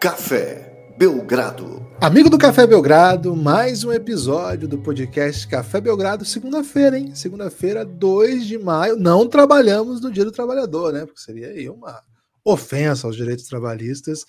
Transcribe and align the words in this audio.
Café 0.00 0.94
Belgrado. 0.96 1.86
Amigo 2.00 2.30
do 2.30 2.38
Café 2.38 2.66
Belgrado, 2.66 3.36
mais 3.36 3.84
um 3.84 3.92
episódio 3.92 4.66
do 4.66 4.78
podcast 4.78 5.46
Café 5.46 5.78
Belgrado, 5.78 6.24
segunda-feira, 6.24 6.98
hein? 6.98 7.14
Segunda-feira, 7.14 7.84
2 7.84 8.46
de 8.46 8.56
maio. 8.56 8.96
Não 8.96 9.28
trabalhamos 9.28 10.00
no 10.00 10.10
Dia 10.10 10.24
do 10.24 10.32
Trabalhador, 10.32 10.90
né? 10.90 11.04
Porque 11.04 11.20
seria 11.20 11.48
aí 11.48 11.68
uma 11.68 12.02
ofensa 12.42 13.06
aos 13.06 13.14
direitos 13.14 13.44
trabalhistas 13.44 14.24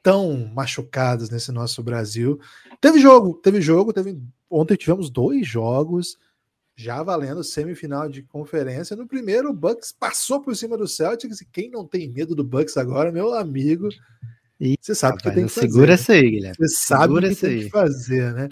tão 0.00 0.48
machucados 0.54 1.30
nesse 1.30 1.50
nosso 1.50 1.82
Brasil. 1.82 2.38
Teve 2.80 3.00
jogo, 3.00 3.34
teve 3.42 3.60
jogo, 3.60 3.92
teve 3.92 4.22
ontem 4.48 4.76
tivemos 4.76 5.10
dois 5.10 5.44
jogos 5.44 6.16
já 6.76 7.02
valendo 7.02 7.42
semifinal 7.42 8.08
de 8.08 8.22
conferência. 8.22 8.94
No 8.94 9.08
primeiro, 9.08 9.50
o 9.50 9.52
Bucks 9.52 9.90
passou 9.90 10.40
por 10.40 10.54
cima 10.54 10.78
do 10.78 10.86
Celtics 10.86 11.40
e 11.40 11.44
quem 11.44 11.68
não 11.68 11.84
tem 11.84 12.08
medo 12.08 12.36
do 12.36 12.44
Bucks 12.44 12.76
agora, 12.76 13.10
meu 13.10 13.34
amigo, 13.34 13.88
você 14.80 14.94
sabe 14.94 15.18
o 15.18 15.20
que 15.20 15.30
tem 15.30 15.46
que 15.46 15.52
fazer. 15.52 15.68
Segura 15.68 15.92
essa 15.94 16.12
aí, 16.12 16.30
Guilherme. 16.30 16.56
Você 16.56 16.68
sabe 16.68 17.14
o 17.14 17.20
que 17.20 17.34
tem 17.34 17.58
que 17.60 17.70
fazer, 17.70 18.32
né? 18.34 18.48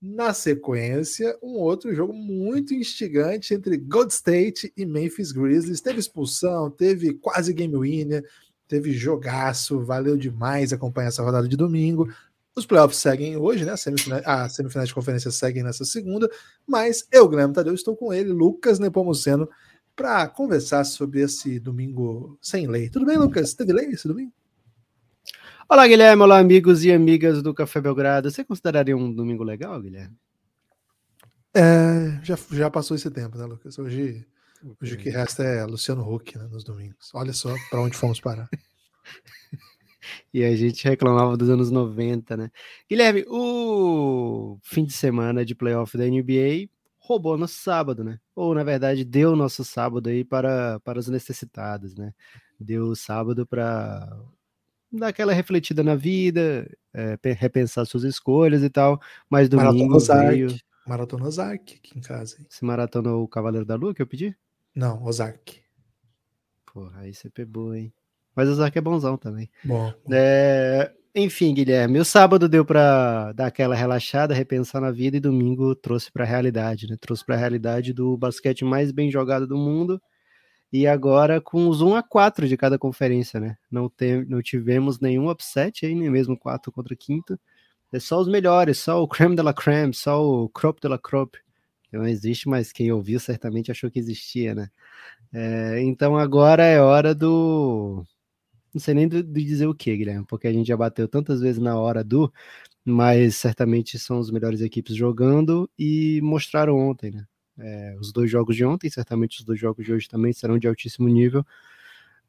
Na 0.00 0.32
sequência, 0.32 1.36
um 1.42 1.56
outro 1.58 1.92
jogo 1.92 2.12
muito 2.12 2.72
instigante 2.72 3.52
entre 3.52 3.76
Gold 3.76 4.12
State 4.12 4.72
e 4.76 4.86
Memphis 4.86 5.32
Grizzlies. 5.32 5.80
Teve 5.80 5.98
expulsão, 5.98 6.70
teve 6.70 7.14
quase 7.14 7.52
game 7.52 7.76
winner, 7.76 8.24
teve 8.68 8.92
jogaço, 8.92 9.80
valeu 9.80 10.16
demais 10.16 10.72
acompanhar 10.72 11.08
essa 11.08 11.22
rodada 11.22 11.48
de 11.48 11.56
domingo. 11.56 12.08
Os 12.54 12.66
playoffs 12.66 13.00
seguem 13.00 13.36
hoje, 13.36 13.64
né? 13.64 13.72
A 13.72 13.76
semifinal, 13.76 14.20
a 14.24 14.48
semifinal 14.48 14.86
de 14.86 14.94
conferência 14.94 15.30
seguem 15.30 15.64
nessa 15.64 15.84
segunda, 15.84 16.30
mas 16.66 17.06
eu, 17.10 17.28
Guilherme 17.28 17.54
Tadeu, 17.54 17.74
estou 17.74 17.96
com 17.96 18.12
ele, 18.12 18.30
Lucas 18.32 18.78
Nepomuceno, 18.78 19.48
para 19.96 20.28
conversar 20.28 20.84
sobre 20.84 21.22
esse 21.22 21.58
domingo 21.58 22.38
sem 22.40 22.68
lei. 22.68 22.88
Tudo 22.88 23.06
bem, 23.06 23.16
Lucas? 23.16 23.54
Teve 23.54 23.72
lei 23.72 23.86
esse 23.86 24.06
domingo? 24.06 24.32
Olá, 25.70 25.86
Guilherme. 25.86 26.22
Olá, 26.22 26.38
amigos 26.38 26.82
e 26.82 26.90
amigas 26.90 27.42
do 27.42 27.52
Café 27.52 27.78
Belgrado. 27.78 28.30
Você 28.30 28.42
consideraria 28.42 28.96
um 28.96 29.12
domingo 29.12 29.44
legal, 29.44 29.78
Guilherme? 29.78 30.16
É, 31.54 32.18
já, 32.22 32.38
já 32.52 32.70
passou 32.70 32.96
esse 32.96 33.10
tempo, 33.10 33.36
né, 33.36 33.44
Lucas? 33.44 33.78
Hoje, 33.78 34.26
hoje 34.80 34.94
o 34.94 34.96
que 34.96 35.10
resta 35.10 35.44
é 35.44 35.66
Luciano 35.66 36.10
Huck 36.10 36.38
né, 36.38 36.48
nos 36.50 36.64
domingos. 36.64 37.10
Olha 37.12 37.34
só 37.34 37.54
para 37.68 37.82
onde 37.82 37.96
fomos 37.96 38.18
parar. 38.18 38.48
E 40.32 40.42
a 40.42 40.56
gente 40.56 40.88
reclamava 40.88 41.36
dos 41.36 41.50
anos 41.50 41.70
90, 41.70 42.34
né? 42.34 42.50
Guilherme, 42.88 43.26
o 43.28 44.58
fim 44.62 44.86
de 44.86 44.92
semana 44.94 45.44
de 45.44 45.54
playoff 45.54 45.98
da 45.98 46.06
NBA 46.06 46.70
roubou 46.96 47.36
nosso 47.36 47.56
sábado, 47.56 48.02
né? 48.02 48.18
Ou, 48.34 48.54
na 48.54 48.64
verdade, 48.64 49.04
deu 49.04 49.36
nosso 49.36 49.62
sábado 49.66 50.08
aí 50.08 50.24
para, 50.24 50.80
para 50.80 50.98
os 50.98 51.08
necessitados, 51.08 51.94
né? 51.94 52.14
Deu 52.58 52.94
sábado 52.94 53.46
para 53.46 54.08
dar 54.92 55.08
aquela 55.08 55.32
refletida 55.32 55.82
na 55.82 55.94
vida, 55.94 56.68
é, 56.94 57.18
repensar 57.32 57.84
suas 57.84 58.04
escolhas 58.04 58.62
e 58.62 58.70
tal, 58.70 59.00
mas 59.28 59.48
domingo 59.48 59.94
Maratona 59.94 60.30
veio... 60.30 60.56
Maratona 60.86 61.26
Ozark 61.26 61.74
aqui 61.74 61.98
em 61.98 62.00
casa. 62.00 62.36
Hein? 62.38 62.46
Você 62.48 62.64
maratonou 62.64 63.22
o 63.22 63.28
Cavaleiro 63.28 63.66
da 63.66 63.74
Lua 63.74 63.94
que 63.94 64.00
eu 64.00 64.06
pedi? 64.06 64.34
Não, 64.74 65.04
Ozark. 65.04 65.60
Porra, 66.72 67.00
aí 67.00 67.12
você 67.12 67.28
pegou, 67.28 67.74
hein? 67.74 67.92
Mas 68.34 68.48
o 68.48 68.54
Zark 68.54 68.78
é 68.78 68.80
bonzão 68.80 69.16
também. 69.16 69.50
Bom. 69.64 69.92
É, 70.12 70.92
enfim, 71.12 71.52
Guilherme, 71.52 71.98
o 71.98 72.04
sábado 72.04 72.48
deu 72.48 72.64
para 72.64 73.32
dar 73.32 73.46
aquela 73.46 73.74
relaxada, 73.74 74.32
repensar 74.32 74.80
na 74.80 74.92
vida 74.92 75.16
e 75.16 75.20
domingo 75.20 75.74
trouxe 75.74 76.12
para 76.12 76.22
a 76.22 76.26
realidade, 76.26 76.86
né? 76.86 76.96
Trouxe 77.00 77.24
para 77.26 77.34
a 77.34 77.38
realidade 77.38 77.92
do 77.92 78.16
basquete 78.16 78.64
mais 78.64 78.92
bem 78.92 79.10
jogado 79.10 79.44
do 79.44 79.56
mundo 79.56 80.00
e 80.72 80.86
agora 80.86 81.40
com 81.40 81.68
os 81.68 81.80
1 81.80 81.96
a 81.96 82.02
4 82.02 82.46
de 82.48 82.56
cada 82.56 82.78
conferência, 82.78 83.40
né? 83.40 83.56
Não, 83.70 83.88
tem, 83.88 84.24
não 84.26 84.42
tivemos 84.42 85.00
nenhum 85.00 85.30
upset 85.30 85.86
aí, 85.86 85.94
nem 85.94 86.10
mesmo 86.10 86.38
4 86.38 86.70
contra 86.72 86.94
quinto. 86.96 87.38
É 87.92 87.98
só 88.00 88.20
os 88.20 88.28
melhores, 88.28 88.78
só 88.78 89.02
o 89.02 89.08
creme 89.08 89.36
de 89.36 89.42
la 89.42 89.54
creme, 89.54 89.94
só 89.94 90.22
o 90.22 90.48
crop 90.48 90.80
de 90.80 90.88
la 90.88 90.98
crop. 90.98 91.36
Não 91.92 92.06
existe, 92.06 92.48
mas 92.48 92.72
quem 92.72 92.92
ouviu 92.92 93.18
certamente 93.18 93.70
achou 93.70 93.90
que 93.90 93.98
existia, 93.98 94.54
né? 94.54 94.70
É, 95.32 95.80
então 95.82 96.16
agora 96.18 96.64
é 96.64 96.80
hora 96.80 97.14
do 97.14 98.04
não 98.72 98.80
sei 98.80 98.94
nem 98.94 99.08
de 99.08 99.22
dizer 99.22 99.66
o 99.66 99.74
que, 99.74 99.96
Guilherme, 99.96 100.24
porque 100.28 100.46
a 100.46 100.52
gente 100.52 100.68
já 100.68 100.76
bateu 100.76 101.08
tantas 101.08 101.40
vezes 101.40 101.60
na 101.60 101.78
hora 101.78 102.04
do, 102.04 102.32
mas 102.84 103.36
certamente 103.36 103.98
são 103.98 104.18
as 104.18 104.30
melhores 104.30 104.60
equipes 104.60 104.94
jogando 104.96 105.70
e 105.78 106.20
mostraram 106.22 106.76
ontem, 106.78 107.10
né? 107.10 107.26
É, 107.58 107.96
os 107.98 108.12
dois 108.12 108.30
jogos 108.30 108.54
de 108.54 108.64
ontem, 108.64 108.88
certamente 108.88 109.40
os 109.40 109.44
dois 109.44 109.58
jogos 109.58 109.84
de 109.84 109.92
hoje 109.92 110.08
também 110.08 110.32
serão 110.32 110.58
de 110.58 110.68
altíssimo 110.68 111.08
nível. 111.08 111.44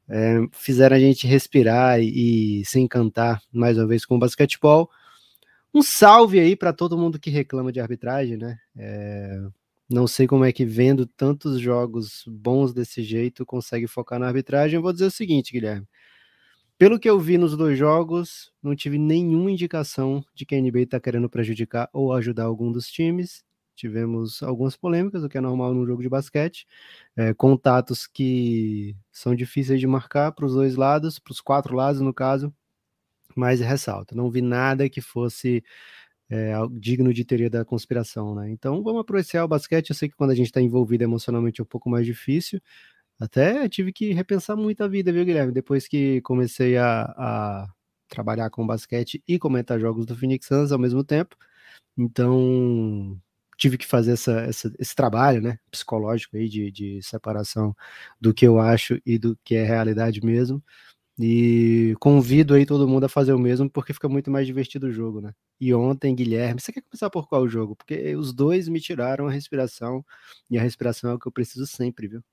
É, 0.08 0.40
fizeram 0.52 0.96
a 0.96 1.00
gente 1.00 1.28
respirar 1.28 2.02
e, 2.02 2.62
e, 2.62 2.66
se 2.66 2.80
encantar 2.80 3.42
mais 3.54 3.78
uma 3.78 3.86
vez 3.86 4.06
com 4.06 4.16
o 4.16 4.20
basquetebol. 4.20 4.90
Um 5.74 5.84
salve 5.84 6.40
aí 6.40 6.56
para 6.56 6.74
todo 6.74 6.98
mundo 6.98 7.20
que 7.20 7.30
reclama 7.30 7.72
de 7.72 7.80
arbitragem, 7.80 8.36
né? 8.36 8.58
É, 8.76 9.40
não 9.90 10.08
sei 10.08 10.26
como 10.28 10.46
é 10.46 10.52
que 10.52 10.66
vendo 10.66 11.06
tantos 11.06 11.60
jogos 11.60 12.24
bons 12.28 12.74
desse 12.74 13.04
jeito 13.04 13.46
consegue 13.46 13.88
focar 13.88 14.20
na 14.20 14.28
arbitragem. 14.28 14.78
Eu 14.78 14.82
vou 14.82 14.94
dizer 14.94 15.06
o 15.06 15.12
seguinte, 15.12 15.52
Guilherme. 15.52 15.88
Pelo 16.78 17.00
que 17.00 17.10
eu 17.10 17.20
vi 17.20 17.38
nos 17.38 17.58
dois 17.58 17.78
jogos, 17.78 18.52
não 18.64 18.76
tive 18.76 18.98
nenhuma 18.98 19.52
indicação 19.52 20.24
de 20.34 20.46
que 20.46 20.56
a 20.56 20.62
NBA 20.62 20.84
está 20.84 21.00
querendo 21.00 21.30
prejudicar 21.30 21.90
ou 21.92 22.14
ajudar 22.14 22.46
algum 22.46 22.72
dos 22.72 22.88
times. 22.88 23.44
Tivemos 23.80 24.44
algumas 24.44 24.76
polêmicas, 24.76 25.24
o 25.24 25.30
que 25.30 25.38
é 25.38 25.42
normal 25.42 25.74
num 25.74 25.86
jogo 25.86 26.02
de 26.02 26.10
basquete. 26.10 26.66
É, 27.16 27.34
contatos 27.34 28.06
que 28.08 28.96
são 29.12 29.34
difíceis 29.36 29.80
de 29.80 29.88
marcar 29.88 30.32
para 30.34 30.46
os 30.46 30.54
dois 30.54 30.76
lados, 30.76 31.20
para 31.20 31.32
os 31.32 31.42
quatro 31.42 31.76
lados, 31.76 32.02
no 32.02 32.14
caso. 32.14 32.54
Mas 33.36 33.60
ressalta, 33.62 34.16
não 34.16 34.30
vi 34.30 34.42
nada 34.42 34.90
que 34.90 35.02
fosse 35.02 35.64
é, 36.30 36.54
digno 36.72 37.14
de 37.14 37.26
teoria 37.26 37.50
da 37.50 37.66
conspiração, 37.66 38.36
né? 38.36 38.50
Então 38.52 38.84
vamos 38.84 39.02
apreciar 39.02 39.46
o 39.46 39.48
basquete. 39.48 39.92
Eu 39.92 39.96
sei 39.96 40.10
que 40.10 40.16
quando 40.16 40.32
a 40.32 40.36
gente 40.36 40.48
está 40.48 40.62
envolvido 40.62 41.04
emocionalmente 41.04 41.62
é 41.62 41.64
um 41.64 41.68
pouco 41.68 41.90
mais 41.90 42.06
difícil, 42.06 42.62
até 43.20 43.68
tive 43.70 43.94
que 43.94 44.14
repensar 44.14 44.56
muito 44.58 44.84
a 44.84 44.88
vida, 44.88 45.12
viu, 45.12 45.26
Guilherme? 45.26 45.52
Depois 45.54 45.88
que 45.88 46.22
comecei 46.22 46.78
a, 46.78 47.04
a 47.18 47.68
trabalhar 48.10 48.50
com 48.50 48.66
basquete 48.68 49.24
e 49.28 49.40
comentar 49.40 49.80
jogos 49.80 50.06
do 50.06 50.16
Phoenix 50.16 50.48
Suns 50.48 50.72
ao 50.72 50.80
mesmo 50.80 51.04
tempo. 51.04 51.36
Então, 51.98 53.20
tive 53.60 53.78
que 53.78 53.86
fazer 53.86 54.14
essa, 54.14 54.40
essa, 54.40 54.74
esse 54.80 54.96
trabalho, 54.96 55.42
né, 55.42 55.60
psicológico 55.70 56.38
aí 56.38 56.48
de, 56.48 56.72
de 56.72 57.04
separação 57.04 57.76
do 58.20 58.34
que 58.34 58.48
eu 58.48 58.58
acho 58.58 59.00
e 59.06 59.20
do 59.20 59.38
que 59.44 59.56
é 59.56 59.64
realidade 59.64 60.26
mesmo. 60.26 60.64
E 61.22 61.94
convido 62.00 62.54
aí 62.54 62.66
todo 62.66 62.88
mundo 62.88 63.04
a 63.04 63.10
fazer 63.10 63.34
o 63.34 63.40
mesmo, 63.40 63.70
porque 63.70 63.94
fica 63.94 64.08
muito 64.08 64.32
mais 64.32 64.48
divertido 64.48 64.88
o 64.88 64.92
jogo, 64.92 65.20
né? 65.20 65.34
E 65.60 65.74
ontem, 65.74 66.16
Guilherme, 66.16 66.62
você 66.62 66.72
quer 66.72 66.82
começar 66.82 67.10
por 67.10 67.28
qual 67.28 67.46
jogo? 67.50 67.76
Porque 67.76 68.16
os 68.16 68.32
dois 68.32 68.70
me 68.70 68.80
tiraram 68.80 69.28
a 69.28 69.32
respiração, 69.32 70.04
e 70.50 70.58
a 70.58 70.62
respiração 70.62 71.12
é 71.12 71.14
o 71.14 71.20
que 71.20 71.28
eu 71.28 71.32
preciso 71.32 71.68
sempre, 71.68 72.08
viu? 72.08 72.24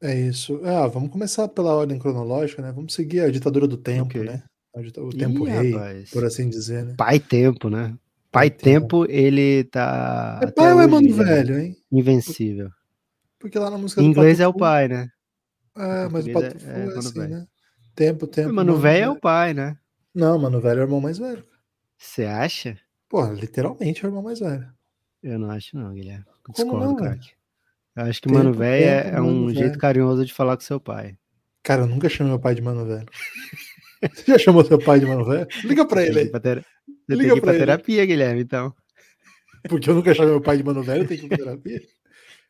É 0.00 0.18
isso. 0.18 0.60
Ah, 0.64 0.86
vamos 0.86 1.10
começar 1.10 1.48
pela 1.48 1.74
ordem 1.74 1.98
cronológica, 1.98 2.62
né? 2.62 2.70
Vamos 2.70 2.94
seguir 2.94 3.22
a 3.22 3.30
ditadura 3.30 3.66
do 3.66 3.76
tempo, 3.76 4.16
okay. 4.16 4.22
né? 4.22 4.44
O 4.98 5.10
tempo 5.10 5.48
Ih, 5.48 5.50
rei, 5.50 5.72
rapaz. 5.72 6.10
por 6.10 6.24
assim 6.24 6.48
dizer, 6.48 6.84
né? 6.84 6.94
Pai 6.96 7.18
tempo, 7.18 7.68
né? 7.68 7.98
Pai, 8.30 8.48
tempo, 8.48 9.04
tempo, 9.04 9.06
ele 9.10 9.64
tá. 9.64 10.40
É 10.42 10.46
pai 10.50 10.72
ou 10.72 10.80
é 10.80 10.86
mano 10.86 11.12
velho, 11.12 11.58
hein? 11.58 11.76
Invencível. 11.90 12.70
Porque 13.38 13.58
lá 13.58 13.70
na 13.70 13.78
música 13.78 14.00
em 14.00 14.06
inglês 14.06 14.38
é 14.38 14.46
o 14.46 14.54
pai, 14.54 14.86
né? 14.86 15.08
É, 15.76 16.08
mas 16.08 16.26
o 16.26 16.32
Patufu 16.32 16.66
é, 16.68 16.70
é, 16.70 16.84
é 16.84 16.98
assim, 16.98 17.18
velho. 17.18 17.30
né? 17.30 17.46
Tempo, 17.94 18.26
tempo. 18.26 18.52
Mano, 18.52 18.76
velho 18.76 19.04
é 19.04 19.08
o 19.10 19.16
pai, 19.18 19.54
né? 19.54 19.76
Não, 20.14 20.38
mano 20.38 20.60
velho 20.60 20.80
é 20.80 20.82
o 20.82 20.86
irmão 20.86 21.00
mais 21.00 21.18
velho. 21.18 21.44
Você 21.98 22.24
acha? 22.24 22.78
Porra, 23.08 23.32
literalmente 23.32 24.04
é 24.04 24.06
o 24.06 24.10
irmão 24.10 24.22
mais 24.22 24.40
velho. 24.40 24.68
Eu 25.22 25.38
não 25.38 25.50
acho, 25.50 25.76
não, 25.76 25.92
Guilherme. 25.92 26.24
Discordo, 26.48 26.70
Como 26.70 26.84
não, 26.84 26.96
craque. 26.96 27.30
Eu 27.96 28.04
acho 28.04 28.22
que 28.22 28.28
tempo, 28.28 28.38
Mano 28.38 28.52
Velho 28.54 28.84
é, 28.84 29.10
é 29.16 29.20
um 29.20 29.52
jeito 29.52 29.78
carinhoso 29.78 30.24
de 30.24 30.32
falar 30.32 30.56
com 30.56 30.62
seu 30.62 30.80
pai. 30.80 31.16
Cara, 31.62 31.82
eu 31.82 31.86
nunca 31.86 32.08
chamei 32.08 32.32
meu 32.32 32.40
pai 32.40 32.54
de 32.54 32.62
Mano 32.62 32.86
Velho. 32.86 33.06
Você 34.14 34.32
já 34.32 34.38
chamou 34.38 34.64
seu 34.64 34.78
pai 34.78 35.00
de 35.00 35.06
Mano 35.06 35.24
Velho? 35.24 35.46
Liga 35.64 35.84
pra 35.84 36.02
ele 36.02 36.20
aí. 36.20 36.30
Você 37.10 37.16
Liga 37.16 37.32
tem 37.32 37.32
que 37.32 37.38
ir 37.38 37.40
pra, 37.40 37.58
terapia, 37.58 38.06
Guilherme, 38.06 38.42
então. 38.42 38.72
Porque 39.68 39.90
eu 39.90 39.94
nunca 39.94 40.14
chamei 40.14 40.30
meu 40.30 40.40
pai 40.40 40.56
de 40.56 40.62
Mano 40.62 40.82
Velho, 40.82 41.08
tenho 41.08 41.20
que 41.20 41.26
ir 41.26 41.28
pra 41.28 41.38
terapia? 41.38 41.82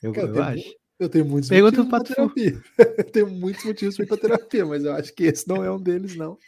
Eu, 0.03 0.13
Cara, 0.15 0.29
eu, 0.29 0.43
acho. 0.43 0.75
Eu 0.99 1.11
tenho 1.11 1.27
muitos 1.27 1.51
Pergunta 1.51 1.83
motivos 1.83 1.91
pra 1.91 2.15
terapia. 2.15 2.63
eu 2.97 3.05
tenho 3.05 3.29
muitos 3.29 3.63
motivos 3.67 3.97
para 3.97 4.05
ir 4.05 4.09
pra 4.09 4.17
terapia, 4.17 4.65
mas 4.65 4.83
eu 4.83 4.95
acho 4.95 5.15
que 5.15 5.25
esse 5.25 5.47
não 5.47 5.63
é 5.63 5.71
um 5.71 5.79
deles, 5.79 6.17
não. 6.17 6.39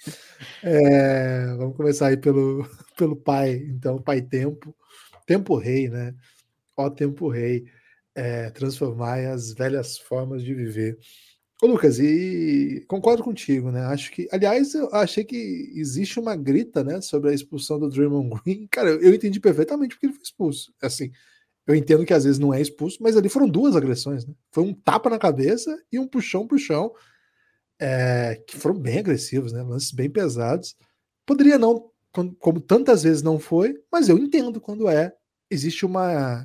É, 0.63 1.55
vamos 1.59 1.77
começar 1.77 2.07
aí 2.07 2.17
pelo, 2.17 2.67
pelo 2.97 3.15
pai, 3.15 3.57
então, 3.69 4.01
pai 4.01 4.23
tempo. 4.23 4.75
Tempo 5.27 5.55
rei, 5.57 5.91
né? 5.91 6.15
Ó, 6.79 6.89
tempo 6.89 7.29
rei 7.29 7.67
é, 8.15 8.49
transformar 8.49 9.19
as 9.19 9.53
velhas 9.53 9.99
formas 9.99 10.43
de 10.43 10.55
viver. 10.55 10.99
Ô, 11.63 11.69
Lucas, 11.69 12.01
e 12.01 12.85
concordo 12.89 13.23
contigo, 13.23 13.71
né? 13.71 13.83
Acho 13.83 14.11
que, 14.11 14.29
aliás, 14.33 14.75
eu 14.75 14.93
achei 14.93 15.23
que 15.23 15.71
existe 15.77 16.19
uma 16.19 16.35
grita, 16.35 16.83
né, 16.83 17.01
sobre 17.01 17.31
a 17.31 17.33
expulsão 17.33 17.79
do 17.79 17.89
Draymond 17.89 18.31
Green. 18.45 18.67
Cara, 18.69 18.91
eu 18.91 19.15
entendi 19.15 19.39
perfeitamente 19.39 19.95
porque 19.95 20.07
ele 20.07 20.13
foi 20.13 20.25
expulso. 20.25 20.75
Assim, 20.83 21.13
eu 21.65 21.77
entendo 21.77 22.05
que 22.05 22.13
às 22.13 22.25
vezes 22.25 22.41
não 22.41 22.53
é 22.53 22.61
expulso, 22.61 22.99
mas 23.01 23.17
ali 23.17 23.29
foram 23.29 23.49
duas 23.49 23.77
agressões, 23.77 24.27
né? 24.27 24.35
Foi 24.51 24.65
um 24.65 24.75
tapa 24.75 25.09
na 25.09 25.21
cabeça 25.21 25.81
e 25.93 26.01
um 26.01 26.09
puxão 26.09 26.49
pro 26.49 26.59
chão, 26.59 26.93
é, 27.81 28.43
que 28.45 28.57
foram 28.57 28.77
bem 28.77 28.99
agressivos, 28.99 29.53
né? 29.53 29.63
Lances 29.63 29.93
bem 29.93 30.11
pesados. 30.11 30.75
Poderia 31.25 31.59
não, 31.59 31.91
como 32.41 32.61
tantas 32.61 33.05
vezes 33.05 33.23
não 33.23 33.39
foi, 33.39 33.81
mas 33.91 34.09
eu 34.09 34.19
entendo 34.19 34.61
quando 34.61 34.89
é. 34.89 35.15
Existe 35.49 35.87
uma, 35.87 36.45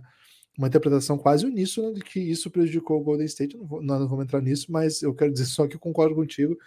uma 0.58 0.68
interpretação 0.68 1.18
quase 1.18 1.46
uníssona 1.46 1.94
de 1.94 2.02
que 2.02 2.20
isso 2.20 2.50
prejudicou 2.50 3.00
o 3.00 3.04
Golden 3.04 3.26
State. 3.28 3.56
Não, 3.56 3.66
vou, 3.66 3.82
não, 3.82 4.00
não 4.00 4.08
vamos 4.08 4.26
entrar 4.26 4.42
nisso, 4.42 4.72
mas 4.72 5.04
eu 5.04 5.14
quero 5.14 5.32
dizer 5.32 5.46
só 5.46 5.68
que 5.68 5.76
eu 5.76 5.80
concordo 5.80 6.16
contigo. 6.16 6.58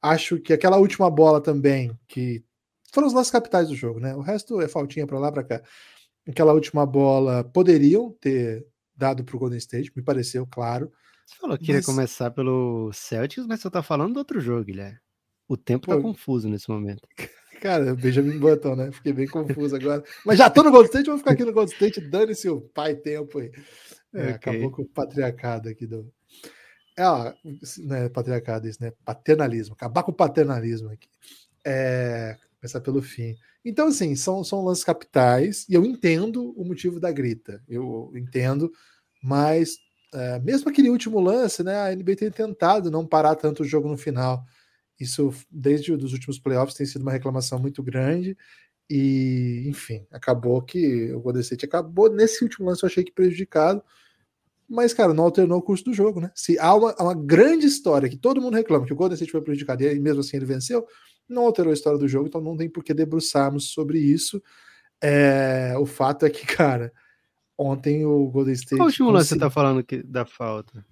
Acho 0.00 0.40
que 0.40 0.52
aquela 0.52 0.78
última 0.78 1.10
bola 1.10 1.40
também, 1.40 1.96
que 2.08 2.42
foram 2.92 3.06
os 3.06 3.12
lances 3.12 3.30
capitais 3.30 3.68
do 3.68 3.74
jogo, 3.74 4.00
né? 4.00 4.14
O 4.14 4.20
resto 4.20 4.60
é 4.60 4.68
faltinha 4.68 5.06
para 5.06 5.18
lá, 5.18 5.30
para 5.30 5.44
cá. 5.44 5.62
Aquela 6.26 6.54
última 6.54 6.86
bola 6.86 7.44
poderiam 7.44 8.10
ter 8.18 8.66
dado 8.96 9.22
para 9.24 9.36
o 9.36 9.38
Golden 9.38 9.58
State, 9.58 9.92
me 9.94 10.02
pareceu 10.02 10.46
claro. 10.46 10.90
Você 11.26 11.36
falou 11.36 11.58
que 11.58 11.72
mas... 11.72 11.86
ia 11.86 11.92
começar 11.94 12.30
pelo 12.30 12.90
Celtics, 12.92 13.46
mas 13.46 13.60
você 13.60 13.70
tá 13.70 13.82
falando 13.82 14.14
do 14.14 14.18
outro 14.18 14.40
jogo, 14.40 14.64
Guilherme. 14.64 14.98
O 15.46 15.56
tempo 15.56 15.86
tá 15.86 15.94
Pô, 15.94 15.98
tá 16.00 16.02
confuso 16.02 16.48
nesse 16.48 16.70
momento. 16.70 17.06
Cara, 17.60 17.94
Benjamin 17.94 18.38
Button, 18.38 18.76
né? 18.76 18.92
Fiquei 18.92 19.12
bem 19.12 19.26
confuso 19.26 19.74
agora. 19.76 20.02
Mas 20.24 20.38
já 20.38 20.50
tô 20.50 20.62
no 20.62 20.70
Golden 20.70 20.88
State, 20.88 21.08
vou 21.08 21.18
ficar 21.18 21.32
aqui 21.32 21.44
no 21.44 21.52
Golden 21.52 21.72
State, 21.72 22.00
dane-se 22.00 22.48
o 22.48 22.60
pai 22.60 22.94
tempo 22.94 23.38
aí. 23.38 23.50
É, 24.12 24.20
okay. 24.20 24.32
Acabou 24.32 24.70
com 24.70 24.82
o 24.82 24.88
patriarcado 24.88 25.68
aqui 25.68 25.86
do. 25.86 26.10
É, 26.96 27.06
ó, 27.06 27.32
né, 27.78 28.08
patriarcado 28.08 28.68
isso, 28.68 28.82
né? 28.82 28.92
Paternalismo, 29.04 29.74
acabar 29.74 30.02
com 30.02 30.12
o 30.12 30.14
paternalismo 30.14 30.90
aqui. 30.90 31.08
É, 31.64 32.36
começar 32.60 32.80
pelo 32.80 33.02
fim. 33.02 33.36
Então, 33.64 33.88
assim, 33.88 34.14
são, 34.14 34.44
são 34.44 34.62
lances 34.62 34.84
capitais, 34.84 35.66
e 35.68 35.74
eu 35.74 35.84
entendo 35.84 36.52
o 36.56 36.64
motivo 36.64 37.00
da 37.00 37.10
grita. 37.10 37.62
Eu 37.68 38.12
entendo, 38.14 38.70
mas 39.22 39.78
é, 40.14 40.38
mesmo 40.38 40.70
aquele 40.70 40.90
último 40.90 41.18
lance, 41.18 41.62
né? 41.64 41.76
A 41.76 41.94
NBA 41.94 42.16
tem 42.16 42.30
tentado 42.30 42.90
não 42.90 43.04
parar 43.04 43.34
tanto 43.34 43.62
o 43.62 43.66
jogo 43.66 43.88
no 43.88 43.96
final. 43.96 44.44
Isso, 44.98 45.32
desde 45.50 45.92
os 45.92 46.12
últimos 46.12 46.38
playoffs, 46.38 46.76
tem 46.76 46.86
sido 46.86 47.02
uma 47.02 47.12
reclamação 47.12 47.58
muito 47.58 47.82
grande. 47.82 48.36
E, 48.88 49.64
enfim, 49.66 50.06
acabou 50.10 50.60
que 50.62 51.12
o 51.12 51.20
Golden 51.20 51.40
State 51.40 51.64
acabou 51.64 52.10
nesse 52.10 52.44
último 52.44 52.66
lance, 52.66 52.82
eu 52.82 52.86
achei 52.86 53.02
que 53.02 53.12
prejudicado. 53.12 53.82
Mas, 54.68 54.94
cara, 54.94 55.12
não 55.12 55.24
alternou 55.24 55.58
o 55.58 55.62
curso 55.62 55.84
do 55.84 55.92
jogo, 55.92 56.20
né? 56.20 56.30
Se 56.34 56.58
há 56.58 56.74
uma, 56.74 56.94
uma 56.98 57.14
grande 57.14 57.66
história 57.66 58.08
que 58.08 58.16
todo 58.16 58.40
mundo 58.40 58.54
reclama 58.54 58.86
que 58.86 58.92
o 58.92 58.96
Golden 58.96 59.14
State 59.14 59.32
foi 59.32 59.42
prejudicado 59.42 59.82
e 59.82 60.00
mesmo 60.00 60.20
assim 60.20 60.36
ele 60.36 60.46
venceu, 60.46 60.86
não 61.28 61.44
alterou 61.44 61.70
a 61.70 61.74
história 61.74 61.98
do 61.98 62.08
jogo, 62.08 62.28
então 62.28 62.40
não 62.40 62.56
tem 62.56 62.68
por 62.68 62.82
que 62.82 62.94
debruçarmos 62.94 63.72
sobre 63.72 63.98
isso. 63.98 64.42
É, 65.02 65.74
o 65.78 65.86
fato 65.86 66.24
é 66.24 66.30
que, 66.30 66.46
cara, 66.46 66.92
ontem 67.58 68.04
o 68.04 68.26
Golden 68.28 68.54
State. 68.54 68.76
Qual 68.76 68.88
último 68.88 69.10
lance 69.10 69.28
você 69.30 69.38
tá 69.38 69.50
falando 69.50 69.82
que, 69.84 70.02
da 70.02 70.24
falta? 70.24 70.84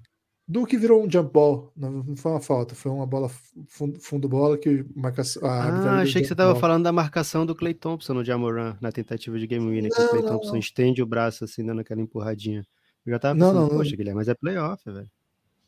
Do 0.46 0.66
que 0.66 0.76
virou 0.76 1.04
um 1.04 1.10
jump 1.10 1.32
ball. 1.32 1.72
Não 1.76 2.16
foi 2.16 2.32
uma 2.32 2.40
falta, 2.40 2.74
foi 2.74 2.90
uma 2.90 3.06
bola 3.06 3.30
fundo, 3.66 4.00
fundo 4.00 4.28
bola 4.28 4.58
que 4.58 4.84
marca, 4.94 5.22
Ah, 5.42 6.00
achei 6.00 6.20
que 6.20 6.28
você 6.28 6.34
estava 6.34 6.54
falando 6.56 6.84
da 6.84 6.92
marcação 6.92 7.46
do 7.46 7.54
Clay 7.54 7.74
Thompson 7.74 8.14
no 8.14 8.24
Jamoran 8.24 8.76
na 8.80 8.92
tentativa 8.92 9.38
de 9.38 9.46
game 9.46 9.68
winner, 9.70 9.90
que 9.90 10.02
o 10.02 10.08
Clay 10.08 10.22
Thompson 10.22 10.52
não. 10.52 10.58
estende 10.58 11.02
o 11.02 11.06
braço 11.06 11.44
assim, 11.44 11.64
dando 11.64 11.80
aquela 11.80 12.00
empurradinha. 12.00 12.66
Eu 13.06 13.12
já 13.12 13.18
tava 13.18 13.34
pensando, 13.34 13.54
não, 13.54 13.68
não, 13.68 13.68
poxa, 13.68 13.96
Guilherme, 13.96 14.18
mas 14.18 14.28
é 14.28 14.34
playoff, 14.34 14.82
velho. 14.84 15.10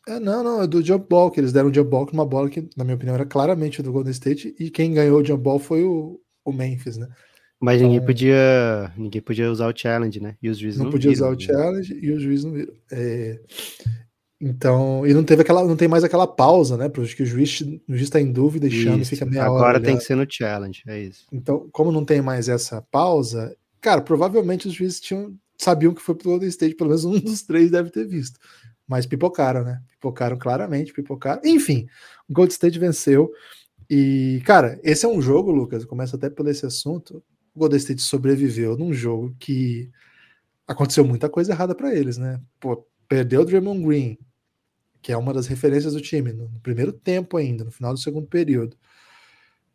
É, 0.06 0.21
não, 0.21 0.44
não, 0.44 0.62
é 0.62 0.67
do 0.67 0.85
jump 0.85 1.06
ball, 1.09 1.31
que 1.31 1.41
eles 1.41 1.53
deram 1.53 1.70
um 1.70 1.75
jump 1.75 1.91
ball 1.91 2.06
com 2.06 2.12
uma 2.12 2.27
bola 2.27 2.50
que, 2.50 2.69
na 2.77 2.85
minha 2.85 2.94
opinião, 2.94 3.15
era 3.15 3.25
claramente 3.25 3.82
do 3.82 3.91
Golden 3.91 4.12
State, 4.12 4.55
e 4.59 4.70
quem 4.70 4.93
ganhou 4.93 5.20
o 5.20 5.25
jump 5.25 5.43
ball 5.43 5.59
foi 5.59 5.82
o, 5.82 6.20
o 6.44 6.53
Memphis, 6.53 6.99
né? 6.99 7.09
Mas 7.59 7.77
então, 7.77 7.88
ninguém 7.88 8.05
podia 8.05 8.93
ninguém 8.97 9.23
podia 9.23 9.50
usar 9.50 9.73
o 9.73 9.77
challenge, 9.77 10.20
né? 10.20 10.37
E 10.43 10.50
os 10.50 10.59
juízes 10.59 10.79
não, 10.79 10.87
não 10.87 10.93
podia 10.93 11.11
viram, 11.11 11.29
usar 11.29 11.35
o 11.35 11.38
né? 11.38 11.41
challenge 11.41 11.99
e 11.99 12.11
os 12.11 12.23
juízes 12.23 12.44
não 12.44 12.53
viram. 12.53 12.75
É, 12.93 13.41
então, 14.46 15.06
e 15.06 15.14
não 15.14 15.25
teve 15.25 15.41
aquela, 15.41 15.64
não 15.64 15.75
tem 15.75 15.88
mais 15.88 16.05
aquela 16.05 16.26
pausa, 16.26 16.76
né? 16.76 16.91
Porque 16.91 17.23
o 17.23 17.26
juiz, 17.26 17.62
está 17.88 18.20
em 18.20 18.31
dúvida, 18.31 18.69
deixando, 18.69 19.00
isso. 19.00 19.08
fica 19.08 19.25
meia 19.25 19.44
Agora 19.44 19.55
hora. 19.55 19.69
Agora 19.79 19.85
tem 19.85 19.96
que 19.96 20.05
ser 20.05 20.17
no 20.17 20.26
challenge, 20.29 20.82
é 20.87 21.00
isso. 21.00 21.25
Então, 21.32 21.67
como 21.73 21.91
não 21.91 22.05
tem 22.05 22.20
mais 22.20 22.46
essa 22.46 22.82
pausa, 22.82 23.56
cara, 23.81 24.02
provavelmente 24.02 24.69
os 24.69 24.75
juízes 24.75 25.00
tinham, 25.00 25.35
sabiam 25.56 25.94
que 25.94 26.02
foi 26.02 26.14
pro 26.14 26.29
Golden 26.29 26.50
State, 26.50 26.75
pelo 26.75 26.91
menos 26.91 27.06
um 27.06 27.19
dos 27.19 27.41
três 27.41 27.70
deve 27.70 27.88
ter 27.88 28.06
visto. 28.06 28.38
Mas 28.87 29.06
pipocaram, 29.06 29.64
né? 29.64 29.81
Pipocaram 29.93 30.37
claramente, 30.37 30.93
pipocaram. 30.93 31.41
Enfim, 31.43 31.87
o 32.29 32.35
Golden 32.35 32.52
State 32.52 32.79
venceu. 32.79 33.32
E, 33.88 34.43
cara, 34.44 34.79
esse 34.82 35.06
é 35.06 35.08
um 35.08 35.23
jogo, 35.23 35.50
Lucas, 35.50 35.87
começa 35.87 36.17
até 36.17 36.29
por 36.29 36.46
esse 36.49 36.67
assunto. 36.67 37.23
O 37.55 37.61
Golden 37.61 37.79
State 37.79 38.02
sobreviveu 38.02 38.76
num 38.76 38.93
jogo 38.93 39.35
que 39.38 39.91
aconteceu 40.69 41.02
muita 41.02 41.31
coisa 41.31 41.52
errada 41.52 41.75
para 41.75 41.94
eles, 41.94 42.19
né? 42.19 42.38
Pô, 42.61 42.87
perdeu 43.08 43.41
o 43.41 43.44
Draymond 43.46 43.87
Green, 43.87 44.19
que 45.05 45.12
é 45.12 45.17
uma 45.19 45.35
das 45.35 45.47
referências 45.47 45.93
do 45.93 46.01
time, 46.01 46.33
no, 46.33 46.49
primeiro 46.62 46.91
tempo 46.91 47.37
ainda, 47.37 47.62
no 47.62 47.71
final 47.71 47.93
do 47.93 48.01
segundo 48.01 48.27
período. 48.27 48.75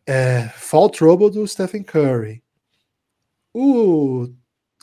É, 0.04 0.50
fall 0.56 0.90
trouble 0.90 1.30
do 1.30 1.48
Stephen 1.48 1.84
Curry. 1.84 2.44
O 3.54 4.28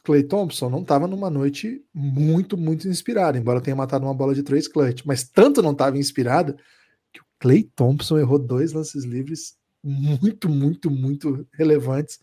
Clay 0.05 0.23
Thompson 0.23 0.71
não 0.71 0.83
estava 0.83 1.09
numa 1.09 1.29
noite 1.29 1.85
muito, 1.93 2.57
muito 2.57 2.87
inspirada, 2.87 3.37
embora 3.37 3.61
tenha 3.61 3.75
matado 3.75 4.07
uma 4.07 4.15
bola 4.15 4.37
de 4.37 4.45
três 4.45 4.69
clutch, 4.69 5.03
mas 5.05 5.25
tanto 5.25 5.61
não 5.61 5.73
estava 5.73 5.99
inspirada 5.99 6.57
que 7.13 7.21
o 7.21 7.25
Clay 7.41 7.65
Thompson 7.75 8.17
errou 8.17 8.39
dois 8.39 8.73
lances 8.73 9.03
livres 9.03 9.57
muito, 9.83 10.49
muito, 10.49 10.89
muito 10.89 11.45
relevantes. 11.55 12.21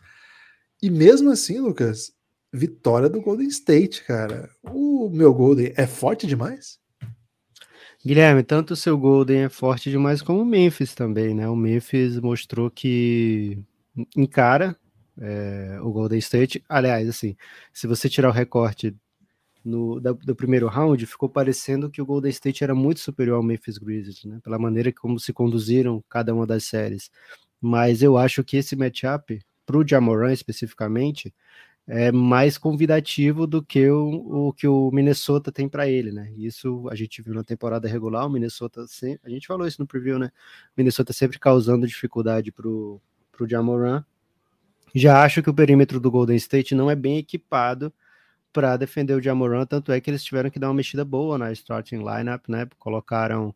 E 0.81 0.89
mesmo 0.89 1.29
assim, 1.29 1.59
Lucas, 1.59 2.13
vitória 2.53 3.09
do 3.09 3.19
Golden 3.19 3.49
State, 3.49 4.05
cara. 4.05 4.49
O 4.63 5.09
meu 5.09 5.33
Golden 5.33 5.73
é 5.75 5.85
forte 5.85 6.25
demais? 6.25 6.81
Guilherme, 8.05 8.43
tanto 8.43 8.71
o 8.73 8.75
seu 8.75 8.97
Golden 8.97 9.43
é 9.43 9.49
forte 9.49 9.89
demais 9.89 10.21
como 10.21 10.41
o 10.41 10.45
Memphis 10.45 10.93
também, 10.93 11.33
né? 11.33 11.47
O 11.47 11.55
Memphis 11.55 12.19
mostrou 12.19 12.69
que 12.69 13.57
encara 14.15 14.75
é, 15.17 15.79
o 15.81 15.89
Golden 15.91 16.19
State. 16.19 16.61
Aliás, 16.67 17.07
assim, 17.07 17.35
se 17.71 17.87
você 17.87 18.09
tirar 18.09 18.27
o 18.27 18.33
recorte 18.33 18.93
no, 19.63 20.01
da, 20.01 20.11
do 20.11 20.35
primeiro 20.35 20.67
round, 20.67 21.05
ficou 21.05 21.29
parecendo 21.29 21.89
que 21.89 22.01
o 22.01 22.05
Golden 22.05 22.29
State 22.29 22.63
era 22.63 22.75
muito 22.75 22.99
superior 22.99 23.37
ao 23.37 23.43
Memphis 23.43 23.77
Grizzlies, 23.77 24.25
né? 24.25 24.39
Pela 24.43 24.59
maneira 24.59 24.91
como 24.91 25.17
se 25.17 25.31
conduziram 25.31 26.03
cada 26.09 26.33
uma 26.35 26.45
das 26.45 26.65
séries. 26.65 27.09
Mas 27.61 28.03
eu 28.03 28.17
acho 28.17 28.43
que 28.43 28.57
esse 28.57 28.75
matchup, 28.75 29.39
para 29.65 29.77
o 29.77 29.87
Jamoran 29.87 30.33
especificamente, 30.33 31.33
é 31.87 32.11
mais 32.11 32.57
convidativo 32.57 33.45
do 33.45 33.61
que 33.63 33.89
o, 33.89 34.47
o 34.47 34.53
que 34.53 34.67
o 34.67 34.89
Minnesota 34.91 35.51
tem 35.51 35.67
para 35.67 35.87
ele, 35.87 36.11
né? 36.11 36.31
Isso 36.37 36.87
a 36.89 36.95
gente 36.95 37.21
viu 37.21 37.33
na 37.33 37.43
temporada 37.43 37.87
regular, 37.87 38.25
o 38.25 38.29
Minnesota 38.29 38.87
sempre, 38.87 39.19
a 39.25 39.29
gente 39.29 39.47
falou 39.47 39.67
isso 39.67 39.81
no 39.81 39.87
preview, 39.87 40.17
né? 40.17 40.27
O 40.27 40.73
Minnesota 40.77 41.11
sempre 41.11 41.39
causando 41.39 41.87
dificuldade 41.87 42.51
pro 42.51 43.01
pro 43.31 43.49
Jamoran. 43.49 44.03
Já 44.95 45.23
acho 45.23 45.41
que 45.41 45.49
o 45.49 45.53
perímetro 45.53 45.99
do 45.99 46.11
Golden 46.11 46.35
State 46.37 46.75
não 46.75 46.89
é 46.89 46.95
bem 46.95 47.17
equipado 47.17 47.91
para 48.53 48.77
defender 48.77 49.15
o 49.15 49.21
Jamoran, 49.21 49.65
tanto 49.65 49.91
é 49.91 49.99
que 49.99 50.09
eles 50.09 50.23
tiveram 50.23 50.51
que 50.51 50.59
dar 50.59 50.67
uma 50.67 50.75
mexida 50.75 51.03
boa 51.03 51.37
na 51.39 51.51
starting 51.51 51.97
lineup, 51.97 52.47
né? 52.47 52.67
Colocaram 52.77 53.53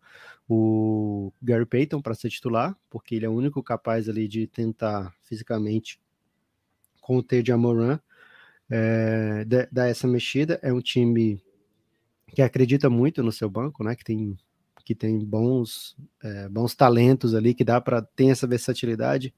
o 0.50 1.32
Gary 1.42 1.66
Payton 1.66 2.02
para 2.02 2.16
ser 2.16 2.30
titular, 2.30 2.75
porque 2.90 3.16
ele 3.16 3.25
é 3.25 3.30
o 3.30 3.34
único 3.34 3.62
capaz 3.62 4.10
ali 4.10 4.28
de 4.28 4.48
tentar 4.48 5.13
fisicamente 5.22 6.00
conter 7.00 7.46
Jamoran 7.46 8.00
é, 8.70 9.46
dar 9.72 9.88
essa 9.88 10.08
mexida. 10.08 10.60
É 10.62 10.72
um 10.72 10.82
time 10.82 11.42
que 12.34 12.42
acredita 12.42 12.90
muito 12.90 13.24
no 13.24 13.32
seu 13.32 13.50
banco, 13.50 13.84
né? 13.84 13.96
Que 13.96 14.04
tem, 14.04 14.38
que 14.84 14.96
tem 14.96 15.20
bons, 15.20 15.96
é, 16.24 16.50
bons 16.50 16.76
talentos 16.76 17.34
ali, 17.34 17.54
que 17.54 17.64
dá 17.64 17.80
para 17.80 18.02
ter 18.02 18.28
essa 18.28 18.48
versatilidade. 18.48 19.34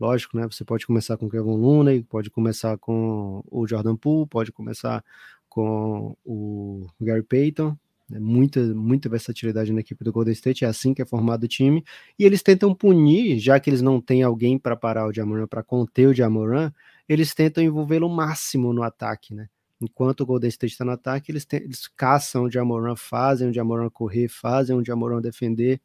Lógico, 0.00 0.36
né? 0.36 0.46
Você 0.46 0.64
pode 0.64 0.86
começar 0.86 1.16
com 1.16 1.26
o 1.26 1.30
Kevin 1.30 1.56
Looney, 1.56 2.02
pode 2.04 2.30
começar 2.30 2.78
com 2.78 3.42
o 3.50 3.66
Jordan 3.66 3.96
Poole, 3.96 4.28
pode 4.28 4.52
começar 4.52 5.04
com 5.48 6.16
o 6.24 6.86
Gary 7.00 7.22
Payton, 7.22 7.76
né, 8.08 8.18
muita, 8.20 8.60
muita 8.74 9.08
versatilidade 9.08 9.72
na 9.72 9.80
equipe 9.80 10.04
do 10.04 10.12
Golden 10.12 10.32
State, 10.32 10.64
é 10.64 10.68
assim 10.68 10.94
que 10.94 11.02
é 11.02 11.06
formado 11.06 11.44
o 11.44 11.48
time, 11.48 11.84
e 12.18 12.24
eles 12.24 12.42
tentam 12.42 12.74
punir, 12.74 13.38
já 13.38 13.58
que 13.58 13.68
eles 13.68 13.82
não 13.82 14.00
têm 14.00 14.22
alguém 14.22 14.58
para 14.58 14.76
parar 14.76 15.06
o 15.06 15.12
Jamoran, 15.12 15.46
para 15.46 15.62
conter 15.62 16.06
o 16.06 16.14
Jamoran, 16.14 16.72
eles 17.08 17.34
tentam 17.34 17.62
envolvê-lo 17.62 18.08
máximo 18.08 18.72
no 18.72 18.82
ataque, 18.82 19.34
né? 19.34 19.48
Enquanto 19.80 20.22
o 20.22 20.26
Golden 20.26 20.48
State 20.48 20.72
está 20.72 20.84
no 20.84 20.90
ataque, 20.90 21.30
eles, 21.30 21.44
tem, 21.44 21.60
eles 21.62 21.86
caçam 21.86 22.44
o 22.44 22.50
Jamoran, 22.50 22.96
fazem 22.96 23.48
o 23.48 23.54
Jamoran 23.54 23.88
correr, 23.88 24.28
fazem 24.28 24.76
o 24.76 24.84
Jamoran 24.84 25.20
defender. 25.20 25.80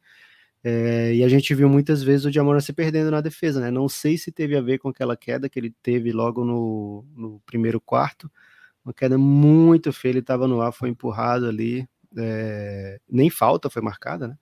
É, 0.62 1.14
e 1.14 1.22
a 1.22 1.28
gente 1.28 1.54
viu 1.54 1.68
muitas 1.68 2.02
vezes 2.02 2.26
o 2.26 2.32
Jamoran 2.32 2.60
se 2.60 2.72
perdendo 2.72 3.10
na 3.10 3.20
defesa, 3.20 3.60
né? 3.60 3.70
Não 3.70 3.88
sei 3.88 4.18
se 4.18 4.32
teve 4.32 4.56
a 4.56 4.60
ver 4.60 4.78
com 4.78 4.88
aquela 4.88 5.16
queda 5.16 5.48
que 5.48 5.58
ele 5.58 5.70
teve 5.82 6.10
logo 6.12 6.44
no, 6.44 7.04
no 7.14 7.40
primeiro 7.46 7.80
quarto. 7.80 8.30
Uma 8.84 8.92
queda 8.92 9.16
muito 9.18 9.92
feia, 9.92 10.12
ele 10.12 10.18
estava 10.20 10.48
no 10.48 10.60
ar, 10.60 10.72
foi 10.72 10.88
empurrado 10.88 11.46
ali. 11.46 11.88
É, 12.16 12.98
nem 13.08 13.30
falta 13.30 13.70
foi 13.70 13.82
marcada, 13.82 14.28
né? 14.28 14.38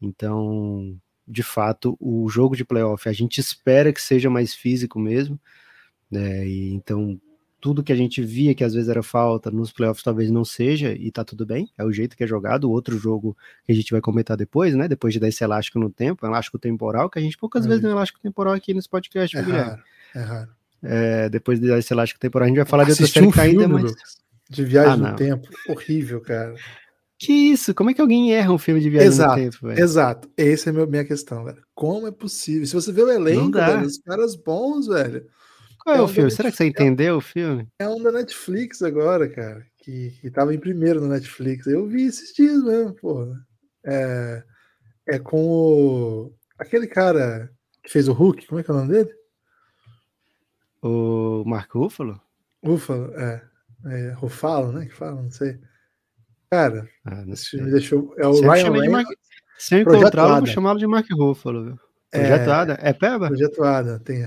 Então, 0.00 0.98
de 1.26 1.42
fato, 1.42 1.96
o 2.00 2.28
jogo 2.28 2.56
de 2.56 2.64
playoff 2.64 3.08
a 3.08 3.12
gente 3.12 3.40
espera 3.40 3.92
que 3.92 4.00
seja 4.00 4.30
mais 4.30 4.54
físico 4.54 4.98
mesmo. 4.98 5.40
Né? 6.10 6.46
E, 6.46 6.74
então, 6.74 7.20
tudo 7.60 7.82
que 7.82 7.92
a 7.92 7.96
gente 7.96 8.22
via 8.22 8.54
que 8.54 8.62
às 8.62 8.74
vezes 8.74 8.88
era 8.88 9.02
falta, 9.02 9.50
nos 9.50 9.72
playoffs 9.72 10.02
talvez 10.02 10.30
não 10.30 10.44
seja, 10.44 10.92
e 10.92 11.10
tá 11.10 11.24
tudo 11.24 11.44
bem, 11.44 11.68
é 11.76 11.84
o 11.84 11.92
jeito 11.92 12.16
que 12.16 12.22
é 12.22 12.26
jogado. 12.26 12.64
O 12.64 12.70
outro 12.70 12.96
jogo 12.98 13.36
que 13.64 13.72
a 13.72 13.74
gente 13.74 13.90
vai 13.90 14.00
comentar 14.00 14.36
depois, 14.36 14.74
né? 14.74 14.86
Depois 14.86 15.12
de 15.12 15.20
dar 15.20 15.28
esse 15.28 15.42
elástico 15.42 15.78
no 15.78 15.90
tempo, 15.90 16.24
elástico 16.24 16.58
temporal, 16.58 17.10
que 17.10 17.18
a 17.18 17.22
gente 17.22 17.36
poucas 17.36 17.64
é. 17.64 17.68
vezes 17.68 17.82
tem 17.82 17.90
elástico 17.90 18.20
temporal 18.20 18.54
aqui 18.54 18.72
nesse 18.72 18.88
podcast, 18.88 19.36
é 19.36 19.40
raro, 19.40 19.82
é 20.14 20.20
raro. 20.20 20.50
É, 20.82 21.28
depois 21.28 21.58
de 21.58 21.68
dar 21.68 21.78
esse 21.78 21.92
elástico 21.92 22.20
temporal, 22.20 22.44
a 22.44 22.48
gente 22.48 22.58
vai 22.58 22.66
falar 22.66 22.84
de 22.84 22.90
outra 22.90 23.06
série 23.06 23.26
um 23.26 23.30
que 23.30 23.40
ainda 23.40 23.66
mais. 23.66 23.94
De 24.48 24.64
viagem 24.64 24.92
ah, 24.92 24.96
no 24.96 25.16
tempo, 25.16 25.48
horrível, 25.68 26.20
cara. 26.20 26.54
Que 27.18 27.32
isso? 27.32 27.74
Como 27.74 27.90
é 27.90 27.94
que 27.94 28.00
alguém 28.00 28.32
erra 28.32 28.52
um 28.52 28.58
filme 28.58 28.80
de 28.80 28.90
viagem 28.90 29.08
exato, 29.08 29.30
no 29.30 29.50
tempo, 29.50 29.66
velho? 29.66 29.80
Exato, 29.80 30.30
essa 30.36 30.70
é 30.70 30.82
a 30.82 30.86
minha 30.86 31.04
questão, 31.04 31.44
velho. 31.44 31.62
Como 31.74 32.06
é 32.06 32.12
possível? 32.12 32.64
Se 32.64 32.74
você 32.74 32.92
vê 32.92 33.02
o 33.02 33.10
elenco, 33.10 33.58
velho, 33.58 33.86
os 33.86 33.98
caras 33.98 34.36
bons, 34.36 34.86
velho. 34.86 35.26
Qual 35.86 35.94
é, 35.94 35.98
é 36.00 36.02
o 36.02 36.08
filme? 36.08 36.32
Será 36.32 36.50
que 36.50 36.56
você 36.56 36.66
entendeu 36.66 37.18
o 37.18 37.20
filme? 37.20 37.68
É 37.78 37.88
um 37.88 38.02
da 38.02 38.10
Netflix 38.10 38.82
agora, 38.82 39.28
cara, 39.28 39.64
que, 39.78 40.10
que 40.20 40.28
tava 40.32 40.52
em 40.52 40.58
primeiro 40.58 41.00
no 41.00 41.06
Netflix. 41.06 41.64
Eu 41.68 41.86
vi 41.86 42.06
esses 42.06 42.34
dias 42.34 42.60
mesmo, 42.64 42.92
porra. 42.94 43.38
É, 43.84 44.42
é 45.06 45.18
com 45.20 45.40
o. 45.46 46.34
Aquele 46.58 46.88
cara 46.88 47.52
que 47.84 47.92
fez 47.92 48.08
o 48.08 48.12
Hulk, 48.12 48.48
como 48.48 48.58
é 48.58 48.64
que 48.64 48.70
é 48.72 48.74
o 48.74 48.76
nome 48.78 48.94
dele? 48.94 49.14
O 50.82 51.44
Mark 51.46 51.72
Ruffalo? 51.72 52.20
Ruffalo, 52.64 53.14
é. 53.14 53.44
é 53.86 54.10
Ruffalo, 54.10 54.72
né? 54.72 54.86
Que 54.86 54.92
fala, 54.92 55.22
não 55.22 55.30
sei. 55.30 55.56
Cara, 56.50 56.88
ah, 57.04 57.24
esse 57.28 57.50
filme 57.50 57.66
me 57.66 57.70
deixou. 57.70 58.12
É 58.18 58.26
o 58.26 58.40
Ryan 58.40 58.72
Reynolds. 58.72 59.16
Se 59.56 59.76
eu 59.76 59.82
encontrar, 59.82 60.30
eu 60.30 60.36
vou 60.38 60.46
chamá-lo 60.46 60.80
de 60.80 60.86
Mark 60.88 61.06
Ruffalo, 61.12 61.64
viu? 61.64 61.85
Projeto 62.10 62.70
é? 62.70 62.90
É 62.90 62.92
Peba? 62.92 63.26
Projeto 63.26 63.64
Ada. 63.64 63.98
Tem 63.98 64.26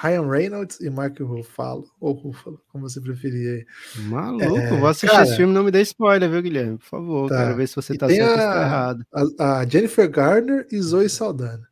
Ryan 0.00 0.28
Reynolds 0.28 0.80
e 0.80 0.88
Mark 0.88 1.18
Ruffalo. 1.20 1.84
Ou 2.00 2.12
Ruffalo, 2.12 2.60
como 2.68 2.88
você 2.88 3.00
preferir. 3.00 3.66
Maluco, 4.08 4.56
é, 4.56 4.76
vou 4.76 4.88
assistir 4.88 5.10
cara, 5.10 5.24
esse 5.24 5.36
filme 5.36 5.52
não 5.52 5.64
me 5.64 5.70
dê 5.70 5.82
spoiler, 5.82 6.30
viu, 6.30 6.42
Guilherme? 6.42 6.78
Por 6.78 6.86
favor, 6.86 7.28
tá. 7.28 7.38
quero 7.38 7.56
ver 7.56 7.66
se 7.66 7.76
você 7.76 7.94
e 7.94 7.98
tá 7.98 8.08
certo 8.08 8.30
ou 8.30 8.36
tá 8.36 8.62
errado. 8.62 9.06
A, 9.12 9.58
a, 9.58 9.66
Jennifer 9.66 10.08
Garner 10.08 10.66
e 10.70 10.80
Zoe 10.80 11.08
Saldana. 11.08 11.66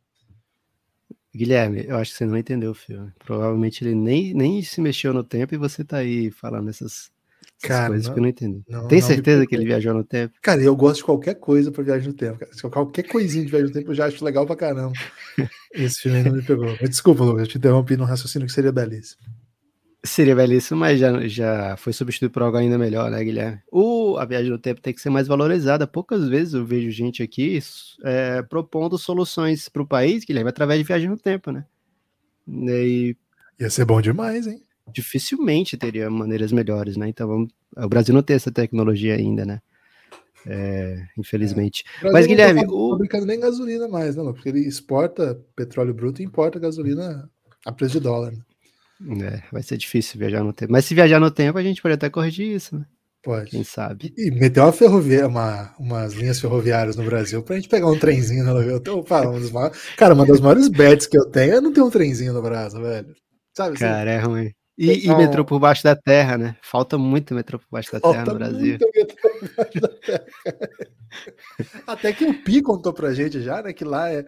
Guilherme, 1.33 1.85
eu 1.87 1.97
acho 1.97 2.11
que 2.11 2.17
você 2.17 2.25
não 2.25 2.37
entendeu 2.37 2.71
o 2.71 2.75
filme. 2.75 3.11
Provavelmente 3.19 3.83
ele 3.83 3.95
nem, 3.95 4.33
nem 4.33 4.61
se 4.61 4.81
mexeu 4.81 5.13
no 5.13 5.23
tempo 5.23 5.53
e 5.53 5.57
você 5.57 5.83
tá 5.83 5.97
aí 5.97 6.31
falando 6.31 6.69
essas 6.69 7.11
Cara, 7.61 7.87
coisas 7.87 8.07
não, 8.07 8.13
que 8.13 8.19
eu 8.19 8.21
não 8.21 8.29
entendi. 8.29 8.63
Não, 8.69 8.87
Tem 8.87 8.99
não 8.99 9.07
certeza 9.07 9.47
que 9.47 9.55
ele 9.55 9.65
viajou 9.65 9.93
no 9.93 10.03
tempo? 10.03 10.35
Cara, 10.41 10.61
eu 10.61 10.75
gosto 10.75 10.97
de 10.97 11.05
qualquer 11.05 11.35
coisa 11.35 11.71
pra 11.71 11.83
viagem 11.83 12.09
no 12.09 12.13
tempo. 12.13 12.37
Cara. 12.37 12.51
Qualquer 12.69 13.03
coisinha 13.03 13.43
de 13.43 13.49
viagem 13.49 13.67
no 13.67 13.73
tempo 13.73 13.91
eu 13.91 13.95
já 13.95 14.05
acho 14.05 14.23
legal 14.23 14.45
pra 14.45 14.55
caramba. 14.55 14.93
Esse 15.73 16.01
filme 16.01 16.23
não 16.23 16.33
me 16.33 16.43
pegou. 16.43 16.77
Desculpa, 16.77 17.23
Lucas, 17.23 17.41
eu 17.41 17.47
te 17.47 17.57
interrompi 17.57 17.97
num 17.97 18.05
raciocínio 18.05 18.47
que 18.47 18.53
seria 18.53 18.71
belíssimo. 18.71 19.21
Seria 20.05 20.35
belíssimo, 20.35 20.79
mas 20.79 20.99
já, 20.99 21.27
já 21.27 21.75
foi 21.77 21.91
substituído 21.91 22.31
por 22.31 22.43
algo 22.43 22.57
ainda 22.57 22.77
melhor, 22.77 23.09
né, 23.09 23.23
Guilherme? 23.23 23.59
O, 23.71 24.17
a 24.17 24.25
viagem 24.25 24.51
no 24.51 24.59
tempo 24.59 24.79
tem 24.79 24.93
que 24.93 25.01
ser 25.01 25.09
mais 25.09 25.27
valorizada. 25.27 25.87
Poucas 25.87 26.29
vezes 26.29 26.53
eu 26.53 26.63
vejo 26.63 26.91
gente 26.91 27.23
aqui 27.23 27.59
é, 28.03 28.43
propondo 28.43 28.97
soluções 28.97 29.67
para 29.67 29.81
o 29.81 29.87
país, 29.87 30.23
Guilherme, 30.23 30.49
através 30.49 30.79
de 30.79 30.85
viagem 30.85 31.09
no 31.09 31.17
tempo, 31.17 31.51
né? 31.51 31.65
E... 32.47 33.17
Ia 33.59 33.69
ser 33.69 33.85
bom 33.85 33.99
demais, 33.99 34.45
hein? 34.45 34.61
Dificilmente 34.91 35.77
teria 35.77 36.09
maneiras 36.09 36.51
melhores, 36.51 36.97
né? 36.97 37.07
Então 37.07 37.27
vamos... 37.27 37.49
o 37.75 37.89
Brasil 37.89 38.13
não 38.13 38.21
tem 38.21 38.35
essa 38.35 38.51
tecnologia 38.51 39.15
ainda, 39.15 39.45
né? 39.45 39.61
É, 40.45 41.05
infelizmente. 41.17 41.83
É. 42.01 42.11
Mas, 42.11 42.25
Guilherme. 42.25 42.61
Não 42.61 42.67
tá 42.67 42.73
o... 42.73 42.91
fabricando 42.91 43.25
nem 43.25 43.39
gasolina 43.39 43.87
mais, 43.87 44.15
né? 44.15 44.23
Porque 44.23 44.49
ele 44.49 44.59
exporta 44.61 45.39
petróleo 45.55 45.93
bruto 45.93 46.21
e 46.21 46.25
importa 46.25 46.59
gasolina 46.59 47.29
a 47.65 47.71
preço 47.71 47.93
de 47.93 47.99
dólar. 47.99 48.31
Né? 48.31 49.27
É, 49.27 49.43
vai 49.51 49.61
ser 49.61 49.77
difícil 49.77 50.19
viajar 50.19 50.43
no 50.43 50.53
tempo. 50.53 50.71
Mas 50.71 50.85
se 50.85 50.95
viajar 50.95 51.19
no 51.19 51.29
tempo, 51.29 51.57
a 51.57 51.63
gente 51.63 51.81
pode 51.81 51.95
até 51.95 52.09
corrigir 52.09 52.55
isso, 52.55 52.77
né? 52.77 52.85
Pode. 53.23 53.51
Quem 53.51 53.63
sabe? 53.63 54.13
E, 54.17 54.31
meter 54.31 54.61
uma 54.61 54.71
ferrovia, 54.71 55.27
uma, 55.27 55.75
umas 55.77 56.13
linhas 56.13 56.39
ferroviárias 56.39 56.95
no 56.95 57.03
Brasil 57.03 57.43
pra 57.43 57.57
gente 57.57 57.67
pegar 57.67 57.87
um 57.87 57.99
trenzinho 57.99 58.45
no 58.45 58.61
eu 58.61 58.79
tô, 58.79 59.03
pá, 59.03 59.27
um 59.27 59.37
maiores, 59.51 59.95
Cara, 59.97 60.13
uma 60.13 60.25
das 60.25 60.39
maiores 60.39 60.69
bets 60.69 61.07
que 61.07 61.17
eu 61.17 61.25
tenho 61.25 61.55
é 61.55 61.61
não 61.61 61.73
ter 61.73 61.81
um 61.81 61.89
trenzinho 61.89 62.31
no 62.31 62.41
Brasil, 62.41 62.81
velho. 62.81 63.13
Sabe? 63.53 63.75
Assim? 63.75 63.79
Cara, 63.79 64.15
assim? 64.15 64.23
é 64.23 64.27
ruim. 64.27 64.53
E, 64.77 65.05
então, 65.05 65.15
e, 65.15 65.17
metrô 65.17 65.43
por 65.43 65.59
baixo 65.59 65.83
da 65.83 65.95
terra, 65.95 66.37
né? 66.37 66.55
Falta 66.61 66.97
muito 66.97 67.33
metrô 67.33 67.57
por 67.57 67.67
baixo 67.71 67.91
da 67.91 67.99
terra 67.99 68.25
no 68.25 68.35
Brasil. 68.35 68.77
Até 71.87 72.13
que 72.13 72.25
o 72.25 72.43
Pi 72.43 72.61
contou 72.61 72.93
pra 72.93 73.13
gente 73.13 73.41
já, 73.41 73.63
né? 73.63 73.73
Que 73.73 73.83
lá, 73.83 74.11
é, 74.11 74.23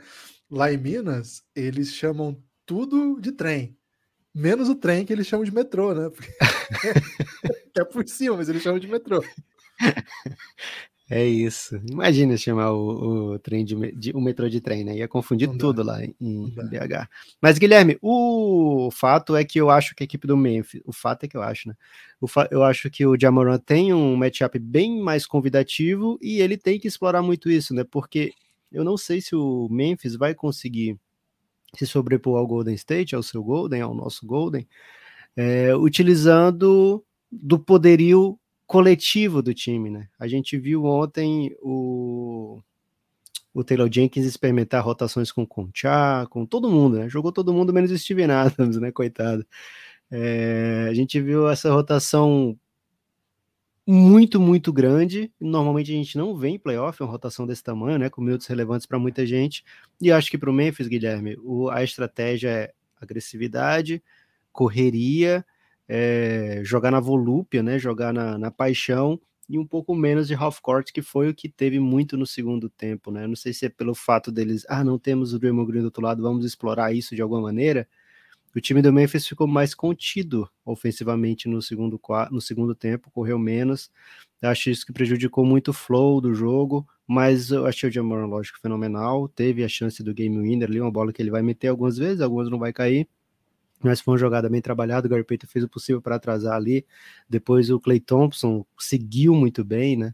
lá 0.49 0.73
em 0.73 0.77
Minas, 0.77 1.43
eles 1.55 1.93
chamam 1.93 2.41
tudo 2.65 3.19
de 3.21 3.31
trem. 3.31 3.77
Menos 4.33 4.69
o 4.69 4.75
trem 4.75 5.05
que 5.05 5.13
eles 5.13 5.27
chamam 5.27 5.45
de 5.45 5.53
metrô, 5.53 5.93
né? 5.93 6.09
Porque... 6.09 6.31
é 7.77 7.83
por 7.83 8.07
cima, 8.07 8.37
mas 8.37 8.49
eles 8.49 8.63
chamam 8.63 8.79
de 8.79 8.87
metrô. 8.87 9.23
É 11.09 11.25
isso. 11.25 11.81
Imagina 11.89 12.37
chamar 12.37 12.71
o, 12.71 13.33
o 13.33 13.39
trem 13.39 13.65
de, 13.65 13.75
de, 13.93 14.11
o 14.11 14.21
metrô 14.21 14.47
de 14.47 14.61
trem, 14.61 14.83
né? 14.83 14.95
Ia 14.95 15.07
confundir 15.07 15.47
não 15.47 15.57
tudo 15.57 15.83
dá. 15.83 15.93
lá 15.93 16.05
em, 16.05 16.13
em 16.21 16.49
BH. 16.49 17.09
Mas, 17.41 17.57
Guilherme, 17.57 17.97
o 17.99 18.89
fato 18.91 19.35
é 19.35 19.43
que 19.43 19.59
eu 19.59 19.71
acho 19.71 19.95
que 19.95 20.03
a 20.03 20.05
equipe 20.05 20.27
do 20.27 20.37
Memphis, 20.37 20.81
o 20.85 20.93
fato 20.93 21.23
é 21.23 21.27
que 21.27 21.35
eu 21.35 21.41
acho, 21.41 21.67
né? 21.67 21.75
eu 22.51 22.63
acho 22.63 22.91
que 22.91 23.05
o 23.07 23.19
Jamoran 23.19 23.57
tem 23.57 23.91
um 23.91 24.15
matchup 24.15 24.59
bem 24.59 25.01
mais 25.01 25.25
convidativo 25.25 26.19
e 26.21 26.41
ele 26.41 26.57
tem 26.57 26.79
que 26.79 26.87
explorar 26.87 27.23
muito 27.23 27.49
isso, 27.49 27.73
né? 27.73 27.83
Porque 27.83 28.31
eu 28.71 28.83
não 28.83 28.95
sei 28.95 29.19
se 29.19 29.35
o 29.35 29.67
Memphis 29.71 30.15
vai 30.15 30.35
conseguir 30.35 30.95
se 31.75 31.87
sobrepor 31.87 32.37
ao 32.37 32.45
Golden 32.45 32.75
State, 32.75 33.15
ao 33.15 33.23
seu 33.23 33.43
Golden, 33.43 33.81
ao 33.81 33.95
nosso 33.95 34.27
Golden, 34.27 34.67
é, 35.35 35.75
utilizando 35.75 37.03
do 37.31 37.59
poderio 37.59 38.38
coletivo 38.69 39.41
do 39.41 39.51
time, 39.51 39.89
né? 39.89 40.07
A 40.19 40.27
gente 40.27 40.55
viu 40.55 40.85
ontem 40.85 41.55
o, 41.59 42.61
o 43.51 43.63
Taylor 43.63 43.89
Jenkins 43.91 44.27
experimentar 44.27 44.85
rotações 44.85 45.31
com 45.31 45.41
o 45.41 45.47
Concha, 45.47 46.27
com 46.29 46.45
todo 46.45 46.69
mundo, 46.69 46.99
né? 46.99 47.09
Jogou 47.09 47.31
todo 47.31 47.51
mundo 47.51 47.73
menos 47.73 47.89
o 47.89 47.97
Steven 47.97 48.29
Adams, 48.29 48.77
né? 48.77 48.91
Coitado. 48.91 49.43
É, 50.11 50.85
a 50.87 50.93
gente 50.93 51.19
viu 51.19 51.49
essa 51.49 51.73
rotação 51.73 52.55
muito, 53.87 54.39
muito 54.39 54.71
grande. 54.71 55.33
Normalmente 55.41 55.91
a 55.91 55.95
gente 55.95 56.15
não 56.15 56.37
vê 56.37 56.49
em 56.49 56.59
playoff 56.59 57.01
uma 57.01 57.09
rotação 57.09 57.47
desse 57.47 57.63
tamanho, 57.63 57.97
né? 57.97 58.07
Com 58.07 58.21
minutos 58.21 58.45
relevantes 58.45 58.85
para 58.85 58.99
muita 58.99 59.25
gente. 59.25 59.63
E 59.99 60.11
acho 60.11 60.29
que 60.29 60.37
para 60.37 60.49
o 60.51 60.53
Memphis, 60.53 60.87
Guilherme, 60.87 61.35
o, 61.41 61.71
a 61.71 61.83
estratégia 61.83 62.49
é 62.49 62.73
agressividade, 63.01 64.03
correria 64.53 65.43
é, 65.89 66.61
jogar 66.63 66.91
na 66.91 66.99
volúpia, 66.99 67.63
né, 67.63 67.79
jogar 67.79 68.13
na, 68.13 68.37
na, 68.37 68.51
paixão 68.51 69.19
e 69.49 69.57
um 69.57 69.65
pouco 69.65 69.95
menos 69.95 70.27
de 70.27 70.35
half 70.35 70.59
court, 70.61 70.91
que 70.91 71.01
foi 71.01 71.29
o 71.29 71.33
que 71.33 71.49
teve 71.49 71.79
muito 71.79 72.15
no 72.15 72.27
segundo 72.27 72.69
tempo, 72.69 73.09
né? 73.09 73.25
Não 73.25 73.35
sei 73.35 73.51
se 73.51 73.65
é 73.65 73.69
pelo 73.69 73.95
fato 73.95 74.31
deles, 74.31 74.63
ah, 74.69 74.83
não 74.83 74.99
temos 74.99 75.33
o 75.33 75.39
Draymond 75.39 75.71
Green 75.71 75.81
do 75.81 75.85
outro 75.85 76.03
lado, 76.03 76.21
vamos 76.21 76.45
explorar 76.45 76.93
isso 76.93 77.15
de 77.15 77.21
alguma 77.23 77.41
maneira. 77.41 77.87
O 78.55 78.61
time 78.61 78.81
do 78.81 78.93
Memphis 78.93 79.27
ficou 79.27 79.47
mais 79.47 79.73
contido 79.73 80.47
ofensivamente 80.63 81.47
no 81.47 81.61
segundo, 81.61 81.99
no 82.31 82.41
segundo 82.41 82.75
tempo, 82.75 83.09
correu 83.11 83.39
menos. 83.39 83.91
Acho 84.41 84.69
isso 84.69 84.85
que 84.85 84.93
prejudicou 84.93 85.43
muito 85.45 85.69
o 85.69 85.73
flow 85.73 86.21
do 86.21 86.33
jogo, 86.33 86.87
mas 87.07 87.51
eu 87.51 87.65
achei 87.65 87.89
o 87.89 87.91
Jamoran, 87.91 88.27
lógico, 88.27 88.59
fenomenal. 88.59 89.27
Teve 89.27 89.63
a 89.63 89.67
chance 89.67 90.03
do 90.03 90.13
game 90.13 90.37
winner 90.39 90.69
ali, 90.69 90.79
uma 90.79 90.91
bola 90.91 91.11
que 91.11 91.21
ele 91.21 91.31
vai 91.31 91.41
meter 91.41 91.67
algumas 91.69 91.97
vezes, 91.97 92.21
algumas 92.21 92.49
não 92.49 92.59
vai 92.59 92.71
cair 92.73 93.07
mas 93.83 94.01
foi 94.01 94.13
uma 94.13 94.17
jogada 94.17 94.49
bem 94.49 94.61
trabalhada, 94.61 95.07
o 95.07 95.09
Gary 95.09 95.23
Payton 95.23 95.47
fez 95.47 95.63
o 95.63 95.69
possível 95.69 96.01
para 96.01 96.15
atrasar 96.15 96.55
ali, 96.55 96.85
depois 97.29 97.69
o 97.69 97.79
Clay 97.79 97.99
Thompson 97.99 98.65
seguiu 98.77 99.33
muito 99.33 99.63
bem, 99.63 99.95
né, 99.97 100.13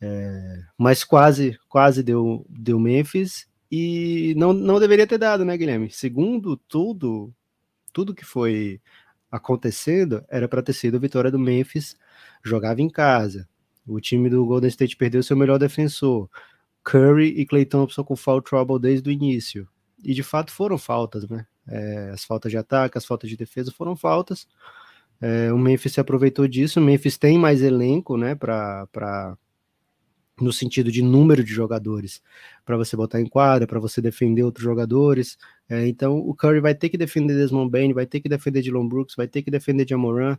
é, 0.00 0.62
mas 0.76 1.04
quase, 1.04 1.58
quase 1.68 2.02
deu, 2.02 2.44
deu 2.48 2.78
Memphis, 2.80 3.46
e 3.70 4.34
não, 4.36 4.52
não 4.52 4.80
deveria 4.80 5.06
ter 5.06 5.16
dado, 5.16 5.44
né, 5.44 5.56
Guilherme? 5.56 5.90
Segundo 5.90 6.56
tudo, 6.56 7.32
tudo 7.92 8.14
que 8.14 8.24
foi 8.24 8.80
acontecendo, 9.30 10.22
era 10.28 10.46
para 10.46 10.62
ter 10.62 10.74
sido 10.74 10.96
a 10.96 11.00
vitória 11.00 11.30
do 11.30 11.38
Memphis, 11.38 11.96
jogava 12.44 12.82
em 12.82 12.90
casa, 12.90 13.48
o 13.86 14.00
time 14.00 14.28
do 14.28 14.44
Golden 14.44 14.68
State 14.68 14.96
perdeu 14.96 15.22
seu 15.22 15.36
melhor 15.36 15.58
defensor, 15.58 16.28
Curry 16.84 17.28
e 17.28 17.46
Clay 17.46 17.64
Thompson 17.64 18.04
com 18.04 18.16
foul 18.16 18.42
trouble 18.42 18.78
desde 18.78 19.08
o 19.08 19.12
início, 19.12 19.68
e 20.02 20.12
de 20.12 20.22
fato 20.22 20.50
foram 20.50 20.76
faltas, 20.76 21.28
né? 21.28 21.46
É, 21.68 22.10
as 22.12 22.24
faltas 22.24 22.50
de 22.50 22.58
ataque, 22.58 22.98
as 22.98 23.04
faltas 23.04 23.30
de 23.30 23.36
defesa 23.36 23.70
foram 23.72 23.96
faltas. 23.96 24.46
É, 25.20 25.52
o 25.52 25.58
Memphis 25.58 25.92
se 25.92 26.00
aproveitou 26.00 26.48
disso. 26.48 26.80
O 26.80 26.82
Memphis 26.82 27.16
tem 27.16 27.38
mais 27.38 27.62
elenco, 27.62 28.16
né, 28.16 28.34
para 28.34 29.36
no 30.40 30.52
sentido 30.52 30.90
de 30.90 31.02
número 31.02 31.44
de 31.44 31.52
jogadores 31.52 32.20
para 32.64 32.76
você 32.76 32.96
botar 32.96 33.20
em 33.20 33.26
quadra, 33.26 33.66
para 33.66 33.78
você 33.78 34.00
defender 34.00 34.42
outros 34.42 34.64
jogadores. 34.64 35.38
É, 35.68 35.86
então 35.86 36.18
o 36.18 36.34
Curry 36.34 36.60
vai 36.60 36.74
ter 36.74 36.88
que 36.88 36.98
defender 36.98 37.34
Desmond 37.34 37.70
Bain, 37.70 37.92
vai 37.92 38.06
ter 38.06 38.20
que 38.20 38.28
defender 38.28 38.62
Dylan 38.62 38.88
Brooks, 38.88 39.14
vai 39.14 39.28
ter 39.28 39.42
que 39.42 39.50
defender 39.50 39.86
Jamoran, 39.88 40.36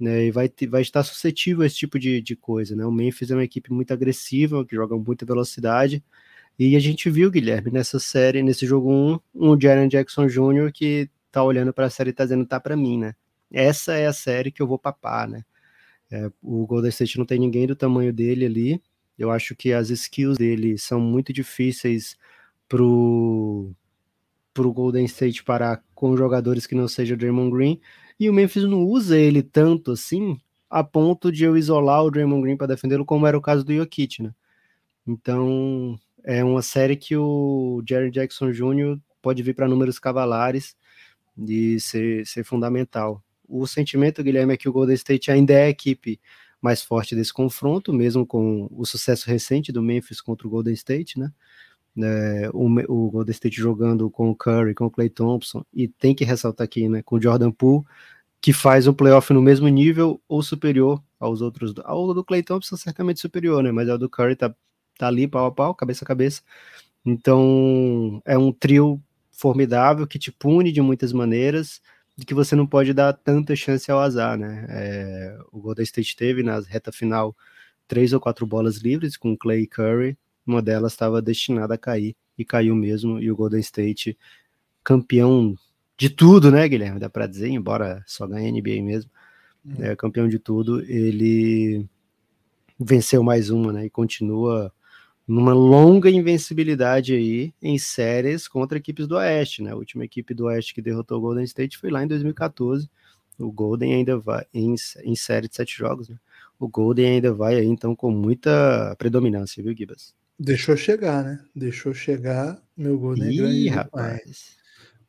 né, 0.00 0.26
e 0.26 0.30
vai, 0.30 0.48
ter, 0.48 0.66
vai 0.66 0.82
estar 0.82 1.02
suscetível 1.02 1.62
a 1.62 1.66
esse 1.66 1.76
tipo 1.76 1.98
de, 1.98 2.20
de 2.20 2.34
coisa. 2.34 2.74
Né? 2.74 2.84
O 2.86 2.92
Memphis 2.92 3.30
é 3.30 3.34
uma 3.34 3.44
equipe 3.44 3.72
muito 3.72 3.92
agressiva, 3.92 4.64
que 4.64 4.74
joga 4.74 4.96
muita 4.96 5.26
velocidade, 5.26 6.02
e 6.58 6.76
a 6.76 6.80
gente 6.80 7.10
viu, 7.10 7.30
Guilherme, 7.30 7.70
nessa 7.70 7.98
série, 7.98 8.42
nesse 8.42 8.66
jogo 8.66 8.90
1, 8.90 9.20
um, 9.34 9.60
Jaren 9.60 9.88
Jackson 9.88 10.26
Jr. 10.26 10.72
que 10.72 11.08
tá 11.30 11.42
olhando 11.42 11.72
para 11.72 11.86
a 11.86 11.90
série 11.90 12.10
e 12.10 12.12
tá 12.12 12.24
dizendo 12.24 12.46
tá 12.46 12.60
para 12.60 12.76
mim, 12.76 12.98
né? 12.98 13.14
essa 13.52 13.94
é 13.94 14.06
a 14.06 14.12
série 14.12 14.50
que 14.50 14.62
eu 14.62 14.66
vou 14.66 14.78
papar, 14.78 15.28
né? 15.28 15.44
É, 16.10 16.30
o 16.42 16.66
Golden 16.66 16.90
State 16.90 17.18
não 17.18 17.26
tem 17.26 17.38
ninguém 17.38 17.66
do 17.66 17.76
tamanho 17.76 18.12
dele 18.12 18.46
ali. 18.46 18.82
Eu 19.18 19.30
acho 19.30 19.54
que 19.54 19.72
as 19.72 19.90
skills 19.90 20.38
dele 20.38 20.78
são 20.78 21.00
muito 21.00 21.32
difíceis 21.32 22.16
pro 22.68 23.72
pro 24.54 24.72
Golden 24.72 25.04
State 25.06 25.42
parar 25.44 25.82
com 25.94 26.16
jogadores 26.16 26.66
que 26.66 26.74
não 26.74 26.86
sejam 26.86 27.16
Draymond 27.16 27.50
Green, 27.50 27.80
e 28.20 28.28
o 28.28 28.34
Memphis 28.34 28.64
não 28.64 28.84
usa 28.84 29.18
ele 29.18 29.42
tanto 29.42 29.92
assim, 29.92 30.38
a 30.68 30.84
ponto 30.84 31.32
de 31.32 31.44
eu 31.44 31.56
isolar 31.56 32.04
o 32.04 32.10
Draymond 32.10 32.42
Green 32.42 32.56
para 32.58 32.66
defendê-lo, 32.66 33.04
como 33.04 33.26
era 33.26 33.38
o 33.38 33.40
caso 33.40 33.64
do 33.64 33.74
Jokic, 33.74 34.22
né? 34.22 34.34
Então, 35.06 35.98
é 36.24 36.42
uma 36.44 36.62
série 36.62 36.96
que 36.96 37.16
o 37.16 37.82
Jerry 37.86 38.10
Jackson 38.10 38.50
Jr. 38.50 38.98
pode 39.20 39.42
vir 39.42 39.54
para 39.54 39.68
números 39.68 39.98
cavalares 39.98 40.76
de 41.36 41.80
ser, 41.80 42.26
ser 42.26 42.44
fundamental. 42.44 43.22
O 43.48 43.66
sentimento, 43.66 44.22
Guilherme, 44.22 44.54
é 44.54 44.56
que 44.56 44.68
o 44.68 44.72
Golden 44.72 44.94
State 44.94 45.30
ainda 45.30 45.52
é 45.52 45.64
a 45.64 45.70
equipe 45.70 46.20
mais 46.60 46.82
forte 46.82 47.16
desse 47.16 47.32
confronto, 47.32 47.92
mesmo 47.92 48.24
com 48.24 48.68
o 48.70 48.86
sucesso 48.86 49.28
recente 49.28 49.72
do 49.72 49.82
Memphis 49.82 50.20
contra 50.20 50.46
o 50.46 50.50
Golden 50.50 50.74
State, 50.74 51.18
né? 51.18 51.32
É, 51.98 52.48
o, 52.54 52.66
o, 52.88 53.10
Golden 53.10 53.32
State 53.32 53.56
jogando 53.60 54.08
com 54.08 54.30
o 54.30 54.34
Curry, 54.34 54.74
com 54.74 54.86
o 54.86 54.90
Clay 54.90 55.10
Thompson, 55.10 55.64
e 55.74 55.88
tem 55.88 56.14
que 56.14 56.24
ressaltar 56.24 56.64
aqui, 56.64 56.88
né, 56.88 57.02
com 57.02 57.16
o 57.16 57.22
Jordan 57.22 57.50
Poole, 57.50 57.84
que 58.40 58.52
faz 58.52 58.86
um 58.86 58.94
playoff 58.94 59.32
no 59.32 59.42
mesmo 59.42 59.68
nível 59.68 60.20
ou 60.26 60.42
superior 60.42 61.02
aos 61.20 61.42
outros. 61.42 61.74
Ao 61.84 62.14
do 62.14 62.24
Clay 62.24 62.42
Thompson, 62.42 62.76
certamente 62.76 63.20
superior, 63.20 63.62
né? 63.62 63.70
Mas 63.70 63.88
ao 63.88 63.98
do 63.98 64.08
Curry 64.08 64.34
tá, 64.34 64.54
tá 64.98 65.08
ali 65.08 65.26
pau 65.28 65.46
a 65.46 65.52
pau, 65.52 65.74
cabeça 65.74 66.04
a 66.04 66.08
cabeça. 66.08 66.42
Então 67.04 68.22
é 68.24 68.38
um 68.38 68.52
trio 68.52 69.02
formidável 69.32 70.06
que 70.06 70.18
te 70.18 70.30
pune 70.32 70.72
de 70.72 70.80
muitas 70.80 71.12
maneiras, 71.12 71.80
de 72.16 72.26
que 72.26 72.34
você 72.34 72.54
não 72.54 72.66
pode 72.66 72.92
dar 72.92 73.12
tanta 73.12 73.56
chance 73.56 73.90
ao 73.90 74.00
azar, 74.00 74.38
né? 74.38 74.66
É, 74.68 75.38
o 75.50 75.60
Golden 75.60 75.84
State 75.84 76.16
teve 76.16 76.42
na 76.42 76.60
reta 76.60 76.92
final 76.92 77.36
três 77.88 78.12
ou 78.12 78.20
quatro 78.20 78.46
bolas 78.46 78.78
livres 78.78 79.16
com 79.16 79.36
Clay 79.36 79.66
Curry 79.66 80.16
uma 80.46 80.60
delas 80.60 80.92
estava 80.92 81.22
destinada 81.22 81.74
a 81.74 81.78
cair 81.78 82.16
e 82.36 82.44
caiu 82.44 82.74
mesmo, 82.74 83.20
e 83.20 83.30
o 83.30 83.36
Golden 83.36 83.60
State, 83.60 84.18
campeão 84.82 85.56
de 85.96 86.10
tudo, 86.10 86.50
né, 86.50 86.68
Guilherme? 86.68 86.98
Dá 86.98 87.08
para 87.08 87.26
dizer, 87.26 87.48
embora 87.48 88.02
só 88.06 88.26
ganhe 88.26 88.50
NBA 88.50 88.82
mesmo, 88.82 89.10
hum. 89.64 89.74
é, 89.78 89.94
campeão 89.94 90.28
de 90.28 90.38
tudo, 90.38 90.80
ele 90.82 91.86
venceu 92.78 93.22
mais 93.22 93.50
uma, 93.50 93.72
né, 93.72 93.86
e 93.86 93.90
continua 93.90 94.72
numa 95.26 95.52
longa 95.52 96.10
invencibilidade 96.10 97.14
aí 97.14 97.54
em 97.62 97.78
séries 97.78 98.48
contra 98.48 98.78
equipes 98.78 99.06
do 99.06 99.16
Oeste, 99.16 99.62
né? 99.62 99.70
A 99.70 99.76
última 99.76 100.04
equipe 100.04 100.34
do 100.34 100.46
Oeste 100.46 100.74
que 100.74 100.82
derrotou 100.82 101.18
o 101.18 101.20
Golden 101.20 101.44
State 101.44 101.78
foi 101.78 101.90
lá 101.90 102.02
em 102.02 102.08
2014. 102.08 102.88
O 103.38 103.50
Golden 103.50 103.94
ainda 103.94 104.18
vai 104.18 104.44
em, 104.52 104.74
em 105.04 105.16
série 105.16 105.48
de 105.48 105.56
sete 105.56 105.76
jogos, 105.76 106.08
né? 106.08 106.16
O 106.58 106.68
Golden 106.68 107.14
ainda 107.14 107.32
vai 107.32 107.56
aí 107.56 107.66
então 107.66 107.94
com 107.94 108.10
muita 108.10 108.94
predominância, 108.98 109.62
viu, 109.62 109.74
Gibas? 109.76 110.14
Deixou 110.38 110.76
chegar, 110.76 111.24
né? 111.24 111.40
Deixou 111.54 111.94
chegar. 111.94 112.60
Meu 112.76 112.98
Golden 112.98 113.30
Ih, 113.30 113.38
é 113.38 113.42
grande. 113.42 113.68
rapaz. 113.68 114.56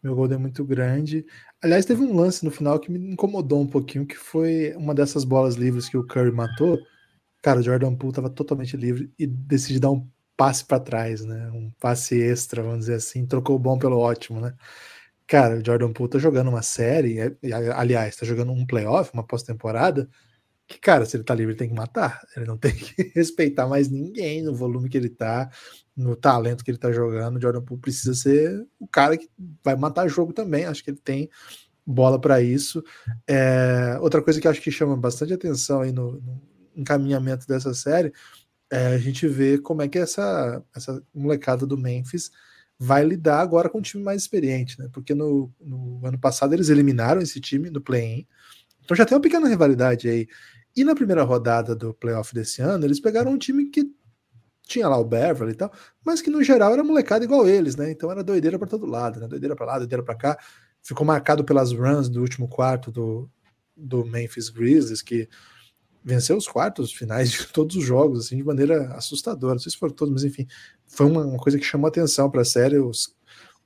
Meu 0.01 0.15
Golden 0.15 0.37
é 0.37 0.41
muito 0.41 0.63
grande. 0.65 1.25
Aliás, 1.61 1.85
teve 1.85 2.01
um 2.01 2.15
lance 2.15 2.43
no 2.43 2.51
final 2.51 2.79
que 2.79 2.91
me 2.91 3.13
incomodou 3.13 3.61
um 3.61 3.67
pouquinho, 3.67 4.05
que 4.05 4.17
foi 4.17 4.73
uma 4.75 4.93
dessas 4.93 5.23
bolas 5.23 5.55
livres 5.55 5.87
que 5.87 5.97
o 5.97 6.05
Curry 6.05 6.31
matou. 6.31 6.79
Cara, 7.43 7.59
o 7.59 7.61
Jordan 7.61 7.93
Poole 7.93 8.11
estava 8.11 8.29
totalmente 8.29 8.77
livre 8.77 9.13
e 9.19 9.27
decidiu 9.27 9.81
dar 9.81 9.91
um 9.91 10.07
passe 10.37 10.63
para 10.63 10.79
trás, 10.79 11.25
né? 11.25 11.51
Um 11.51 11.69
passe 11.77 12.17
extra, 12.21 12.63
vamos 12.63 12.79
dizer 12.79 12.95
assim. 12.95 13.27
Trocou 13.27 13.57
o 13.57 13.59
bom 13.59 13.77
pelo 13.77 13.99
ótimo, 13.99 14.39
né? 14.39 14.55
Cara, 15.27 15.57
o 15.57 15.65
Jordan 15.65 15.91
Poole 15.91 16.09
tá 16.09 16.17
jogando 16.19 16.49
uma 16.49 16.61
série, 16.61 17.17
aliás, 17.75 18.15
tá 18.15 18.25
jogando 18.25 18.53
um 18.53 18.65
playoff, 18.65 19.11
uma 19.13 19.27
pós-temporada, 19.27 20.09
que, 20.67 20.79
cara, 20.79 21.05
se 21.05 21.17
ele 21.17 21.25
tá 21.25 21.35
livre, 21.35 21.51
ele 21.51 21.59
tem 21.59 21.67
que 21.67 21.75
matar. 21.75 22.21
Ele 22.35 22.45
não 22.45 22.55
tem 22.57 22.73
que 22.73 23.11
respeitar 23.13 23.67
mais 23.67 23.89
ninguém 23.89 24.41
no 24.41 24.55
volume 24.55 24.87
que 24.87 24.97
ele 24.97 25.09
tá, 25.09 25.49
no 25.97 26.15
talento 26.15 26.63
que 26.63 26.71
ele 26.71 26.77
tá 26.77 26.93
jogando. 26.93 27.37
O 27.37 27.41
Jordan 27.41 27.61
Poole 27.61 27.81
precisa 27.81 28.13
ser 28.13 28.65
o 28.79 28.87
cara 28.87 29.17
que 29.17 29.29
vai 29.61 29.75
matar 29.75 30.07
jogo 30.07 30.31
também. 30.31 30.63
Acho 30.65 30.81
que 30.81 30.91
ele 30.91 31.01
tem 31.03 31.29
bola 31.85 32.19
para 32.21 32.41
isso. 32.41 32.81
É, 33.27 33.97
outra 33.99 34.21
coisa 34.21 34.39
que 34.39 34.47
acho 34.47 34.61
que 34.61 34.71
chama 34.71 34.95
bastante 34.95 35.33
atenção 35.33 35.81
aí 35.81 35.91
no, 35.91 36.13
no 36.21 36.52
encaminhamento 36.75 37.47
dessa 37.47 37.73
série 37.73 38.13
é 38.71 38.87
a 38.87 38.97
gente 38.97 39.27
ver 39.27 39.61
como 39.61 39.81
é 39.81 39.87
que 39.87 39.99
essa, 39.99 40.63
essa 40.75 41.01
molecada 41.13 41.65
do 41.65 41.77
Memphis 41.77 42.31
vai 42.77 43.03
lidar 43.03 43.39
agora 43.39 43.69
com 43.69 43.77
um 43.77 43.81
time 43.81 44.03
mais 44.03 44.23
experiente, 44.23 44.79
né? 44.79 44.89
Porque 44.91 45.13
no, 45.13 45.53
no 45.61 46.05
ano 46.05 46.19
passado 46.19 46.53
eles 46.53 46.69
eliminaram 46.69 47.21
esse 47.21 47.39
time 47.39 47.69
no 47.69 47.79
play-in. 47.79 48.27
Então 48.83 48.97
já 48.97 49.05
tem 49.05 49.15
uma 49.15 49.21
pequena 49.21 49.47
rivalidade 49.47 50.09
aí. 50.09 50.27
E 50.75 50.83
na 50.83 50.95
primeira 50.95 51.23
rodada 51.23 51.75
do 51.75 51.93
playoff 51.93 52.33
desse 52.33 52.61
ano, 52.61 52.85
eles 52.85 52.99
pegaram 52.99 53.31
um 53.31 53.37
time 53.37 53.69
que 53.69 53.89
tinha 54.63 54.87
lá 54.87 54.97
o 54.97 55.05
Beverly 55.05 55.53
e 55.53 55.55
tal, 55.55 55.71
mas 56.03 56.21
que 56.21 56.29
no 56.29 56.43
geral 56.43 56.73
era 56.73 56.83
molecada 56.83 57.23
igual 57.23 57.47
eles, 57.47 57.75
né? 57.75 57.91
Então 57.91 58.11
era 58.11 58.23
doideira 58.23 58.57
para 58.57 58.67
todo 58.67 58.85
lado, 58.85 59.19
né? 59.19 59.27
Doideira 59.27 59.55
para 59.55 59.65
lá, 59.65 59.77
doideira 59.77 60.03
para 60.03 60.15
cá. 60.15 60.37
Ficou 60.81 61.05
marcado 61.05 61.43
pelas 61.43 61.71
runs 61.71 62.09
do 62.09 62.21
último 62.21 62.47
quarto 62.47 62.91
do, 62.91 63.29
do 63.75 64.03
Memphis 64.03 64.49
Grizzlies, 64.49 65.01
que 65.01 65.29
venceu 66.03 66.37
os 66.37 66.47
quartos 66.47 66.91
finais 66.91 67.31
de 67.31 67.47
todos 67.53 67.75
os 67.75 67.83
jogos, 67.83 68.25
assim, 68.25 68.37
de 68.37 68.43
maneira 68.43 68.93
assustadora. 68.95 69.53
Não 69.53 69.59
sei 69.59 69.71
se 69.71 69.77
foram 69.77 69.93
todos, 69.93 70.13
mas 70.13 70.23
enfim, 70.23 70.47
foi 70.87 71.05
uma, 71.05 71.25
uma 71.25 71.37
coisa 71.37 71.57
que 71.57 71.65
chamou 71.65 71.87
atenção 71.87 72.29
para 72.29 72.41
a 72.41 72.45
série. 72.45 72.77
Os, 72.77 73.15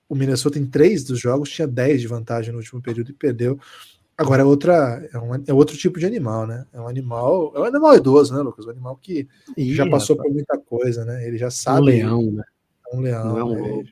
o 0.08 0.16
Minnesota, 0.16 0.60
em 0.60 0.66
três 0.66 1.04
dos 1.04 1.20
jogos, 1.20 1.50
tinha 1.50 1.68
10 1.68 2.02
de 2.02 2.08
vantagem 2.08 2.52
no 2.52 2.60
último 2.60 2.82
período 2.82 3.12
e 3.12 3.14
perdeu. 3.14 3.60
Agora 4.18 4.42
é 4.42 4.46
outra, 4.46 5.08
é, 5.14 5.18
um, 5.20 5.36
é 5.46 5.54
outro 5.54 5.78
tipo 5.78 6.00
de 6.00 6.06
animal, 6.06 6.48
né? 6.48 6.66
É 6.74 6.82
um 6.82 6.88
animal, 6.88 7.54
é 7.56 7.60
um 7.60 7.66
animal 7.66 7.96
idoso, 7.96 8.34
né, 8.34 8.42
Lucas? 8.42 8.66
Um 8.66 8.72
animal 8.72 8.98
que 8.98 9.28
Ih, 9.56 9.76
já 9.76 9.88
passou 9.88 10.16
rapaz. 10.16 10.32
por 10.32 10.34
muita 10.34 10.58
coisa, 10.58 11.06
né? 11.06 11.28
Ele 11.28 11.38
já 11.38 11.52
sabe. 11.52 11.82
Um 11.82 11.84
leão, 11.84 12.32
né? 12.32 12.44
É 12.92 12.96
um 12.96 13.00
leão. 13.00 13.28
Não 13.28 13.38
é 13.38 13.44
um 13.44 13.54
né? 13.54 13.62
lobo. 13.62 13.90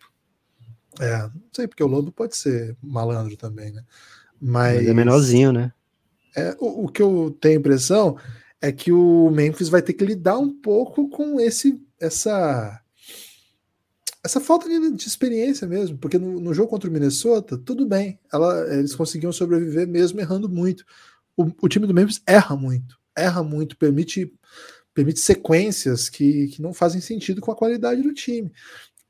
É, 1.00 1.22
não 1.24 1.44
sei, 1.52 1.68
porque 1.68 1.84
o 1.84 1.88
lobo 1.88 2.12
pode 2.12 2.36
ser 2.36 2.76
malandro 2.82 3.38
também, 3.38 3.72
né? 3.72 3.84
Mas, 4.42 4.78
Mas 4.78 4.88
é 4.88 4.94
menorzinho, 4.94 5.52
né? 5.52 5.72
É, 6.36 6.56
o, 6.60 6.86
o 6.86 6.88
que 6.90 7.02
eu 7.02 7.36
tenho 7.40 7.60
impressão 7.60 8.18
é 8.62 8.72
que 8.72 8.92
o 8.92 9.30
Memphis 9.30 9.70
vai 9.70 9.82
ter 9.82 9.94
que 9.94 10.06
lidar 10.06 10.38
um 10.38 10.50
pouco 10.50 11.10
com 11.10 11.40
esse 11.40 11.82
essa 12.00 12.82
essa 14.24 14.40
falta 14.40 14.68
de, 14.68 14.92
de, 14.92 15.08
experiência 15.08 15.68
mesmo, 15.68 16.00
porque 16.00 16.18
no, 16.18 16.40
no, 16.40 16.52
jogo 16.52 16.68
contra 16.68 16.90
o 16.90 16.92
Minnesota, 16.92 17.60
tudo 17.60 17.86
bem, 17.86 18.20
ela, 18.34 18.74
eles 18.74 18.96
conseguiam 18.96 19.32
sobreviver 19.32 19.88
mesmo 19.88 20.20
errando 20.20 20.50
muito. 20.50 20.84
O, 21.38 21.46
o, 21.62 21.70
time 21.70 21.86
do 21.86 21.94
Memphis 21.94 22.20
erra 22.26 22.56
muito, 22.56 22.98
erra 23.16 23.44
muito, 23.44 23.78
permite, 23.78 24.34
permite 24.96 25.20
sequências 25.20 26.10
que, 26.10 26.48
que 26.48 26.60
não 26.60 26.74
fazem 26.74 27.00
sentido 27.00 27.40
com 27.40 27.52
a 27.52 27.56
qualidade 27.56 28.02
do 28.02 28.14
time. 28.16 28.52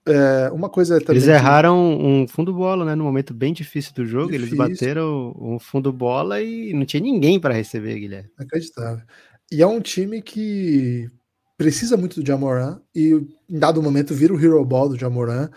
É, 0.07 0.51
uma 0.51 0.69
coisa 0.69 0.99
também. 0.99 1.15
Eles 1.15 1.27
erraram 1.27 1.97
que... 1.97 2.05
um 2.05 2.27
fundo 2.27 2.53
bola, 2.53 2.85
né? 2.85 2.93
No 2.93 3.03
momento 3.03 3.33
bem 3.33 3.53
difícil 3.53 3.93
do 3.93 4.05
jogo, 4.05 4.31
difícil. 4.31 4.47
eles 4.47 4.57
bateram 4.57 5.35
um 5.39 5.57
fundo 5.57 5.91
bola 5.91 6.41
e 6.41 6.73
não 6.73 6.85
tinha 6.85 7.01
ninguém 7.01 7.39
para 7.39 7.53
receber, 7.53 7.99
Guilherme. 7.99 8.29
Acreditável. 8.37 9.03
E 9.51 9.61
é 9.61 9.67
um 9.67 9.81
time 9.81 10.21
que 10.21 11.09
precisa 11.57 11.97
muito 11.97 12.21
do 12.21 12.27
Jamoran 12.27 12.79
e 12.93 13.13
em 13.49 13.59
dado 13.59 13.81
momento 13.81 14.13
vira 14.13 14.33
o 14.33 14.39
hero 14.39 14.63
ball 14.63 14.89
do 14.89 14.97
Jamoran. 14.97 15.49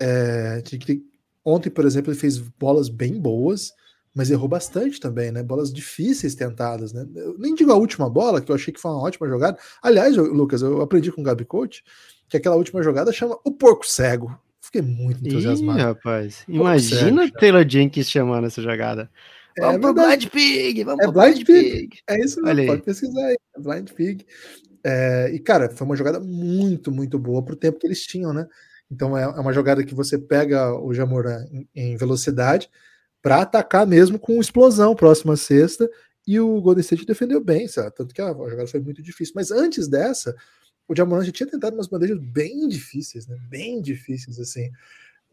É, 0.00 0.62
ontem, 1.44 1.68
por 1.70 1.84
exemplo, 1.84 2.10
ele 2.10 2.18
fez 2.18 2.38
bolas 2.38 2.88
bem 2.88 3.20
boas, 3.20 3.72
mas 4.14 4.30
errou 4.30 4.48
bastante 4.48 4.98
também, 4.98 5.30
né? 5.30 5.42
Bolas 5.42 5.72
difíceis 5.72 6.34
tentadas, 6.34 6.92
né? 6.92 7.06
Eu 7.14 7.36
nem 7.38 7.54
digo 7.54 7.70
a 7.70 7.76
última 7.76 8.08
bola, 8.08 8.40
que 8.40 8.50
eu 8.50 8.54
achei 8.54 8.72
que 8.72 8.80
foi 8.80 8.90
uma 8.90 9.02
ótima 9.02 9.28
jogada. 9.28 9.58
Aliás, 9.82 10.16
Lucas, 10.16 10.62
eu 10.62 10.80
aprendi 10.80 11.12
com 11.12 11.20
o 11.20 11.24
Gabi 11.24 11.44
Coach 11.44 11.82
que 12.34 12.38
aquela 12.38 12.56
última 12.56 12.82
jogada 12.82 13.12
chama 13.12 13.38
o 13.44 13.52
porco 13.52 13.86
cego. 13.86 14.36
Fiquei 14.60 14.82
muito 14.82 15.24
entusiasmado. 15.24 15.78
Ih, 15.78 15.82
rapaz, 15.82 16.44
imagina 16.48 17.22
cego, 17.22 17.38
Taylor 17.38 17.68
Jenkins 17.68 18.10
chamando 18.10 18.48
essa 18.48 18.60
jogada. 18.60 19.08
É 19.56 19.60
vamos 19.60 19.76
é 19.76 19.78
pro 19.78 19.94
Blind 19.94 20.26
Pig, 20.26 20.84
vamos 20.84 21.04
é 21.04 21.12
Blind, 21.12 21.34
Blind 21.34 21.46
Pig. 21.46 21.88
Pig. 21.88 21.98
É 22.08 22.18
isso 22.18 22.42
mesmo, 22.42 22.66
pode 22.66 22.82
pesquisar 22.82 23.26
aí. 23.26 23.36
É 23.56 23.60
Blind 23.60 23.90
Pig. 23.92 24.26
É, 24.82 25.30
e, 25.32 25.38
cara, 25.38 25.70
foi 25.70 25.86
uma 25.86 25.96
jogada 25.96 26.18
muito, 26.18 26.90
muito 26.90 27.18
boa 27.18 27.42
pro 27.42 27.54
tempo 27.54 27.78
que 27.78 27.86
eles 27.86 28.04
tinham, 28.04 28.32
né? 28.32 28.48
Então 28.90 29.16
é, 29.16 29.22
é 29.22 29.40
uma 29.40 29.52
jogada 29.52 29.84
que 29.84 29.94
você 29.94 30.18
pega 30.18 30.74
o 30.74 30.92
Jamoran 30.92 31.46
em, 31.52 31.68
em 31.74 31.96
velocidade 31.96 32.68
para 33.22 33.42
atacar 33.42 33.86
mesmo 33.86 34.18
com 34.18 34.40
explosão 34.40 34.96
próxima 34.96 35.36
sexta. 35.36 35.88
E 36.26 36.40
o 36.40 36.60
Golden 36.60 36.80
State 36.80 37.06
defendeu 37.06 37.40
bem, 37.40 37.68
sabe? 37.68 37.94
Tanto 37.94 38.12
que 38.12 38.20
a, 38.20 38.28
jogada 38.28 38.66
foi 38.66 38.80
muito 38.80 39.02
difícil. 39.02 39.34
Mas 39.36 39.52
antes 39.52 39.86
dessa, 39.86 40.34
o 40.88 40.94
já 40.94 41.32
tinha 41.32 41.48
tentado 41.48 41.76
umas 41.76 41.86
bandejas 41.86 42.18
bem 42.18 42.68
difíceis, 42.68 43.26
né? 43.26 43.36
Bem 43.48 43.80
difíceis, 43.80 44.38
assim. 44.38 44.70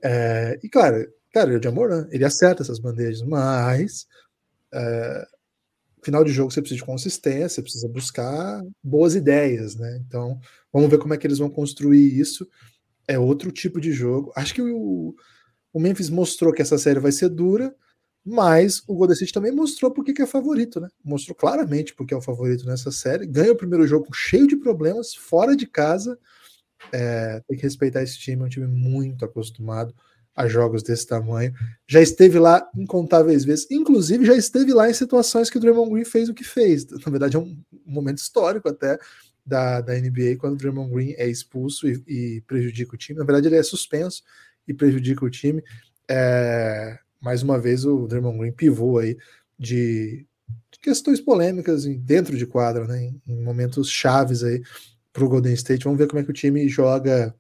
É, 0.03 0.59
e, 0.63 0.69
claro, 0.69 1.07
cara, 1.33 1.57
o 1.57 1.61
Jamoran, 1.61 2.07
ele 2.11 2.25
acerta 2.25 2.63
essas 2.63 2.79
bandejas, 2.79 3.21
mas 3.21 4.07
é, 4.73 5.27
final 6.03 6.23
de 6.23 6.31
jogo 6.31 6.51
você 6.51 6.61
precisa 6.61 6.79
de 6.79 6.85
consistência, 6.85 7.49
você 7.49 7.61
precisa 7.61 7.87
buscar 7.87 8.61
boas 8.83 9.15
ideias, 9.15 9.75
né? 9.75 10.01
Então, 10.05 10.39
vamos 10.71 10.89
ver 10.89 10.97
como 10.97 11.13
é 11.13 11.17
que 11.17 11.27
eles 11.27 11.37
vão 11.37 11.49
construir 11.49 12.19
isso. 12.19 12.47
É 13.07 13.19
outro 13.19 13.51
tipo 13.51 13.79
de 13.79 13.91
jogo. 13.91 14.31
Acho 14.35 14.53
que 14.53 14.61
o, 14.61 15.15
o 15.73 15.79
Memphis 15.79 16.09
mostrou 16.09 16.53
que 16.53 16.61
essa 16.61 16.77
série 16.77 16.99
vai 16.99 17.11
ser 17.11 17.29
dura, 17.29 17.75
Mas 18.23 18.83
o 18.87 18.95
Golden 18.95 19.13
State 19.13 19.33
também 19.33 19.51
mostrou 19.51 19.91
porque 19.91 20.13
que 20.13 20.21
é 20.21 20.27
favorito, 20.27 20.79
né? 20.79 20.87
Mostrou 21.03 21.35
claramente 21.35 21.95
porque 21.95 22.13
é 22.13 22.17
o 22.17 22.21
favorito 22.21 22.65
nessa 22.65 22.91
série. 22.91 23.25
Ganha 23.25 23.51
o 23.51 23.57
primeiro 23.57 23.87
jogo 23.87 24.13
cheio 24.13 24.47
de 24.47 24.55
problemas, 24.55 25.15
fora 25.15 25.55
de 25.55 25.65
casa. 25.65 26.17
É, 26.91 27.41
tem 27.47 27.57
que 27.57 27.63
respeitar 27.63 28.03
esse 28.03 28.17
time, 28.17 28.43
é 28.43 28.45
um 28.45 28.49
time 28.49 28.67
muito 28.67 29.25
acostumado 29.25 29.93
a 30.35 30.47
jogos 30.47 30.83
desse 30.83 31.05
tamanho. 31.05 31.53
Já 31.87 32.01
esteve 32.01 32.39
lá 32.39 32.67
incontáveis 32.75 33.43
vezes, 33.43 33.67
inclusive 33.69 34.25
já 34.25 34.35
esteve 34.35 34.73
lá 34.73 34.89
em 34.89 34.93
situações 34.93 35.49
que 35.49 35.57
o 35.57 35.59
Draymond 35.59 35.91
Green 35.91 36.05
fez 36.05 36.29
o 36.29 36.33
que 36.33 36.43
fez. 36.43 36.85
Na 36.89 37.11
verdade, 37.11 37.35
é 37.35 37.39
um 37.39 37.57
momento 37.85 38.19
histórico 38.19 38.69
até 38.69 38.97
da, 39.45 39.81
da 39.81 39.93
NBA, 39.93 40.37
quando 40.37 40.53
o 40.53 40.57
Draymond 40.57 40.93
Green 40.93 41.13
é 41.17 41.27
expulso 41.27 41.87
e, 41.87 42.01
e 42.07 42.41
prejudica 42.47 42.95
o 42.95 42.97
time. 42.97 43.19
Na 43.19 43.25
verdade, 43.25 43.47
ele 43.47 43.57
é 43.57 43.63
suspenso 43.63 44.23
e 44.67 44.73
prejudica 44.73 45.25
o 45.25 45.29
time. 45.29 45.63
É, 46.09 46.97
mais 47.21 47.43
uma 47.43 47.59
vez 47.59 47.85
o 47.85 48.07
Draymond 48.07 48.39
Green 48.39 48.51
pivô 48.51 48.97
aí 48.97 49.17
de, 49.57 50.25
de 50.71 50.79
questões 50.81 51.21
polêmicas 51.21 51.85
dentro 51.85 52.35
de 52.35 52.45
quadra, 52.45 52.85
né, 52.85 53.03
em, 53.03 53.21
em 53.27 53.43
momentos 53.43 53.89
chaves 53.89 54.43
aí 54.43 54.61
para 55.13 55.23
o 55.23 55.29
Golden 55.29 55.53
State. 55.53 55.83
Vamos 55.83 55.99
ver 55.99 56.07
como 56.07 56.19
é 56.19 56.23
que 56.23 56.31
o 56.31 56.33
time 56.33 56.67
joga. 56.67 57.35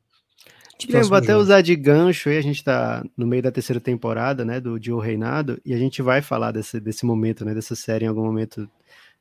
Eu 0.89 1.07
vou 1.07 1.17
até 1.17 1.35
usar 1.35 1.61
de 1.61 1.75
gancho 1.75 2.29
aí, 2.29 2.37
a 2.37 2.41
gente 2.41 2.57
está 2.57 3.03
no 3.15 3.27
meio 3.27 3.43
da 3.43 3.51
terceira 3.51 3.79
temporada, 3.79 4.43
né, 4.43 4.59
do 4.59 4.77
Reinado, 4.99 5.61
e 5.63 5.73
a 5.73 5.77
gente 5.77 6.01
vai 6.01 6.21
falar 6.23 6.51
desse, 6.51 6.79
desse 6.79 7.05
momento, 7.05 7.45
né, 7.45 7.53
dessa 7.53 7.75
série 7.75 8.05
em 8.05 8.07
algum 8.07 8.23
momento, 8.23 8.67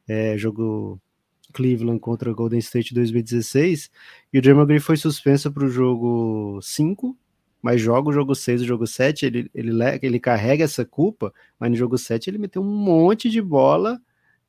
é, 0.09 0.39
jogo 0.39 0.99
Cleveland 1.53 2.01
contra 2.01 2.31
o 2.31 2.35
Golden 2.35 2.59
State 2.61 2.95
2016, 2.95 3.91
e 4.33 4.39
o 4.39 4.43
Draymond 4.43 4.69
Green 4.69 4.81
foi 4.81 4.97
suspenso 4.97 5.53
para 5.53 5.65
o 5.65 5.69
jogo 5.69 6.61
5, 6.63 7.15
mas 7.63 7.81
joga 7.81 8.09
o 8.09 8.13
jogo 8.13 8.35
6 8.35 8.63
o 8.63 8.67
jogo 8.67 8.87
7, 8.87 9.27
ele, 9.27 9.51
ele, 9.55 9.71
ele 10.03 10.21
carrega 10.21 10.65
essa 10.65 10.85
culpa, 10.85 11.33
mas 11.59 11.71
no 11.71 11.77
jogo 11.77 11.99
7 11.99 12.31
ele 12.31 12.39
meteu 12.39 12.63
um 12.63 12.65
monte 12.65 13.29
de 13.31 13.41
bola 13.43 14.01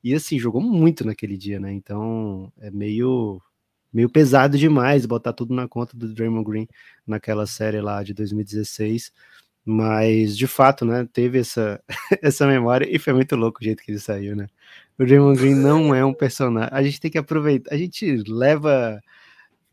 e 0.02 0.14
assim, 0.14 0.38
jogou 0.38 0.60
muito 0.60 1.04
naquele 1.06 1.36
dia, 1.36 1.60
né? 1.60 1.72
Então 1.72 2.52
é 2.60 2.70
meio 2.70 3.40
meio 3.92 4.08
pesado 4.08 4.56
demais 4.58 5.04
botar 5.06 5.32
tudo 5.34 5.54
na 5.54 5.68
conta 5.68 5.96
do 5.96 6.12
Draymond 6.14 6.44
Green 6.48 6.68
naquela 7.06 7.46
série 7.46 7.80
lá 7.80 8.02
de 8.02 8.14
2016. 8.14 9.12
Mas 9.64 10.36
de 10.36 10.46
fato, 10.46 10.84
né, 10.84 11.06
teve 11.12 11.38
essa, 11.38 11.80
essa 12.22 12.46
memória 12.46 12.88
e 12.90 12.98
foi 12.98 13.12
muito 13.12 13.36
louco 13.36 13.60
o 13.60 13.64
jeito 13.64 13.82
que 13.82 13.92
ele 13.92 13.98
saiu, 14.00 14.34
né? 14.34 14.48
O 14.98 15.04
Draymond 15.04 15.38
Green 15.38 15.54
não 15.54 15.94
é 15.94 16.04
um 16.04 16.14
personagem. 16.14 16.70
A 16.72 16.82
gente 16.82 17.00
tem 17.00 17.10
que 17.10 17.18
aproveitar. 17.18 17.74
A 17.74 17.78
gente 17.78 18.16
leva 18.26 19.00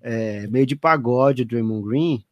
é, 0.02 0.48
meio 0.48 0.66
de 0.66 0.76
pagode 0.76 1.44
o 1.44 1.46
Draymond 1.46 1.88
Green, 1.88 2.24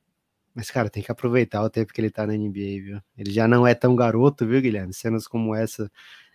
mas, 0.57 0.71
cara, 0.71 0.89
tem 0.89 1.03
que 1.03 1.11
aproveitar 1.11 1.63
o 1.63 1.69
tempo 1.69 1.93
que 1.93 2.01
ele 2.01 2.09
tá 2.09 2.25
na 2.25 2.33
NBA, 2.33 2.81
viu? 2.83 2.99
Ele 3.15 3.31
já 3.31 3.47
não 3.47 3.65
é 3.67 3.75
tão 3.75 3.95
garoto, 3.95 4.43
viu, 4.43 4.59
Guilherme? 4.59 4.91
Cenas 4.91 5.27
como 5.27 5.53
essa 5.53 5.87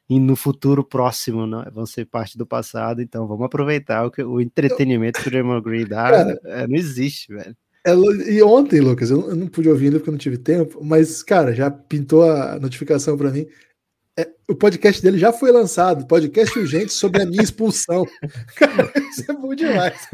e 0.08 0.20
no 0.20 0.36
futuro 0.36 0.84
próximo 0.84 1.44
não, 1.44 1.64
vão 1.72 1.84
ser 1.84 2.04
parte 2.04 2.38
do 2.38 2.46
passado, 2.46 3.02
então 3.02 3.26
vamos 3.26 3.44
aproveitar 3.44 4.06
o, 4.06 4.12
que, 4.12 4.22
o 4.22 4.40
entretenimento 4.40 5.20
que 5.20 5.26
o 5.26 5.30
Draymond 5.30 5.64
Green 5.64 5.86
dá. 5.86 6.08
Cara, 6.08 6.40
é, 6.44 6.68
não 6.68 6.76
existe, 6.76 7.34
velho. 7.34 7.56
É, 7.84 7.92
e 8.30 8.40
ontem, 8.44 8.80
Lucas, 8.80 9.10
eu, 9.10 9.28
eu, 9.28 9.34
não 9.34 9.48
pude 9.48 9.68
ouvir 9.68 9.86
ainda 9.86 9.98
porque 9.98 10.10
eu 10.10 10.12
não 10.12 10.18
tive 10.18 10.38
tempo, 10.38 10.78
mas, 10.84 11.20
cara, 11.20 11.52
já 11.52 11.68
pintou 11.68 12.22
a 12.22 12.60
notificação 12.60 13.16
para 13.16 13.32
mim. 13.32 13.44
É, 14.18 14.30
o 14.46 14.54
podcast 14.54 15.02
dele 15.02 15.16
já 15.16 15.32
foi 15.32 15.50
lançado, 15.50 16.06
podcast 16.06 16.58
urgente 16.58 16.92
sobre 16.92 17.22
a 17.22 17.26
minha 17.26 17.42
expulsão. 17.42 18.04
Cara, 18.56 18.92
isso 19.10 19.30
é 19.30 19.34
bom 19.34 19.54
demais. 19.54 20.06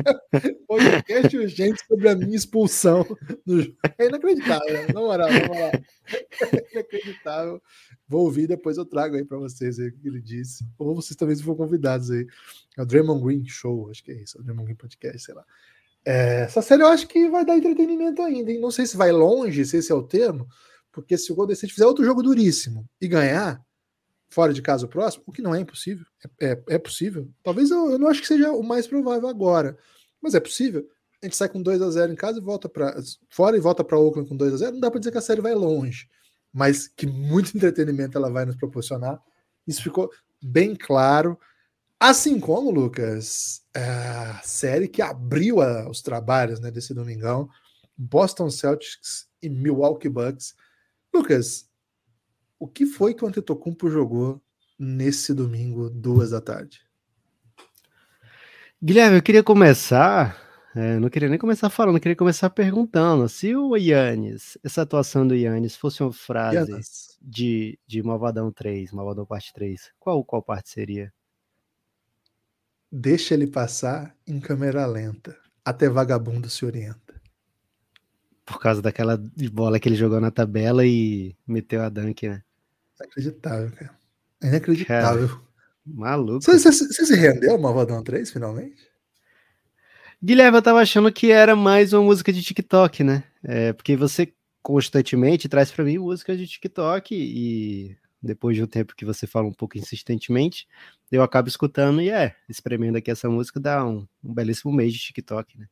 Podcast 0.68 1.37
urgente 1.37 1.84
sobre 1.84 2.08
a 2.08 2.14
minha 2.14 2.37
expulsão. 2.37 3.04
É 3.98 4.06
inacreditável, 4.06 4.72
né? 4.72 4.87
na 4.94 5.00
moral, 5.00 5.28
na 5.28 5.48
moral. 5.48 5.72
É 5.72 6.72
inacreditável. 6.72 7.61
Vou 8.06 8.22
ouvir 8.22 8.46
depois 8.46 8.78
eu 8.78 8.84
trago 8.84 9.16
aí 9.16 9.24
para 9.24 9.37
vocês 9.37 9.80
aí 9.80 9.88
o 9.88 9.92
que 9.92 10.06
ele 10.06 10.20
disse. 10.20 10.64
Ou 10.78 10.94
vocês 10.94 11.16
também 11.16 11.34
se 11.34 11.42
for 11.42 11.56
convidados 11.56 12.08
aí. 12.12 12.24
É 12.76 12.82
o 12.82 12.87
Draymond 12.87 13.24
Green 13.24 13.44
Show, 13.46 13.90
acho 13.90 14.04
que 14.04 14.12
é 14.12 14.22
isso, 14.22 14.38
é 14.38 14.40
o 14.40 14.44
Draymond 14.44 14.66
Green 14.66 14.76
Podcast, 14.76 15.24
sei 15.24 15.34
lá. 15.34 15.44
É, 16.04 16.42
essa 16.42 16.62
série 16.62 16.82
eu 16.82 16.87
acho 16.87 17.08
que 17.08 17.28
vai 17.28 17.44
dar 17.44 17.56
entretenimento 17.56 18.22
ainda, 18.22 18.52
hein? 18.52 18.61
Não 18.61 18.70
sei 18.70 18.87
se 18.87 18.96
vai 18.96 19.11
longe, 19.11 19.64
se 19.64 19.78
esse 19.78 19.90
é 19.90 19.94
o 19.94 20.04
termo, 20.04 20.46
porque 20.92 21.18
se 21.18 21.32
o 21.32 21.34
Golden 21.34 21.54
State 21.54 21.74
fizer 21.74 21.87
outro 21.87 22.04
jogo 22.04 22.22
duríssimo 22.22 22.88
e 23.00 23.08
ganhar, 23.08 23.61
fora 24.28 24.52
de 24.52 24.62
casa 24.62 24.86
o 24.86 24.88
próximo, 24.88 25.24
o 25.26 25.32
que 25.32 25.42
não 25.42 25.54
é 25.54 25.60
impossível, 25.60 26.06
é, 26.40 26.52
é, 26.52 26.62
é 26.68 26.78
possível. 26.78 27.28
Talvez 27.42 27.70
eu, 27.70 27.90
eu, 27.90 27.98
não 27.98 28.08
acho 28.08 28.20
que 28.20 28.26
seja 28.26 28.52
o 28.52 28.62
mais 28.62 28.86
provável 28.86 29.28
agora, 29.28 29.76
mas 30.20 30.34
é 30.34 30.40
possível. 30.40 30.88
A 31.22 31.26
gente 31.26 31.36
sai 31.36 31.48
com 31.48 31.60
2 31.60 31.82
a 31.82 31.90
0 31.90 32.12
em 32.12 32.16
casa 32.16 32.38
e 32.38 32.42
volta 32.42 32.68
para 32.68 32.96
fora 33.28 33.56
e 33.56 33.60
volta 33.60 33.82
para 33.82 33.98
Oakland 33.98 34.28
com 34.28 34.36
2 34.36 34.54
a 34.54 34.56
0 34.56 34.72
Não 34.72 34.80
dá 34.80 34.90
para 34.90 35.00
dizer 35.00 35.10
que 35.10 35.18
a 35.18 35.22
série 35.22 35.40
vai 35.40 35.54
longe, 35.54 36.08
mas 36.52 36.86
que 36.86 37.06
muito 37.06 37.54
entretenimento 37.56 38.16
ela 38.16 38.30
vai 38.30 38.44
nos 38.44 38.56
proporcionar. 38.56 39.20
Isso 39.66 39.82
ficou 39.82 40.10
bem 40.42 40.76
claro. 40.76 41.38
Assim 41.98 42.38
como, 42.38 42.70
Lucas, 42.70 43.62
a 43.74 44.40
série 44.44 44.86
que 44.86 45.02
abriu 45.02 45.60
a, 45.60 45.88
os 45.90 46.00
trabalhos 46.00 46.60
né, 46.60 46.70
desse 46.70 46.94
domingão, 46.94 47.48
Boston 47.96 48.48
Celtics 48.50 49.26
e 49.42 49.48
Milwaukee 49.48 50.08
Bucks. 50.08 50.54
Lucas, 51.12 51.67
o 52.58 52.66
que 52.66 52.86
foi 52.86 53.14
que 53.14 53.24
o 53.24 53.28
Antetokounmpo 53.28 53.90
jogou 53.90 54.42
nesse 54.78 55.32
domingo, 55.32 55.88
duas 55.88 56.30
da 56.30 56.40
tarde? 56.40 56.82
Guilherme, 58.82 59.16
eu 59.16 59.22
queria 59.22 59.42
começar, 59.42 60.36
é, 60.74 60.98
não 60.98 61.08
queria 61.08 61.28
nem 61.28 61.38
começar 61.38 61.68
falando, 61.68 61.96
eu 61.96 62.00
queria 62.00 62.16
começar 62.16 62.48
perguntando 62.50 63.28
se 63.28 63.54
o 63.56 63.76
Yannis, 63.76 64.56
essa 64.62 64.82
atuação 64.82 65.26
do 65.26 65.34
Yannis 65.34 65.74
fosse 65.74 66.02
uma 66.02 66.12
frase 66.12 66.80
de, 67.20 67.78
de 67.86 68.02
Malvadão 68.02 68.52
3, 68.52 68.92
Malvadão 68.92 69.26
parte 69.26 69.52
3, 69.52 69.92
qual, 69.98 70.24
qual 70.24 70.42
parte 70.42 70.70
seria? 70.70 71.12
Deixa 72.90 73.34
ele 73.34 73.46
passar 73.46 74.16
em 74.26 74.38
câmera 74.40 74.86
lenta, 74.86 75.36
até 75.64 75.88
vagabundo 75.88 76.48
se 76.48 76.64
orienta 76.64 77.08
por 78.48 78.58
causa 78.58 78.80
daquela 78.80 79.22
bola 79.52 79.78
que 79.78 79.86
ele 79.86 79.94
jogou 79.94 80.18
na 80.22 80.30
tabela 80.30 80.86
e 80.86 81.36
meteu 81.46 81.82
a 81.82 81.90
dunk, 81.90 82.26
né? 82.26 82.42
Inacreditável, 83.00 83.70
cara. 83.72 83.98
É 84.42 84.48
inacreditável. 84.48 85.28
Cara, 85.28 85.40
maluco. 85.87 86.44
Você, 86.44 86.58
você, 86.58 86.87
você, 86.87 87.06
se 87.06 87.16
rendeu 87.16 87.52
ao 87.52 87.58
Malvadão 87.58 88.02
3, 88.02 88.30
finalmente? 88.30 88.88
Guilherme, 90.22 90.58
eu 90.58 90.62
tava 90.62 90.80
achando 90.80 91.12
que 91.12 91.30
era 91.30 91.54
mais 91.54 91.92
uma 91.92 92.02
música 92.02 92.32
de 92.32 92.42
TikTok, 92.42 93.04
né? 93.04 93.24
É, 93.42 93.72
porque 93.72 93.96
você 93.96 94.32
constantemente 94.62 95.48
traz 95.48 95.70
para 95.70 95.84
mim 95.84 95.98
música 95.98 96.37
de 96.37 96.46
TikTok 96.46 97.14
e 97.14 97.96
depois 98.20 98.56
de 98.56 98.62
um 98.62 98.66
tempo 98.66 98.96
que 98.96 99.04
você 99.04 99.26
fala 99.26 99.46
um 99.46 99.52
pouco 99.52 99.78
insistentemente, 99.78 100.66
eu 101.11 101.22
acabo 101.22 101.48
escutando 101.48 102.02
e 102.02 102.11
é, 102.11 102.34
espremendo 102.48 102.98
aqui 102.98 103.11
essa 103.11 103.28
música 103.28 103.61
dá 103.61 103.84
um, 103.87 104.06
um 104.22 104.34
belíssimo 104.34 104.72
mês 104.72 104.92
de 104.92 104.98
TikTok, 104.98 105.56
né? 105.56 105.66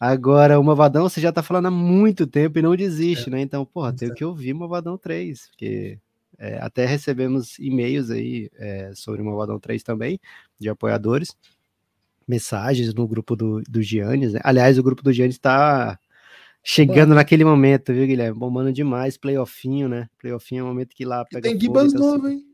Agora, 0.00 0.58
o 0.58 0.64
Movadão 0.64 1.08
você 1.08 1.20
já 1.20 1.30
tá 1.30 1.42
falando 1.42 1.66
há 1.66 1.70
muito 1.70 2.26
tempo 2.26 2.58
e 2.58 2.62
não 2.62 2.74
desiste, 2.74 3.28
é. 3.28 3.32
né? 3.32 3.40
Então, 3.40 3.64
porra, 3.64 3.92
tenho 3.92 4.14
que 4.14 4.24
ouvir 4.24 4.52
Movadão 4.52 4.98
3, 4.98 5.48
porque 5.48 5.98
é, 6.44 6.58
até 6.60 6.84
recebemos 6.84 7.58
e-mails 7.58 8.10
aí 8.10 8.50
é, 8.56 8.92
sobre 8.94 9.22
o 9.22 9.24
Malvadão 9.24 9.58
3 9.58 9.82
também, 9.82 10.20
de 10.58 10.68
apoiadores, 10.68 11.34
mensagens 12.28 12.92
no 12.92 13.08
grupo 13.08 13.34
do, 13.34 13.62
do 13.62 13.80
Giannis. 13.80 14.34
Né? 14.34 14.40
Aliás, 14.44 14.78
o 14.78 14.82
grupo 14.82 15.02
do 15.02 15.10
Giannis 15.10 15.36
está 15.36 15.98
chegando 16.62 17.10
Bom, 17.10 17.14
naquele 17.14 17.46
momento, 17.46 17.94
viu, 17.94 18.06
Guilherme? 18.06 18.38
Bombando 18.38 18.70
demais, 18.74 19.16
playoffinho, 19.16 19.88
né? 19.88 20.06
Playoffinho 20.18 20.60
é 20.60 20.64
um 20.64 20.68
momento 20.68 20.94
que 20.94 21.06
lá 21.06 21.24
pega. 21.24 21.48
Tem 21.48 21.58
Gibas 21.58 21.94
então, 21.94 22.12
novo, 22.12 22.28
hein? 22.28 22.44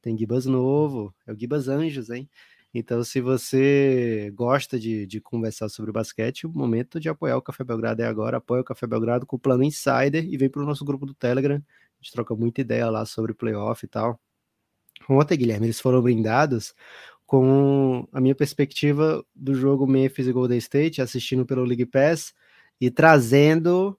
Tem 0.00 0.16
Gibas 0.16 0.46
novo, 0.46 1.12
é 1.26 1.32
o 1.32 1.36
Gibas 1.36 1.66
Anjos, 1.66 2.10
hein? 2.10 2.30
Então, 2.72 3.02
se 3.02 3.20
você 3.20 4.30
gosta 4.36 4.78
de, 4.78 5.04
de 5.04 5.20
conversar 5.20 5.68
sobre 5.68 5.90
o 5.90 5.94
basquete, 5.94 6.46
o 6.46 6.50
momento 6.50 7.00
de 7.00 7.08
apoiar 7.08 7.36
o 7.36 7.42
Café 7.42 7.64
Belgrado 7.64 8.02
é 8.02 8.06
agora. 8.06 8.36
Apoia 8.36 8.60
o 8.60 8.64
Café 8.64 8.86
Belgrado 8.86 9.26
com 9.26 9.34
o 9.34 9.38
plano 9.38 9.64
Insider 9.64 10.24
e 10.24 10.36
vem 10.36 10.48
para 10.48 10.62
o 10.62 10.66
nosso 10.66 10.84
grupo 10.84 11.06
do 11.06 11.14
Telegram 11.14 11.60
gente 12.06 12.12
troca 12.12 12.34
muita 12.34 12.60
ideia 12.60 12.88
lá 12.88 13.04
sobre 13.04 13.34
playoff 13.34 13.84
e 13.84 13.88
tal. 13.88 14.18
Ontem, 15.08 15.36
Guilherme, 15.36 15.66
eles 15.66 15.80
foram 15.80 16.00
brindados 16.00 16.74
com 17.26 18.08
a 18.12 18.20
minha 18.20 18.34
perspectiva 18.34 19.24
do 19.34 19.54
jogo 19.54 19.86
Memphis 19.86 20.28
e 20.28 20.32
Golden 20.32 20.58
State, 20.58 21.02
assistindo 21.02 21.44
pelo 21.44 21.64
League 21.64 21.86
Pass 21.86 22.32
e 22.80 22.90
trazendo 22.90 23.98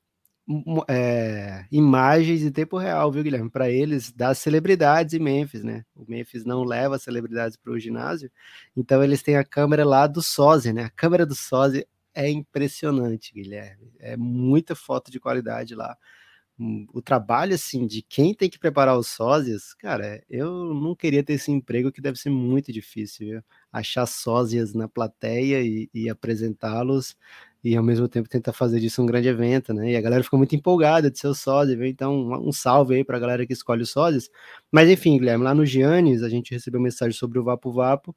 é, 0.88 1.66
imagens 1.70 2.42
em 2.42 2.52
tempo 2.52 2.78
real, 2.78 3.12
viu, 3.12 3.22
Guilherme? 3.22 3.50
Para 3.50 3.70
eles, 3.70 4.14
das 4.14 4.38
celebridades 4.38 5.14
em 5.14 5.20
Memphis, 5.20 5.62
né? 5.62 5.84
O 5.94 6.06
Memphis 6.08 6.46
não 6.46 6.64
leva 6.64 6.98
celebridades 6.98 7.58
para 7.58 7.74
o 7.74 7.80
ginásio, 7.80 8.32
então 8.76 9.04
eles 9.04 9.22
têm 9.22 9.36
a 9.36 9.44
câmera 9.44 9.86
lá 9.86 10.08
do 10.08 10.22
sósia, 10.22 10.72
né? 10.72 10.86
A 10.86 10.90
câmera 10.90 11.26
do 11.26 11.36
sósia 11.36 11.86
é 12.14 12.30
impressionante, 12.30 13.34
Guilherme. 13.34 13.92
É 14.00 14.16
muita 14.16 14.74
foto 14.74 15.12
de 15.12 15.20
qualidade 15.20 15.76
lá 15.76 15.98
o 16.60 17.02
trabalho 17.02 17.54
assim 17.54 17.86
de 17.86 18.02
quem 18.02 18.34
tem 18.34 18.50
que 18.50 18.58
preparar 18.58 18.98
os 18.98 19.08
sósias, 19.08 19.74
cara, 19.76 20.24
eu 20.30 20.74
não 20.74 20.96
queria 20.96 21.24
ter 21.24 21.34
esse 21.34 21.52
emprego 21.52 21.92
que 21.92 22.02
deve 22.02 22.18
ser 22.18 22.32
muito 22.32 22.74
difícil, 22.74 23.28
viu? 23.28 23.44
achar 23.72 24.06
sósias 24.08 24.74
na 24.74 24.88
plateia 24.88 25.62
e, 25.62 25.90
e 25.94 26.10
apresentá-los 26.10 27.16
e 27.64 27.76
ao 27.76 27.84
mesmo 27.84 28.08
tempo 28.08 28.30
tentar 28.30 28.54
fazer 28.54 28.80
disso 28.80 29.02
um 29.02 29.06
grande 29.06 29.28
evento, 29.28 29.74
né? 29.74 29.92
E 29.92 29.96
a 29.96 30.02
galera 30.02 30.24
ficou 30.24 30.38
muito 30.38 30.56
empolgada 30.56 31.12
de 31.12 31.20
ser 31.20 31.28
o 31.28 31.34
sósia, 31.36 31.78
então 31.88 32.16
um, 32.16 32.50
um 32.50 32.52
salve 32.52 32.96
aí 32.96 33.04
para 33.04 33.18
a 33.18 33.20
galera 33.20 33.46
que 33.46 33.54
escolhe 33.54 33.84
os 33.84 33.92
sósias. 33.92 34.30
Mas 34.72 34.90
enfim, 34.90 35.18
Guilherme, 35.18 35.44
lá 35.44 35.54
no 35.54 35.66
Giannis 35.66 36.24
a 36.24 36.30
gente 36.30 36.54
recebeu 36.54 36.80
mensagem 36.82 37.14
sobre 37.18 37.40
o 37.40 37.44
Vapo 37.44 37.72
Vapo 37.72 38.16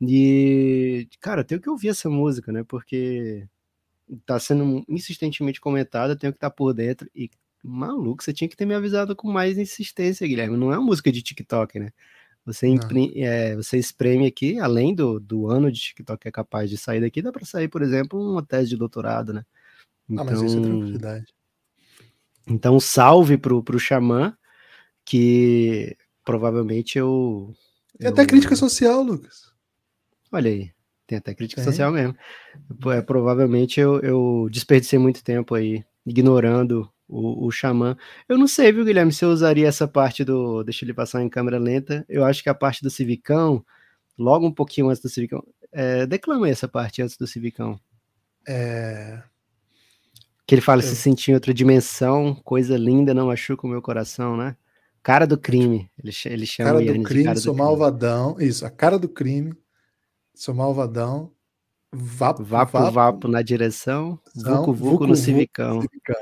e, 0.00 1.08
cara, 1.20 1.44
tenho 1.44 1.60
que 1.60 1.70
ouvir 1.70 1.88
essa 1.88 2.08
música, 2.10 2.52
né? 2.52 2.64
Porque 2.64 3.48
tá 4.26 4.38
sendo 4.40 4.84
insistentemente 4.88 5.60
comentada, 5.60 6.16
tenho 6.16 6.32
que 6.32 6.38
estar 6.38 6.50
tá 6.50 6.56
por 6.56 6.72
dentro 6.74 7.08
e 7.14 7.30
maluco, 7.62 8.22
você 8.22 8.32
tinha 8.32 8.48
que 8.48 8.56
ter 8.56 8.66
me 8.66 8.74
avisado 8.74 9.14
com 9.16 9.30
mais 9.30 9.58
insistência, 9.58 10.26
Guilherme. 10.26 10.56
Não 10.56 10.72
é 10.72 10.78
uma 10.78 10.86
música 10.86 11.10
de 11.10 11.22
TikTok, 11.22 11.78
né? 11.78 11.90
Você, 12.46 12.66
é, 13.16 13.54
você 13.56 13.76
espreme 13.76 14.26
aqui, 14.26 14.58
além 14.58 14.94
do, 14.94 15.20
do 15.20 15.48
ano 15.48 15.70
de 15.70 15.80
TikTok 15.80 16.22
que 16.22 16.28
é 16.28 16.32
capaz 16.32 16.70
de 16.70 16.78
sair 16.78 17.00
daqui, 17.00 17.20
dá 17.20 17.30
para 17.30 17.44
sair, 17.44 17.68
por 17.68 17.82
exemplo, 17.82 18.18
uma 18.18 18.42
tese 18.42 18.70
de 18.70 18.76
doutorado, 18.76 19.34
né? 19.34 19.44
Então, 20.08 20.22
ah, 20.22 20.30
mas 20.30 20.40
isso 20.40 20.56
é 20.56 20.58
então 20.58 20.70
tranquilidade. 20.70 21.26
Então, 22.46 22.80
salve 22.80 23.36
pro, 23.36 23.62
pro 23.62 23.78
Xamã, 23.78 24.34
que 25.04 25.94
provavelmente 26.24 26.96
eu. 26.96 27.54
Tem 27.98 28.06
eu... 28.06 28.12
até 28.12 28.24
crítica 28.24 28.56
social, 28.56 29.02
Lucas. 29.02 29.52
Olha 30.32 30.50
aí, 30.50 30.70
tem 31.06 31.18
até 31.18 31.34
crítica 31.34 31.62
tem. 31.62 31.70
social 31.70 31.92
mesmo. 31.92 32.16
É, 32.94 33.02
provavelmente 33.02 33.78
eu, 33.78 34.00
eu 34.00 34.48
desperdicei 34.50 34.98
muito 34.98 35.22
tempo 35.22 35.54
aí 35.54 35.84
ignorando 36.06 36.90
o, 37.08 37.46
o 37.46 37.50
Xamã. 37.50 37.96
Eu 38.28 38.36
não 38.36 38.46
sei, 38.46 38.70
viu, 38.70 38.84
Guilherme, 38.84 39.12
se 39.12 39.24
eu 39.24 39.30
usaria 39.30 39.66
essa 39.66 39.88
parte 39.88 40.24
do. 40.24 40.62
Deixa 40.62 40.84
ele 40.84 40.92
passar 40.92 41.22
em 41.22 41.28
câmera 41.28 41.58
lenta. 41.58 42.04
Eu 42.08 42.24
acho 42.24 42.42
que 42.42 42.48
a 42.48 42.54
parte 42.54 42.82
do 42.82 42.90
Civicão, 42.90 43.64
logo 44.18 44.46
um 44.46 44.52
pouquinho 44.52 44.88
antes 44.88 45.02
do 45.02 45.08
Civicão. 45.08 45.42
É, 45.72 46.06
declama 46.06 46.46
aí 46.46 46.52
essa 46.52 46.68
parte 46.68 47.02
antes 47.02 47.16
do 47.16 47.26
Civicão. 47.26 47.80
É. 48.46 49.22
Que 50.46 50.54
ele 50.54 50.62
fala, 50.62 50.82
eu... 50.82 50.86
se 50.86 50.96
sentir 50.96 51.30
em 51.30 51.34
outra 51.34 51.52
dimensão, 51.52 52.34
coisa 52.44 52.76
linda, 52.76 53.12
não 53.12 53.26
machuca 53.26 53.66
o 53.66 53.70
meu 53.70 53.82
coração, 53.82 54.36
né? 54.36 54.56
Cara 55.02 55.26
do 55.26 55.38
crime. 55.38 55.90
Ele, 56.02 56.12
ele 56.26 56.46
chama 56.46 56.70
cara 56.70 56.84
do 56.84 57.02
crime, 57.02 57.24
cara 57.24 57.38
sou 57.38 57.54
do 57.54 57.58
malvadão. 57.58 58.34
Crime. 58.34 58.50
Isso, 58.50 58.66
a 58.66 58.70
cara 58.70 58.98
do 58.98 59.08
crime. 59.08 59.54
Sou 60.34 60.54
malvadão. 60.54 61.32
Vapo, 61.92 62.44
vapo, 62.44 62.72
vapo, 62.72 62.92
vapo 62.92 63.28
na 63.28 63.40
direção. 63.40 64.18
Vucu, 64.34 64.72
vucu, 64.74 65.06
no 65.06 65.16
civicão. 65.16 65.80
civicão. 65.80 66.16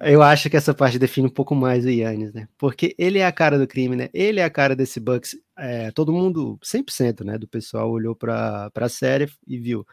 Eu 0.00 0.22
acho 0.22 0.50
que 0.50 0.56
essa 0.56 0.74
parte 0.74 0.98
define 0.98 1.26
um 1.26 1.30
pouco 1.30 1.54
mais 1.54 1.84
o 1.84 1.88
Yannis, 1.88 2.32
né? 2.32 2.48
Porque 2.58 2.94
ele 2.98 3.18
é 3.18 3.26
a 3.26 3.32
cara 3.32 3.58
do 3.58 3.66
crime, 3.66 3.96
né? 3.96 4.10
Ele 4.12 4.40
é 4.40 4.44
a 4.44 4.50
cara 4.50 4.76
desse 4.76 5.00
Bucks. 5.00 5.34
É, 5.56 5.90
todo 5.90 6.12
mundo, 6.12 6.58
100% 6.62 7.24
né, 7.24 7.38
do 7.38 7.48
pessoal 7.48 7.90
olhou 7.90 8.14
para 8.14 8.70
a 8.74 8.88
série 8.88 9.26
e 9.46 9.58
viu. 9.58 9.86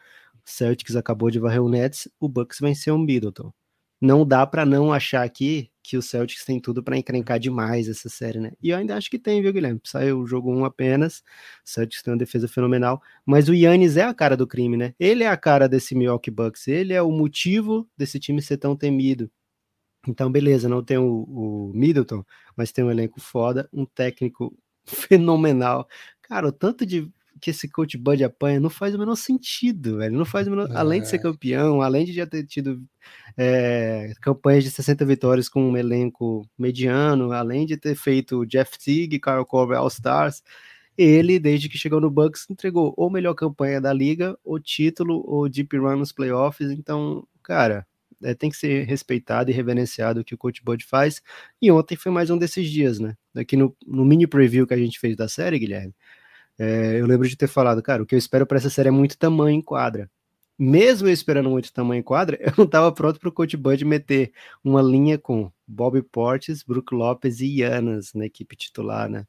Celtics 0.44 0.94
acabou 0.96 1.30
de 1.30 1.38
varrer 1.38 1.62
o 1.62 1.68
Nets, 1.70 2.08
o 2.20 2.28
Bucks 2.28 2.58
venceu 2.60 2.94
o 2.94 2.98
Middleton. 2.98 3.50
Não 4.00 4.26
dá 4.26 4.46
para 4.46 4.66
não 4.66 4.92
achar 4.92 5.22
aqui 5.24 5.70
que 5.82 5.96
o 5.96 6.02
Celtics 6.02 6.44
tem 6.44 6.60
tudo 6.60 6.82
para 6.82 6.98
encrencar 6.98 7.38
demais 7.38 7.88
essa 7.88 8.08
série, 8.10 8.40
né? 8.40 8.52
E 8.62 8.70
eu 8.70 8.76
ainda 8.76 8.96
acho 8.96 9.10
que 9.10 9.18
tem, 9.18 9.40
viu, 9.40 9.52
Guilherme? 9.52 9.80
Saiu 9.84 10.20
o 10.20 10.26
jogo 10.26 10.52
1 10.52 10.64
apenas, 10.66 11.18
o 11.18 11.22
Celtics 11.70 12.02
tem 12.02 12.12
uma 12.12 12.18
defesa 12.18 12.46
fenomenal, 12.46 13.00
mas 13.24 13.48
o 13.48 13.54
Yannis 13.54 13.96
é 13.96 14.02
a 14.02 14.12
cara 14.12 14.36
do 14.36 14.46
crime, 14.46 14.76
né? 14.76 14.94
Ele 15.00 15.24
é 15.24 15.28
a 15.28 15.36
cara 15.36 15.66
desse 15.68 15.94
Milwaukee 15.94 16.30
Bucks, 16.30 16.68
ele 16.68 16.92
é 16.92 17.00
o 17.00 17.10
motivo 17.10 17.88
desse 17.96 18.18
time 18.20 18.42
ser 18.42 18.58
tão 18.58 18.76
temido. 18.76 19.30
Então, 20.06 20.30
beleza, 20.30 20.68
não 20.68 20.82
tem 20.82 20.98
o, 20.98 21.24
o 21.24 21.72
Middleton, 21.74 22.24
mas 22.56 22.72
tem 22.72 22.84
um 22.84 22.90
elenco 22.90 23.20
foda, 23.20 23.68
um 23.72 23.84
técnico 23.86 24.56
fenomenal. 24.84 25.88
Cara, 26.22 26.48
o 26.48 26.52
tanto 26.52 26.84
de 26.86 27.10
que 27.40 27.50
esse 27.50 27.68
coach 27.68 27.98
Bud 27.98 28.22
apanha 28.22 28.60
não 28.60 28.70
faz 28.70 28.94
o 28.94 28.98
menor 28.98 29.16
sentido, 29.16 29.98
velho. 29.98 30.16
Não 30.16 30.24
faz 30.24 30.46
o 30.46 30.50
menor... 30.50 30.70
É. 30.70 30.76
Além 30.76 31.02
de 31.02 31.08
ser 31.08 31.16
é. 31.16 31.18
campeão, 31.18 31.82
além 31.82 32.04
de 32.04 32.12
já 32.12 32.26
ter 32.26 32.46
tido 32.46 32.82
é, 33.36 34.12
campanhas 34.20 34.64
de 34.64 34.70
60 34.70 35.04
vitórias 35.04 35.48
com 35.48 35.70
um 35.70 35.76
elenco 35.76 36.48
mediano, 36.58 37.32
além 37.32 37.66
de 37.66 37.76
ter 37.76 37.94
feito 37.96 38.46
Jeff 38.46 38.78
Teague, 38.78 39.20
Kyle 39.20 39.44
Korver 39.46 39.78
All-Stars, 39.78 40.42
ele, 40.96 41.38
desde 41.38 41.68
que 41.68 41.76
chegou 41.76 42.00
no 42.00 42.10
Bucks, 42.10 42.48
entregou 42.48 42.94
ou 42.96 43.10
melhor 43.10 43.34
campanha 43.34 43.80
da 43.80 43.92
liga, 43.92 44.38
ou 44.44 44.60
título, 44.60 45.24
ou 45.26 45.48
deep 45.48 45.76
run 45.76 45.96
nos 45.96 46.12
playoffs. 46.12 46.70
Então, 46.70 47.26
cara, 47.42 47.86
é, 48.24 48.34
tem 48.34 48.50
que 48.50 48.56
ser 48.56 48.84
respeitado 48.86 49.50
e 49.50 49.54
reverenciado 49.54 50.20
o 50.20 50.24
que 50.24 50.34
o 50.34 50.38
Coach 50.38 50.62
Bud 50.64 50.84
faz. 50.84 51.22
E 51.60 51.70
ontem 51.70 51.96
foi 51.96 52.10
mais 52.10 52.30
um 52.30 52.38
desses 52.38 52.68
dias, 52.70 52.98
né? 52.98 53.16
Aqui 53.36 53.56
no, 53.56 53.76
no 53.86 54.04
mini 54.04 54.26
preview 54.26 54.66
que 54.66 54.74
a 54.74 54.78
gente 54.78 54.98
fez 54.98 55.16
da 55.16 55.28
série, 55.28 55.58
Guilherme, 55.58 55.94
é, 56.58 57.00
eu 57.00 57.06
lembro 57.06 57.28
de 57.28 57.36
ter 57.36 57.48
falado, 57.48 57.82
cara, 57.82 58.02
o 58.02 58.06
que 58.06 58.14
eu 58.14 58.18
espero 58.18 58.46
para 58.46 58.58
essa 58.58 58.70
série 58.70 58.88
é 58.88 58.92
muito 58.92 59.18
tamanho 59.18 59.56
em 59.56 59.62
quadra. 59.62 60.10
Mesmo 60.58 61.08
eu 61.08 61.12
esperando 61.12 61.50
muito 61.50 61.72
tamanho 61.72 62.00
em 62.00 62.02
quadra, 62.02 62.38
eu 62.40 62.52
não 62.56 62.64
estava 62.64 62.92
pronto 62.92 63.18
para 63.18 63.28
o 63.28 63.32
Coach 63.32 63.56
Bud 63.56 63.84
meter 63.84 64.32
uma 64.62 64.80
linha 64.82 65.18
com 65.18 65.50
Bob 65.66 66.00
Portes, 66.02 66.62
Brook 66.62 66.94
Lopes 66.94 67.40
e 67.40 67.60
Yanas 67.60 68.14
na 68.14 68.26
equipe 68.26 68.56
titular, 68.56 69.08
né? 69.08 69.26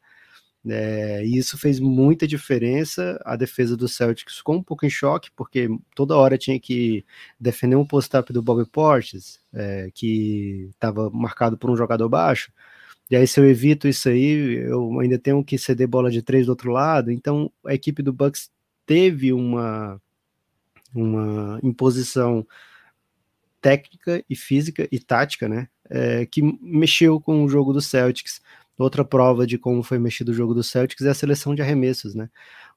É, 0.67 1.23
e 1.23 1.37
isso 1.37 1.57
fez 1.57 1.79
muita 1.79 2.27
diferença. 2.27 3.21
A 3.23 3.35
defesa 3.35 3.77
do 3.77 3.87
Celtics 3.87 4.37
ficou 4.37 4.55
um 4.55 4.63
pouco 4.63 4.85
em 4.85 4.89
choque, 4.89 5.29
porque 5.35 5.69
toda 5.95 6.17
hora 6.17 6.37
tinha 6.37 6.59
que 6.59 7.05
defender 7.39 7.75
um 7.75 7.85
post-up 7.85 8.31
do 8.33 8.41
Bobby 8.41 8.67
Portes, 8.69 9.39
é, 9.53 9.89
que 9.93 10.69
estava 10.71 11.09
marcado 11.11 11.57
por 11.57 11.69
um 11.69 11.77
jogador 11.77 12.09
baixo. 12.09 12.51
E 13.09 13.15
aí, 13.15 13.27
se 13.27 13.39
eu 13.39 13.47
evito 13.47 13.87
isso 13.87 14.09
aí, 14.09 14.55
eu 14.67 14.99
ainda 14.99 15.19
tenho 15.19 15.43
que 15.43 15.57
ceder 15.57 15.87
bola 15.87 16.09
de 16.09 16.23
três 16.23 16.47
do 16.47 16.49
outro 16.49 16.71
lado. 16.71 17.11
Então, 17.11 17.51
a 17.65 17.73
equipe 17.73 18.01
do 18.01 18.11
Bucks 18.11 18.49
teve 18.85 19.31
uma, 19.31 20.01
uma 20.93 21.59
imposição 21.63 22.45
técnica 23.61 24.23
e 24.29 24.35
física 24.35 24.87
e 24.91 24.99
tática, 24.99 25.47
né? 25.47 25.67
É, 25.87 26.25
que 26.25 26.41
mexeu 26.61 27.19
com 27.21 27.43
o 27.43 27.49
jogo 27.49 27.73
do 27.73 27.81
Celtics. 27.81 28.41
Outra 28.77 29.05
prova 29.05 29.47
de 29.47 29.57
como 29.57 29.81
foi 29.83 29.97
mexido 29.97 30.31
o 30.31 30.35
jogo 30.35 30.53
do 30.53 30.63
Celtics 30.63 31.05
é 31.05 31.09
a 31.09 31.13
seleção 31.13 31.55
de 31.55 31.61
arremessos, 31.61 32.13
né? 32.13 32.29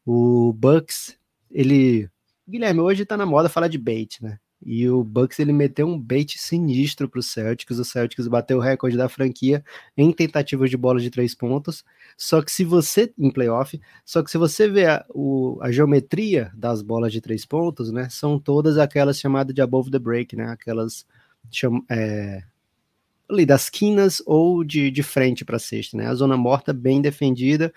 O 0.07 0.53
Bucks, 0.53 1.19
ele. 1.51 2.09
Guilherme, 2.49 2.81
hoje 2.81 3.05
tá 3.05 3.17
na 3.17 3.27
moda 3.27 3.49
falar 3.49 3.69
de 3.69 3.79
bait, 3.79 4.23
né? 4.23 4.39
E 4.65 4.89
o 4.89 5.05
Bucks 5.05 5.39
ele 5.39 5.53
meteu 5.53 5.87
um 5.87 5.99
bait 5.99 6.37
sinistro 6.37 7.09
para 7.09 7.23
Celtics. 7.23 7.79
O 7.79 7.85
Celtics 7.85 8.27
bateu 8.27 8.59
o 8.59 8.61
recorde 8.61 8.97
da 8.97 9.09
franquia 9.09 9.65
em 9.97 10.13
tentativas 10.13 10.69
de 10.69 10.77
bola 10.77 11.01
de 11.01 11.11
três 11.11 11.35
pontos. 11.35 11.85
Só 12.17 12.43
que 12.43 12.51
se 12.51 12.65
você 12.65 13.13
em 13.17 13.31
playoff, 13.31 13.81
só 14.05 14.23
que 14.23 14.31
se 14.31 14.39
você 14.39 14.69
vê 14.69 14.87
a, 14.87 15.05
o, 15.11 15.59
a 15.63 15.71
geometria 15.71 16.51
das 16.55 16.83
bolas 16.83 17.13
de 17.13 17.21
três 17.21 17.47
pontos, 17.47 17.93
né, 17.93 18.09
são 18.11 18.39
todas 18.39 18.79
aquelas 18.79 19.19
chamadas 19.19 19.55
de 19.55 19.63
above 19.63 19.91
the 19.91 19.99
break, 19.99 20.35
né, 20.35 20.47
aquelas 20.51 21.07
cham, 21.51 21.81
é, 21.89 22.43
ali 23.29 23.45
das 23.45 23.69
quinas 23.69 24.23
ou 24.27 24.65
de, 24.65 24.91
de 24.91 25.03
frente 25.03 25.45
para 25.45 25.57
a 25.57 25.61
cesta, 25.61 25.97
né? 25.97 26.07
A 26.07 26.15
zona 26.15 26.37
morta 26.37 26.73
bem 26.73 27.01
defendida, 27.01 27.73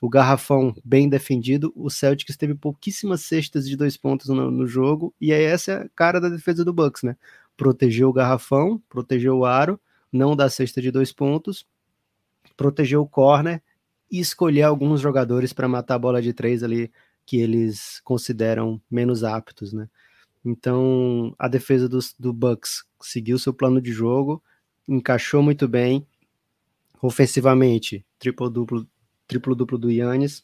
o 0.00 0.08
garrafão 0.08 0.74
bem 0.84 1.08
defendido. 1.08 1.72
O 1.76 1.90
Celtics 1.90 2.36
teve 2.36 2.54
pouquíssimas 2.54 3.22
cestas 3.22 3.68
de 3.68 3.76
dois 3.76 3.96
pontos 3.96 4.28
no, 4.28 4.50
no 4.50 4.66
jogo, 4.66 5.14
e 5.20 5.32
aí 5.32 5.42
essa 5.42 5.72
é 5.72 5.74
a 5.82 5.88
cara 5.94 6.20
da 6.20 6.28
defesa 6.28 6.64
do 6.64 6.72
Bucks, 6.72 7.02
né? 7.02 7.16
Protegeu 7.56 8.08
o 8.08 8.12
garrafão, 8.12 8.82
protegeu 8.88 9.38
o 9.38 9.44
aro, 9.44 9.78
não 10.12 10.34
dá 10.34 10.48
cesta 10.48 10.80
de 10.80 10.90
dois 10.90 11.12
pontos, 11.12 11.66
protegeu 12.56 13.02
o 13.02 13.08
corner 13.08 13.62
e 14.10 14.20
escolher 14.20 14.62
alguns 14.62 15.00
jogadores 15.00 15.52
para 15.52 15.68
matar 15.68 15.96
a 15.96 15.98
bola 15.98 16.22
de 16.22 16.32
três 16.32 16.62
ali 16.62 16.90
que 17.26 17.38
eles 17.38 18.00
consideram 18.04 18.80
menos 18.90 19.24
aptos, 19.24 19.72
né? 19.72 19.88
Então 20.44 21.34
a 21.38 21.48
defesa 21.48 21.88
do 22.18 22.32
Bucks 22.32 22.84
seguiu 23.00 23.38
seu 23.38 23.52
plano 23.52 23.80
de 23.80 23.92
jogo 23.92 24.42
encaixou 24.88 25.42
muito 25.42 25.66
bem. 25.68 26.06
Ofensivamente, 27.00 28.04
triplo 28.18 28.48
duplo, 28.48 28.86
triplo 29.26 29.54
duplo 29.54 29.78
do 29.78 29.90
Yannis 29.90 30.42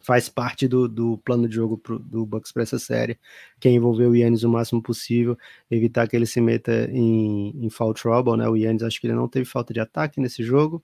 faz 0.00 0.28
parte 0.28 0.66
do, 0.66 0.88
do 0.88 1.18
plano 1.18 1.46
de 1.46 1.54
jogo 1.54 1.76
pro, 1.76 1.98
do 1.98 2.24
Bucks 2.24 2.50
para 2.50 2.62
essa 2.62 2.78
série, 2.78 3.18
que 3.58 3.68
é 3.68 3.70
envolver 3.70 4.06
o 4.06 4.16
Yannis 4.16 4.42
o 4.42 4.48
máximo 4.48 4.82
possível, 4.82 5.36
evitar 5.70 6.08
que 6.08 6.16
ele 6.16 6.24
se 6.24 6.40
meta 6.40 6.88
em, 6.90 7.54
em 7.64 7.68
foul 7.68 7.92
trouble, 7.92 8.36
né? 8.36 8.48
O 8.48 8.56
Yannis 8.56 8.82
acho 8.82 8.98
que 9.00 9.06
ele 9.06 9.14
não 9.14 9.28
teve 9.28 9.44
falta 9.44 9.74
de 9.74 9.80
ataque 9.80 10.20
nesse 10.20 10.42
jogo, 10.42 10.82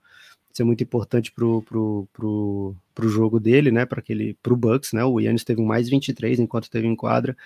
isso 0.57 0.61
é 0.63 0.65
muito 0.65 0.83
importante 0.83 1.31
pro, 1.31 1.61
pro, 1.61 2.07
pro, 2.11 2.75
pro 2.95 3.09
jogo 3.09 3.39
dele, 3.39 3.71
né? 3.71 3.85
Para 3.85 3.99
aquele 3.99 4.35
pro 4.41 4.55
Bucks, 4.55 4.91
né? 4.91 5.03
O 5.03 5.19
Yannis 5.19 5.43
teve 5.43 5.61
um 5.61 5.65
mais 5.65 5.89
23 5.89 6.39
enquanto 6.39 6.69
teve 6.69 6.87
em 6.87 6.95
quadra. 6.95 7.37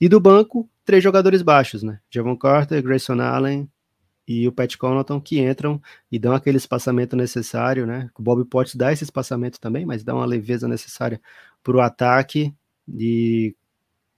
E 0.00 0.08
do 0.08 0.18
banco, 0.18 0.68
três 0.84 1.02
jogadores 1.02 1.42
baixos, 1.42 1.82
né? 1.82 2.00
Javon 2.10 2.36
Carter, 2.36 2.82
Grayson 2.82 3.20
Allen 3.20 3.68
e 4.26 4.48
o 4.48 4.52
Pat 4.52 4.76
Connaughton 4.76 5.20
que 5.20 5.38
entram 5.40 5.80
e 6.10 6.18
dão 6.18 6.32
aquele 6.34 6.56
espaçamento 6.56 7.16
necessário, 7.16 7.86
né? 7.86 8.10
O 8.18 8.22
Bob 8.22 8.44
Potts 8.46 8.74
dá 8.74 8.92
esse 8.92 9.04
espaçamento 9.04 9.60
também, 9.60 9.84
mas 9.84 10.02
dá 10.02 10.14
uma 10.14 10.24
leveza 10.24 10.66
necessária 10.66 11.20
para 11.62 11.76
o 11.76 11.80
ataque 11.80 12.54
e 12.88 13.54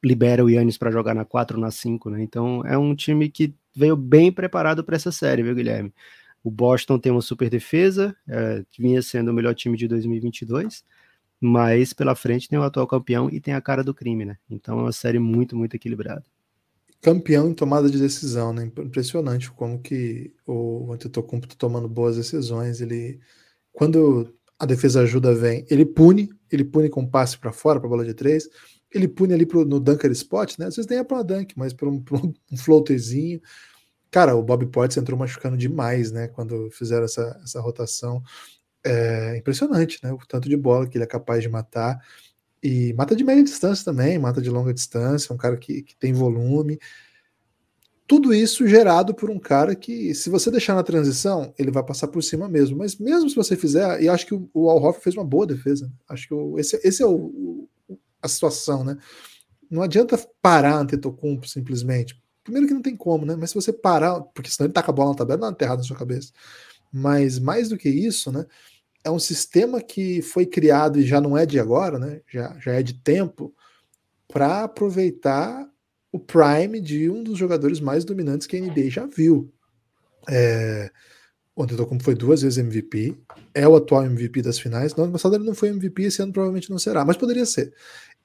libera 0.03 0.45
o 0.45 0.51
Yannis 0.51 0.79
para 0.79 0.91
jogar 0.91 1.15
na 1.15 1.25
4 1.25 1.59
na 1.59 1.71
5, 1.71 2.11
né? 2.11 2.23
Então 2.23 2.65
é 2.65 2.79
um 2.79 2.95
time 2.95 3.29
que 3.29 3.55
veio 3.75 3.97
bem 3.97 4.31
preparado 4.33 4.85
para 4.85 4.97
essa 4.97 5.11
série, 5.11 5.43
viu, 5.43 5.55
Guilherme? 5.55 5.93
O 6.43 6.51
Boston 6.51 6.99
tem 6.99 7.11
uma 7.11 7.21
super 7.21 7.51
defesa, 7.51 8.17
é, 8.29 8.65
vinha 8.79 9.03
sendo 9.03 9.31
o 9.33 9.35
melhor 9.35 9.55
time 9.55 9.77
de 9.77 9.89
2022, 9.89 10.85
mas 11.41 11.93
pela 11.93 12.15
frente 12.15 12.49
tem 12.49 12.59
o 12.59 12.63
atual 12.63 12.87
campeão 12.87 13.29
e 13.31 13.41
tem 13.41 13.55
a 13.55 13.61
cara 13.61 13.83
do 13.83 13.93
crime, 13.95 14.25
né? 14.25 14.39
Então 14.49 14.79
é 14.79 14.83
uma 14.83 14.93
série 14.93 15.19
muito, 15.19 15.57
muito 15.57 15.75
equilibrada. 15.75 16.25
Campeão 17.01 17.49
em 17.49 17.55
tomada 17.55 17.91
de 17.91 17.99
decisão, 17.99 18.53
né? 18.53 18.65
Impressionante 18.65 19.51
como 19.51 19.81
que 19.81 20.35
o 20.47 20.93
Antetokounmpo 20.93 21.47
tá 21.47 21.55
tomando 21.57 21.89
boas 21.89 22.17
decisões. 22.17 22.81
Ele, 22.81 23.21
quando 23.73 24.35
a 24.59 24.67
defesa 24.67 25.03
ajuda 25.03 25.35
vem, 25.35 25.67
ele 25.71 25.85
pune, 25.85 26.31
ele 26.51 26.65
pune 26.65 26.89
com 26.89 27.07
passe 27.07 27.39
para 27.39 27.53
fora, 27.53 27.79
para 27.79 27.89
bola 27.89 28.05
de 28.05 28.15
três. 28.15 28.49
Ele 28.93 29.07
pune 29.09 29.35
ali 29.35 29.45
pro, 29.45 29.65
no 29.65 29.79
dunker 29.79 30.11
spot, 30.13 30.59
né? 30.59 30.67
Às 30.67 30.77
vezes 30.77 30.89
nem 30.89 30.99
é 30.99 31.05
para 31.05 31.23
dunk, 31.23 31.55
mas 31.57 31.73
para 31.73 31.89
um, 31.89 32.03
um 32.51 32.57
floaterzinho. 32.57 33.41
Cara, 34.11 34.35
o 34.35 34.43
Bob 34.43 34.67
Portis 34.67 34.97
entrou 34.97 35.19
machucando 35.19 35.57
demais, 35.57 36.11
né? 36.11 36.29
Quando 36.29 36.71
fizeram 36.71 37.05
essa, 37.05 37.39
essa 37.43 37.61
rotação. 37.61 38.23
É 38.85 39.37
impressionante, 39.37 39.99
né? 40.03 40.13
O 40.13 40.19
tanto 40.19 40.49
de 40.49 40.57
bola 40.57 40.89
que 40.89 40.97
ele 40.97 41.05
é 41.05 41.09
capaz 41.09 41.43
de 41.43 41.49
matar. 41.49 41.99
E 42.63 42.93
mata 42.95 43.15
de 43.15 43.23
média 43.23 43.45
distância 43.45 43.85
também, 43.85 44.19
mata 44.19 44.41
de 44.41 44.51
longa 44.51 44.73
distância, 44.73 45.33
é 45.33 45.35
um 45.35 45.39
cara 45.39 45.57
que, 45.57 45.83
que 45.83 45.97
tem 45.97 46.13
volume. 46.13 46.79
Tudo 48.07 48.33
isso 48.33 48.67
gerado 48.69 49.15
por 49.15 49.31
um 49.31 49.39
cara 49.39 49.75
que, 49.75 50.15
se 50.15 50.31
você 50.31 50.51
deixar 50.51 50.75
na 50.75 50.83
transição, 50.83 51.53
ele 51.59 51.71
vai 51.71 51.85
passar 51.85 52.09
por 52.09 52.23
cima 52.23 52.49
mesmo. 52.49 52.79
Mas 52.79 52.97
mesmo 52.97 53.29
se 53.29 53.37
você 53.37 53.57
fizer, 53.57 54.01
e 54.03 54.09
acho 54.09 54.27
que 54.27 54.35
o, 54.35 54.49
o 54.55 54.71
Al 54.71 54.93
fez 54.93 55.17
uma 55.17 55.25
boa 55.25 55.47
defesa. 55.47 55.93
Acho 56.09 56.29
que 56.29 56.35
o, 56.35 56.59
esse, 56.59 56.81
esse 56.85 57.03
é 57.03 57.07
o, 57.07 57.69
a 58.23 58.29
situação, 58.29 58.85
né? 58.85 58.97
Não 59.71 59.83
adianta 59.83 60.17
parar 60.41 60.79
Antetokounmpo 60.79 61.49
simplesmente. 61.49 62.21
Primeiro 62.45 62.69
que 62.69 62.75
não 62.75 62.83
tem 62.83 62.97
como, 62.97 63.27
né? 63.27 63.35
Mas 63.37 63.51
se 63.51 63.57
você 63.57 63.73
parar, 63.73 64.21
porque 64.21 64.51
senão 64.51 64.67
ele 64.67 64.73
taca 64.73 64.93
a 64.93 64.95
bola 64.95 65.11
na 65.11 65.17
tabela, 65.17 65.41
dá 65.41 65.47
uma 65.47 65.53
enterrada 65.53 65.79
na 65.79 65.85
sua 65.85 65.97
cabeça. 65.97 66.33
Mas 66.93 67.41
mais 67.41 67.69
do 67.69 67.77
que 67.77 67.89
isso, 67.89 68.31
né? 68.31 68.47
É 69.07 69.11
um 69.11 69.21
sistema 69.21 69.81
que 69.81 70.21
foi 70.21 70.45
criado 70.45 70.99
e 70.99 71.07
já 71.07 71.21
não 71.21 71.39
é 71.39 71.47
de 71.47 71.61
agora, 71.61 71.97
né? 71.97 72.21
já, 72.29 72.59
já 72.59 72.73
é 72.73 72.83
de 72.83 72.95
tempo, 72.95 73.55
para 74.27 74.65
aproveitar 74.65 75.65
o 76.11 76.19
prime 76.19 76.81
de 76.81 77.09
um 77.09 77.23
dos 77.23 77.39
jogadores 77.39 77.79
mais 77.79 78.05
dominantes 78.05 78.49
que 78.49 78.57
a 78.57 78.61
NBA 78.61 78.91
já 78.91 79.07
viu. 79.07 79.53
É, 80.29 80.91
o 81.55 81.63
Antetokounmpo 81.63 82.03
foi 82.03 82.17
duas 82.17 82.43
vezes 82.43 82.59
MVP, 82.59 83.17
é 83.55 83.69
o 83.69 83.77
atual 83.77 84.05
MVP 84.05 84.43
das 84.43 84.59
finais. 84.59 84.93
No 84.97 85.05
ano 85.05 85.13
passado 85.13 85.37
ele 85.37 85.45
não 85.45 85.55
foi 85.55 85.69
MVP, 85.69 86.03
esse 86.03 86.21
ano 86.21 86.33
provavelmente 86.33 86.69
não 86.69 86.79
será, 86.79 87.05
mas 87.05 87.17
poderia 87.17 87.47
ser. 87.47 87.73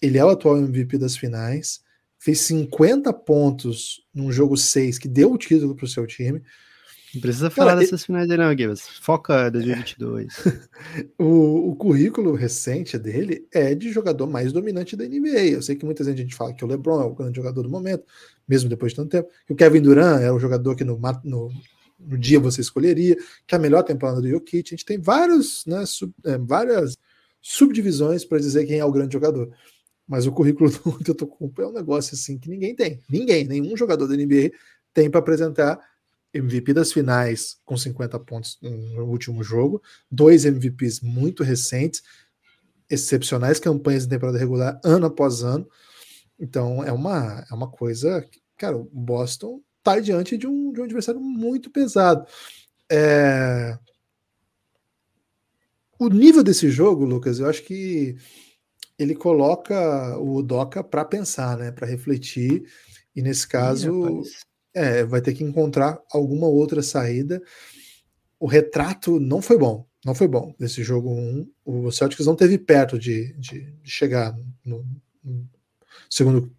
Ele 0.01 0.17
é 0.17 0.25
o 0.25 0.29
atual 0.29 0.57
MVP 0.57 0.97
das 0.97 1.15
finais, 1.15 1.81
fez 2.17 2.41
50 2.41 3.13
pontos 3.13 4.03
num 4.11 4.31
jogo 4.31 4.57
6 4.57 4.97
que 4.97 5.07
deu 5.07 5.31
o 5.31 5.37
título 5.37 5.75
para 5.75 5.85
o 5.85 5.87
seu 5.87 6.07
time. 6.07 6.41
Não 7.13 7.21
precisa 7.21 7.49
falar 7.49 7.71
Cara, 7.71 7.79
dessas 7.81 8.01
ele... 8.01 8.05
finais 8.05 8.27
dele, 8.27 8.43
não, 8.43 8.57
Gibbs. 8.57 8.81
Foca 9.01 9.49
2022. 9.49 10.33
o, 11.19 11.71
o 11.71 11.75
currículo 11.75 12.33
recente 12.33 12.97
dele 12.97 13.45
é 13.51 13.75
de 13.75 13.91
jogador 13.91 14.27
mais 14.27 14.53
dominante 14.53 14.95
da 14.95 15.03
NBA. 15.03 15.49
Eu 15.51 15.61
sei 15.61 15.75
que 15.75 15.85
muita 15.85 16.03
gente 16.03 16.33
fala 16.33 16.53
que 16.53 16.63
o 16.63 16.67
LeBron 16.67 17.01
é 17.01 17.05
o 17.05 17.13
grande 17.13 17.35
jogador 17.35 17.63
do 17.63 17.69
momento, 17.69 18.05
mesmo 18.47 18.69
depois 18.69 18.93
de 18.93 18.95
tanto 18.95 19.09
tempo. 19.09 19.29
Que 19.45 19.51
o 19.51 19.55
Kevin 19.55 19.81
Durant 19.81 20.21
é 20.21 20.31
o 20.31 20.39
jogador 20.39 20.75
que 20.75 20.85
no, 20.85 20.99
no, 21.23 21.51
no 21.99 22.17
dia 22.17 22.39
você 22.39 22.61
escolheria, 22.61 23.17
que 23.45 23.53
é 23.53 23.57
a 23.57 23.61
melhor 23.61 23.83
temporada 23.83 24.21
do 24.21 24.29
Jokic. 24.29 24.69
A 24.69 24.71
gente 24.71 24.85
tem 24.85 24.97
vários, 24.97 25.65
né, 25.65 25.85
sub, 25.85 26.13
é, 26.25 26.37
várias 26.37 26.97
subdivisões 27.41 28.23
para 28.23 28.37
dizer 28.37 28.65
quem 28.65 28.79
é 28.79 28.85
o 28.85 28.91
grande 28.91 29.13
jogador. 29.13 29.51
Mas 30.07 30.25
o 30.25 30.31
currículo 30.31 30.69
do 30.71 30.95
Antetokounmpo 30.95 31.61
é 31.61 31.67
um 31.67 31.73
negócio 31.73 32.15
assim 32.15 32.37
que 32.37 32.49
ninguém 32.49 32.73
tem. 32.73 32.99
Ninguém, 33.09 33.45
nenhum 33.45 33.75
jogador 33.75 34.07
da 34.07 34.15
NBA 34.15 34.51
tem 34.93 35.09
para 35.09 35.19
apresentar 35.19 35.79
MVP 36.33 36.73
das 36.73 36.93
finais 36.93 37.59
com 37.65 37.75
50 37.75 38.19
pontos 38.19 38.57
no 38.61 39.05
último 39.05 39.43
jogo, 39.43 39.81
dois 40.09 40.45
MVPs 40.45 41.01
muito 41.01 41.43
recentes, 41.43 42.01
excepcionais 42.89 43.59
campanhas 43.59 44.03
de 44.03 44.09
temporada 44.09 44.37
regular 44.37 44.79
ano 44.83 45.05
após 45.07 45.43
ano. 45.43 45.67
Então 46.39 46.83
é 46.83 46.91
uma, 46.91 47.45
é 47.49 47.53
uma 47.53 47.69
coisa. 47.69 48.27
Cara, 48.57 48.77
o 48.77 48.83
Boston 48.83 49.61
está 49.79 49.99
diante 49.99 50.37
de 50.37 50.47
um, 50.47 50.71
de 50.71 50.81
um 50.81 50.83
adversário 50.83 51.19
muito 51.19 51.69
pesado. 51.69 52.25
É... 52.89 53.77
O 55.99 56.09
nível 56.09 56.43
desse 56.43 56.69
jogo, 56.69 57.05
Lucas, 57.05 57.39
eu 57.39 57.47
acho 57.47 57.63
que 57.63 58.15
ele 58.97 59.15
coloca 59.15 60.17
o 60.17 60.41
Doca 60.41 60.83
para 60.83 61.05
pensar, 61.05 61.57
né, 61.57 61.71
para 61.71 61.87
refletir. 61.87 62.67
E 63.15 63.21
nesse 63.21 63.47
caso, 63.47 64.21
Ih, 64.21 64.29
é, 64.73 65.03
vai 65.03 65.21
ter 65.21 65.33
que 65.33 65.43
encontrar 65.43 65.99
alguma 66.11 66.47
outra 66.47 66.81
saída. 66.81 67.41
O 68.39 68.47
retrato 68.47 69.19
não 69.19 69.41
foi 69.41 69.57
bom, 69.57 69.85
não 70.05 70.15
foi 70.15 70.27
bom 70.27 70.53
desse 70.59 70.83
jogo 70.83 71.11
1. 71.11 71.47
O 71.65 71.91
Celtics 71.91 72.25
não 72.25 72.35
teve 72.35 72.57
perto 72.57 72.97
de, 72.97 73.33
de, 73.33 73.73
chegar 73.83 74.35
no, 74.65 74.85
no, 75.23 75.47
segundo 76.09 76.51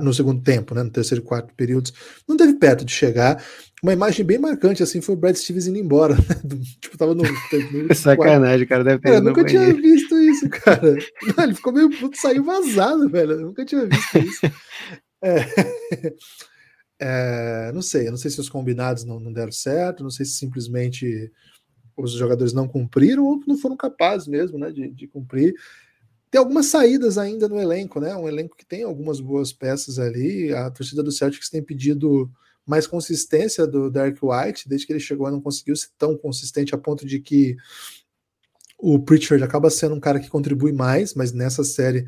no 0.00 0.14
segundo 0.14 0.40
tempo, 0.40 0.72
né, 0.72 0.84
no 0.84 0.90
terceiro 0.90 1.22
e 1.22 1.26
quarto 1.26 1.52
períodos, 1.54 1.92
não 2.28 2.36
teve 2.36 2.54
perto 2.54 2.84
de 2.84 2.92
chegar. 2.92 3.44
Uma 3.82 3.92
imagem 3.92 4.24
bem 4.24 4.38
marcante 4.38 4.82
assim 4.82 5.00
foi 5.00 5.16
o 5.16 5.18
Brad 5.18 5.34
Stevens 5.34 5.66
indo 5.66 5.78
embora, 5.78 6.14
né? 6.14 6.58
tipo 6.80 6.96
tava 6.96 7.12
no, 7.12 7.24
no 7.24 7.90
Sacanagem, 7.94 8.66
cara, 8.66 8.84
deve 8.84 9.00
ter. 9.00 9.08
É, 9.08 9.16
eu 9.16 9.20
nunca 9.20 9.44
tinha 9.44 9.74
visto 9.74 10.16
isso, 10.16 10.48
cara. 10.48 10.96
Não, 11.36 11.44
ele 11.44 11.54
ficou 11.54 11.72
meio 11.72 11.90
puto, 11.90 12.16
saiu 12.16 12.44
vazado, 12.44 13.08
velho. 13.10 13.32
Eu 13.32 13.46
nunca 13.46 13.64
tinha 13.64 13.84
visto 13.84 14.18
isso. 14.18 14.40
É. 15.26 15.40
É, 17.06 17.70
não 17.72 17.82
sei, 17.82 18.08
não 18.08 18.16
sei 18.16 18.30
se 18.30 18.40
os 18.40 18.48
combinados 18.48 19.04
não, 19.04 19.20
não, 19.20 19.30
deram 19.30 19.52
certo, 19.52 20.02
não 20.02 20.08
sei 20.08 20.24
se 20.24 20.32
simplesmente 20.38 21.30
os 21.94 22.12
jogadores 22.12 22.54
não 22.54 22.66
cumpriram 22.66 23.26
ou 23.26 23.42
não 23.46 23.58
foram 23.58 23.76
capazes 23.76 24.26
mesmo 24.26 24.58
né, 24.58 24.72
de, 24.72 24.88
de 24.88 25.06
cumprir. 25.06 25.54
Tem 26.30 26.38
algumas 26.38 26.64
saídas 26.64 27.18
ainda 27.18 27.46
no 27.46 27.60
elenco, 27.60 28.00
né? 28.00 28.16
Um 28.16 28.26
elenco 28.26 28.56
que 28.56 28.64
tem 28.64 28.84
algumas 28.84 29.20
boas 29.20 29.52
peças 29.52 29.98
ali. 29.98 30.50
A 30.54 30.70
torcida 30.70 31.02
do 31.02 31.12
Celtics 31.12 31.50
tem 31.50 31.62
pedido 31.62 32.30
mais 32.64 32.86
consistência 32.86 33.66
do 33.66 33.90
Derek 33.90 34.18
White, 34.22 34.66
desde 34.66 34.86
que 34.86 34.92
ele 34.94 34.98
chegou 34.98 35.30
não 35.30 35.42
conseguiu 35.42 35.76
ser 35.76 35.90
tão 35.98 36.16
consistente 36.16 36.74
a 36.74 36.78
ponto 36.78 37.04
de 37.04 37.20
que 37.20 37.54
o 38.78 38.98
Pritchard 38.98 39.44
acaba 39.44 39.68
sendo 39.68 39.94
um 39.94 40.00
cara 40.00 40.18
que 40.18 40.30
contribui 40.30 40.72
mais, 40.72 41.12
mas 41.12 41.32
nessa 41.32 41.62
série 41.62 42.06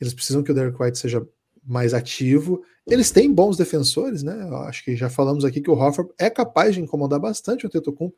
eles 0.00 0.14
precisam 0.14 0.44
que 0.44 0.52
o 0.52 0.54
Derek 0.54 0.80
White 0.80 0.98
seja 0.98 1.26
mais 1.64 1.92
ativo. 1.92 2.62
Eles 2.90 3.12
têm 3.12 3.32
bons 3.32 3.56
defensores, 3.56 4.24
né? 4.24 4.42
Eu 4.42 4.56
acho 4.56 4.84
que 4.84 4.96
já 4.96 5.08
falamos 5.08 5.44
aqui 5.44 5.60
que 5.60 5.70
o 5.70 5.74
Hofford 5.74 6.12
é 6.18 6.28
capaz 6.28 6.74
de 6.74 6.80
incomodar 6.80 7.20
bastante 7.20 7.64
o 7.64 7.70
Tetocumpo. 7.70 8.16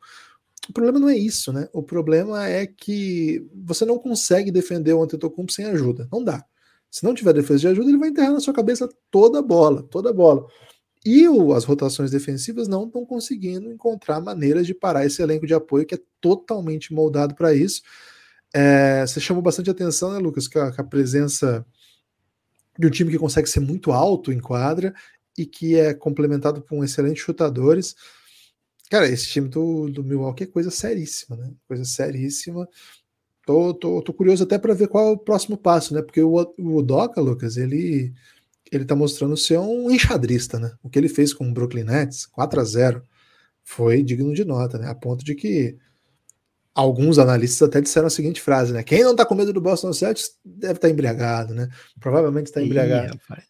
O 0.68 0.72
problema 0.72 0.98
não 0.98 1.10
é 1.10 1.16
isso, 1.16 1.52
né? 1.52 1.68
O 1.74 1.82
problema 1.82 2.48
é 2.48 2.66
que 2.66 3.46
você 3.52 3.84
não 3.84 3.98
consegue 3.98 4.50
defender 4.50 4.94
o 4.94 5.02
Antetokounmpo 5.02 5.52
sem 5.52 5.66
ajuda. 5.66 6.08
Não 6.10 6.24
dá. 6.24 6.42
Se 6.90 7.04
não 7.04 7.14
tiver 7.14 7.34
defesa 7.34 7.60
de 7.60 7.68
ajuda, 7.68 7.90
ele 7.90 7.98
vai 7.98 8.08
enterrar 8.08 8.32
na 8.32 8.40
sua 8.40 8.54
cabeça 8.54 8.88
toda 9.10 9.40
a 9.40 9.42
bola, 9.42 9.82
toda 9.82 10.08
a 10.08 10.12
bola. 10.12 10.46
E 11.04 11.28
o, 11.28 11.52
as 11.52 11.64
rotações 11.64 12.10
defensivas 12.10 12.66
não 12.66 12.86
estão 12.86 13.04
conseguindo 13.04 13.70
encontrar 13.72 14.20
maneiras 14.20 14.66
de 14.66 14.72
parar 14.72 15.04
esse 15.04 15.20
elenco 15.20 15.46
de 15.46 15.52
apoio 15.52 15.84
que 15.84 15.96
é 15.96 16.00
totalmente 16.20 16.94
moldado 16.94 17.34
para 17.34 17.52
isso. 17.52 17.82
É, 18.54 19.04
você 19.06 19.20
chamou 19.20 19.42
bastante 19.42 19.68
atenção, 19.68 20.12
né, 20.12 20.18
Lucas, 20.18 20.48
a, 20.54 20.70
que 20.70 20.80
a 20.80 20.84
presença 20.84 21.66
de 22.78 22.86
um 22.86 22.90
time 22.90 23.10
que 23.10 23.18
consegue 23.18 23.48
ser 23.48 23.60
muito 23.60 23.92
alto 23.92 24.32
em 24.32 24.40
quadra 24.40 24.94
e 25.36 25.46
que 25.46 25.76
é 25.76 25.94
complementado 25.94 26.62
por 26.62 26.84
excelentes 26.84 27.22
chutadores. 27.22 27.94
Cara, 28.90 29.08
esse 29.08 29.26
time 29.26 29.48
do, 29.48 29.88
do 29.88 30.04
Milwaukee 30.04 30.44
é 30.44 30.46
coisa 30.46 30.70
seríssima, 30.70 31.36
né? 31.36 31.50
Coisa 31.66 31.84
seríssima. 31.84 32.68
Tô, 33.44 33.74
tô, 33.74 34.02
tô 34.02 34.12
curioso 34.12 34.44
até 34.44 34.58
para 34.58 34.74
ver 34.74 34.88
qual 34.88 35.08
é 35.08 35.10
o 35.12 35.18
próximo 35.18 35.56
passo, 35.56 35.94
né? 35.94 36.02
Porque 36.02 36.22
o, 36.22 36.34
o 36.58 36.82
Doca, 36.82 37.20
Lucas, 37.20 37.56
ele 37.56 38.12
ele 38.70 38.86
tá 38.86 38.96
mostrando 38.96 39.36
ser 39.36 39.58
um 39.58 39.90
enxadrista, 39.90 40.58
né? 40.58 40.72
O 40.82 40.88
que 40.88 40.98
ele 40.98 41.08
fez 41.08 41.34
com 41.34 41.46
o 41.46 41.52
Brooklyn 41.52 41.84
Nets, 41.84 42.24
4 42.26 42.58
a 42.58 42.64
0 42.64 43.02
foi 43.62 44.02
digno 44.02 44.32
de 44.34 44.44
nota, 44.44 44.78
né? 44.78 44.88
A 44.88 44.94
ponto 44.94 45.22
de 45.22 45.34
que 45.34 45.76
alguns 46.74 47.18
analistas 47.18 47.68
até 47.68 47.80
disseram 47.80 48.06
a 48.06 48.10
seguinte 48.10 48.40
frase, 48.40 48.72
né? 48.72 48.82
Quem 48.82 49.04
não 49.04 49.14
tá 49.14 49.24
com 49.24 49.34
medo 49.34 49.52
do 49.52 49.60
Boston 49.60 49.92
Celtics 49.92 50.30
deve 50.44 50.74
estar 50.74 50.88
tá 50.88 50.90
embriagado, 50.90 51.54
né? 51.54 51.68
Provavelmente 52.00 52.46
está 52.46 52.62
embriagado. 52.62 53.14
Ih, 53.14 53.42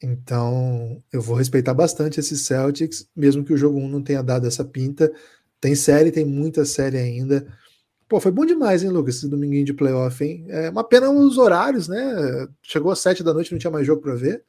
então, 0.00 1.02
eu 1.12 1.20
vou 1.20 1.36
respeitar 1.36 1.74
bastante 1.74 2.20
esses 2.20 2.42
Celtics, 2.42 3.08
mesmo 3.16 3.44
que 3.44 3.52
o 3.52 3.56
jogo 3.56 3.78
1 3.78 3.88
não 3.88 4.02
tenha 4.02 4.22
dado 4.22 4.46
essa 4.46 4.64
pinta. 4.64 5.12
Tem 5.60 5.74
série, 5.74 6.12
tem 6.12 6.24
muita 6.24 6.64
série 6.64 6.98
ainda. 6.98 7.46
Pô, 8.08 8.20
foi 8.20 8.30
bom 8.30 8.46
demais, 8.46 8.82
hein, 8.82 8.90
Lucas, 8.90 9.16
esse 9.16 9.28
dominguinho 9.28 9.64
de 9.64 9.74
playoff, 9.74 10.24
hein? 10.24 10.46
É 10.48 10.70
uma 10.70 10.84
pena 10.84 11.10
os 11.10 11.36
horários, 11.36 11.88
né? 11.88 12.46
Chegou 12.62 12.92
às 12.92 13.00
sete 13.00 13.24
da 13.24 13.34
noite, 13.34 13.50
não 13.50 13.58
tinha 13.58 13.70
mais 13.70 13.86
jogo 13.86 14.00
para 14.00 14.14
ver. 14.14 14.44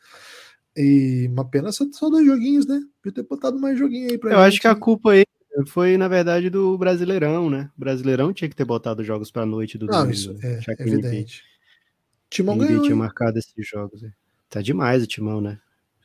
E 0.78 1.28
uma 1.32 1.50
pena 1.50 1.72
só, 1.72 1.84
só 1.92 2.10
dois 2.10 2.26
joguinhos, 2.26 2.68
né? 2.68 2.80
Podia 3.02 3.24
ter 3.24 3.28
botado 3.28 3.60
mais 3.60 3.78
joguinho 3.78 4.12
aí 4.12 4.18
pra 4.18 4.32
Eu 4.32 4.38
gente. 4.38 4.48
acho 4.48 4.62
que 4.62 4.68
a 4.68 4.76
culpa 4.76 5.12
aí 5.12 5.26
foi, 5.66 5.98
na 5.98 6.08
verdade, 6.08 6.50
do 6.50 6.78
Brasileirão, 6.78 7.50
né? 7.50 7.70
O 7.78 7.80
Brasileirão 7.80 8.34
tinha 8.34 8.50
que 8.50 8.56
ter 8.56 8.66
botado 8.66 9.04
jogos 9.04 9.32
pra 9.32 9.46
noite 9.46 9.78
do 9.78 9.86
Não, 9.86 10.00
domingo. 10.00 10.14
Isso 10.14 10.38
é, 10.42 10.60
é 10.68 10.82
evidente. 10.82 11.44
Timão 12.30 12.58
ganhou. 12.58 12.84
tinha 12.84 12.96
marcado 12.96 13.40
esses 13.40 13.68
jogos. 13.68 14.04
Tá 14.50 14.62
demais 14.62 15.04
o 15.04 15.08
Timão, 15.08 15.42
né? 15.42 15.60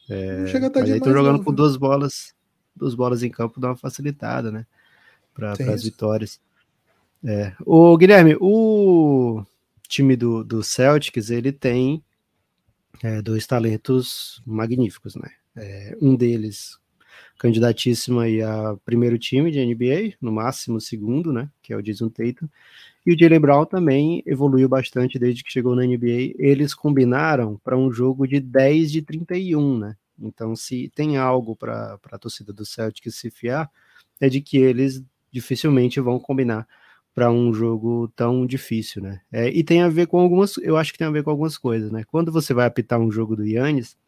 É, 0.09 0.39
não 0.41 0.47
chega 0.47 0.67
a 0.67 0.71
tá 0.71 0.81
mas 0.81 0.91
aí 0.91 0.99
estão 0.99 1.13
jogando 1.13 1.39
não, 1.39 1.45
com 1.45 1.53
duas 1.53 1.77
bolas, 1.77 2.35
duas 2.75 2.95
bolas 2.95 3.23
em 3.23 3.31
campo, 3.31 3.61
dá 3.61 3.69
uma 3.69 3.77
facilitada, 3.77 4.51
né? 4.51 4.67
Para 5.35 5.53
as 5.53 5.85
vitórias. 5.85 6.41
É. 7.25 7.53
O 7.65 7.97
Guilherme, 7.97 8.37
o 8.41 9.45
time 9.89 10.15
do, 10.17 10.45
do 10.45 10.63
Celtics, 10.63 11.31
ele 11.31 11.53
tem 11.53 12.03
é, 13.03 13.23
dois 13.23 13.47
talentos 13.47 14.43
magníficos, 14.47 15.15
né? 15.17 15.31
É, 15.57 15.97
um 16.01 16.15
deles 16.15 16.79
candidatíssimo 17.45 18.21
aí 18.21 18.41
a 18.41 18.75
primeiro 18.87 19.19
time 19.19 19.51
de 19.51 19.61
NBA, 19.63 20.17
no 20.19 20.33
máximo 20.33 20.81
segundo, 20.81 21.31
né, 21.31 21.51
que 21.63 21.75
é 21.75 21.77
o 21.77 21.83
Jason 21.83 22.09
Tatum. 22.09 22.49
E 23.05 23.13
o 23.13 23.19
Jalen 23.19 23.39
Brown 23.39 23.67
também 23.67 24.23
evoluiu 24.25 24.67
bastante 24.67 25.19
desde 25.19 25.45
que 25.45 25.53
chegou 25.53 25.77
na 25.77 25.85
NBA. 25.85 26.33
Eles 26.39 26.73
combinaram 26.73 27.61
para 27.63 27.77
um 27.77 27.93
jogo 27.93 28.27
de 28.27 28.41
10 28.41 28.91
de 28.91 29.03
31, 29.03 29.79
né? 29.79 29.95
Então, 30.19 30.57
se 30.57 30.91
tem 30.95 31.19
algo 31.19 31.55
para 31.55 31.99
a 32.11 32.19
torcida 32.19 32.51
do 32.51 32.65
Celtics 32.65 33.15
se 33.17 33.31
fiar, 33.31 33.71
é 34.19 34.31
de 34.31 34.41
que 34.41 34.57
eles 34.57 35.05
dificilmente 35.31 36.01
vão 36.01 36.19
combinar 36.19 36.67
para 37.15 37.31
um 37.31 37.53
jogo 37.53 38.11
tão 38.17 38.47
difícil, 38.47 39.03
né? 39.03 39.21
É, 39.31 39.51
e 39.51 39.63
tem 39.63 39.83
a 39.83 39.89
ver 39.91 40.07
com 40.07 40.19
algumas, 40.19 40.57
eu 40.57 40.79
acho 40.79 40.93
que 40.93 40.99
tem 40.99 41.07
a 41.07 41.11
ver 41.11 41.23
com 41.23 41.29
algumas 41.31 41.59
coisas, 41.59 41.93
né? 41.93 42.05
Quando 42.05 42.33
você 42.33 42.55
vai 42.55 42.65
apitar 42.65 42.99
um 42.99 43.13
jogo 43.13 43.37
do 43.37 43.45
Yannis, 43.45 43.99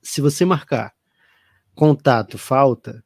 se 0.00 0.20
você 0.20 0.44
marcar 0.44 0.94
contato, 1.80 2.36
falta, 2.36 3.02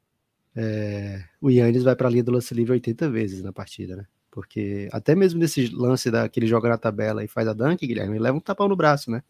é, 0.57 1.23
o 1.41 1.49
Yannis 1.49 1.85
vai 1.85 1.95
para 1.95 2.09
a 2.09 2.11
linha 2.11 2.25
do 2.25 2.33
lance 2.33 2.53
livre 2.53 2.73
80 2.73 3.09
vezes 3.09 3.41
na 3.41 3.53
partida, 3.53 3.95
né? 3.95 4.05
Porque 4.33 4.89
até 4.91 5.15
mesmo 5.15 5.39
nesse 5.39 5.69
lance 5.69 6.11
daquele 6.11 6.49
joga 6.49 6.69
na 6.69 6.77
tabela 6.77 7.23
e 7.23 7.29
faz 7.29 7.47
a 7.47 7.53
dunk, 7.53 7.87
Guilherme, 7.87 8.19
leva 8.19 8.37
um 8.37 8.41
tapão 8.41 8.67
no 8.67 8.75
braço, 8.75 9.13
né? 9.13 9.23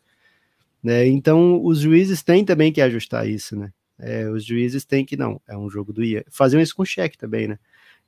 né? 0.83 1.07
Então 1.07 1.63
os 1.63 1.81
juízes 1.81 2.23
têm 2.23 2.43
também 2.43 2.73
que 2.73 2.81
ajustar 2.81 3.29
isso, 3.29 3.55
né? 3.55 3.71
É, 3.99 4.27
os 4.31 4.43
juízes 4.47 4.87
têm 4.87 5.05
que, 5.05 5.15
não, 5.15 5.39
é 5.47 5.55
um 5.55 5.69
jogo 5.69 5.93
do 5.93 6.03
IA. 6.03 6.25
Fazer 6.31 6.59
isso 6.63 6.75
com 6.75 6.83
cheque 6.83 7.19
também, 7.19 7.47
né? 7.47 7.59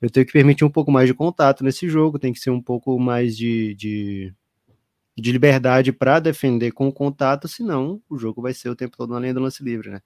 Eu 0.00 0.08
tenho 0.08 0.24
que 0.24 0.32
permitir 0.32 0.64
um 0.64 0.70
pouco 0.70 0.90
mais 0.90 1.06
de 1.06 1.12
contato 1.12 1.62
nesse 1.62 1.86
jogo, 1.86 2.18
tem 2.18 2.32
que 2.32 2.40
ser 2.40 2.48
um 2.48 2.62
pouco 2.62 2.98
mais 2.98 3.36
de, 3.36 3.74
de 3.74 4.32
de 5.16 5.32
liberdade 5.32 5.92
para 5.92 6.20
defender 6.20 6.72
com 6.72 6.88
o 6.88 6.92
contato, 6.92 7.48
senão 7.48 8.02
o 8.08 8.18
jogo 8.18 8.42
vai 8.42 8.52
ser 8.52 8.68
o 8.68 8.76
tempo 8.76 8.96
todo 8.96 9.14
na 9.14 9.20
linha 9.20 9.32
do 9.32 9.40
lance 9.40 9.64
livre, 9.64 9.90
né? 9.90 10.02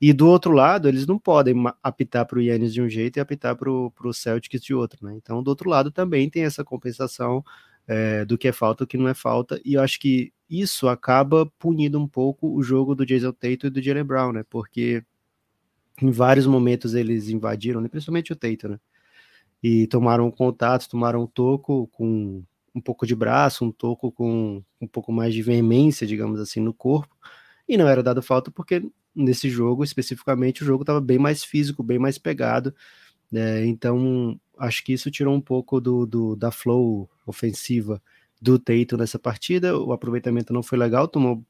E 0.00 0.12
do 0.12 0.28
outro 0.28 0.52
lado, 0.52 0.88
eles 0.88 1.04
não 1.04 1.18
podem 1.18 1.54
apitar 1.82 2.24
para 2.26 2.38
o 2.38 2.42
Yannis 2.42 2.72
de 2.72 2.80
um 2.80 2.88
jeito 2.88 3.16
e 3.16 3.20
apitar 3.20 3.56
para 3.56 3.68
o 3.68 4.12
Celtics 4.12 4.62
de 4.62 4.72
outro, 4.72 5.04
né? 5.04 5.14
Então, 5.16 5.42
do 5.42 5.48
outro 5.48 5.68
lado 5.68 5.90
também 5.90 6.30
tem 6.30 6.44
essa 6.44 6.62
compensação 6.62 7.44
é, 7.88 8.24
do 8.24 8.38
que 8.38 8.46
é 8.46 8.52
falta, 8.52 8.84
o 8.84 8.86
que 8.86 8.96
não 8.96 9.08
é 9.08 9.14
falta, 9.14 9.60
e 9.64 9.74
eu 9.74 9.82
acho 9.82 9.98
que 9.98 10.32
isso 10.48 10.88
acaba 10.88 11.44
punindo 11.58 11.98
um 11.98 12.06
pouco 12.06 12.54
o 12.54 12.62
jogo 12.62 12.94
do 12.94 13.04
Jason 13.04 13.32
Tatum 13.32 13.66
e 13.66 13.70
do 13.70 13.82
Jalen 13.82 14.04
Brown, 14.04 14.32
né? 14.32 14.44
Porque 14.48 15.02
em 16.00 16.10
vários 16.10 16.46
momentos 16.46 16.94
eles 16.94 17.28
invadiram, 17.28 17.80
né? 17.80 17.88
principalmente 17.88 18.32
o 18.32 18.36
Tatum, 18.36 18.68
né? 18.68 18.80
E 19.62 19.86
tomaram 19.88 20.30
contato, 20.30 20.88
tomaram 20.88 21.26
toco 21.26 21.88
com 21.88 22.44
um 22.74 22.80
pouco 22.80 23.06
de 23.06 23.14
braço, 23.14 23.64
um 23.64 23.72
toco 23.72 24.10
com 24.10 24.62
um 24.80 24.86
pouco 24.86 25.12
mais 25.12 25.34
de 25.34 25.42
veemência, 25.42 26.06
digamos 26.06 26.40
assim, 26.40 26.60
no 26.60 26.72
corpo, 26.72 27.16
e 27.68 27.76
não 27.76 27.88
era 27.88 28.02
dado 28.02 28.22
falta 28.22 28.50
porque 28.50 28.82
nesse 29.14 29.50
jogo, 29.50 29.84
especificamente, 29.84 30.62
o 30.62 30.66
jogo 30.66 30.82
estava 30.82 31.00
bem 31.00 31.18
mais 31.18 31.44
físico, 31.44 31.82
bem 31.82 31.98
mais 31.98 32.18
pegado, 32.18 32.74
né? 33.30 33.64
Então, 33.66 34.38
acho 34.58 34.84
que 34.84 34.92
isso 34.92 35.10
tirou 35.10 35.34
um 35.34 35.40
pouco 35.40 35.80
do, 35.80 36.06
do 36.06 36.36
da 36.36 36.50
flow 36.50 37.08
ofensiva 37.26 38.02
do 38.40 38.58
Teito 38.58 38.96
nessa 38.96 39.18
partida. 39.18 39.76
O 39.78 39.92
aproveitamento 39.92 40.52
não 40.52 40.62
foi 40.62 40.78
legal, 40.78 41.06
tomou 41.08 41.44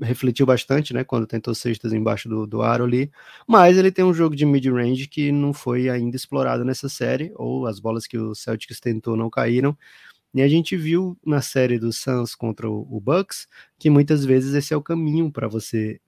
refletiu 0.00 0.44
bastante, 0.44 0.92
né, 0.92 1.04
quando 1.04 1.26
tentou 1.26 1.54
cestas 1.54 1.92
embaixo 1.92 2.28
do, 2.28 2.46
do 2.46 2.62
aro 2.62 2.84
ali, 2.84 3.10
mas 3.46 3.78
ele 3.78 3.90
tem 3.90 4.04
um 4.04 4.12
jogo 4.12 4.36
de 4.36 4.44
mid-range 4.44 5.08
que 5.08 5.32
não 5.32 5.52
foi 5.52 5.88
ainda 5.88 6.16
explorado 6.16 6.64
nessa 6.64 6.88
série, 6.88 7.32
ou 7.34 7.66
as 7.66 7.80
bolas 7.80 8.06
que 8.06 8.18
o 8.18 8.34
Celtics 8.34 8.78
tentou 8.78 9.16
não 9.16 9.30
caíram, 9.30 9.76
e 10.36 10.42
a 10.42 10.48
gente 10.48 10.76
viu 10.76 11.18
na 11.24 11.40
série 11.40 11.78
do 11.78 11.90
Suns 11.90 12.34
contra 12.34 12.68
o, 12.68 13.00
Bucks 13.00 13.48
que 13.78 13.88
muitas 13.88 14.22
vezes 14.22 14.52
esse 14.52 14.74
é 14.74 14.76
o 14.76 14.82
caminho 14.82 15.32
para 15.32 15.48
você 15.48 15.98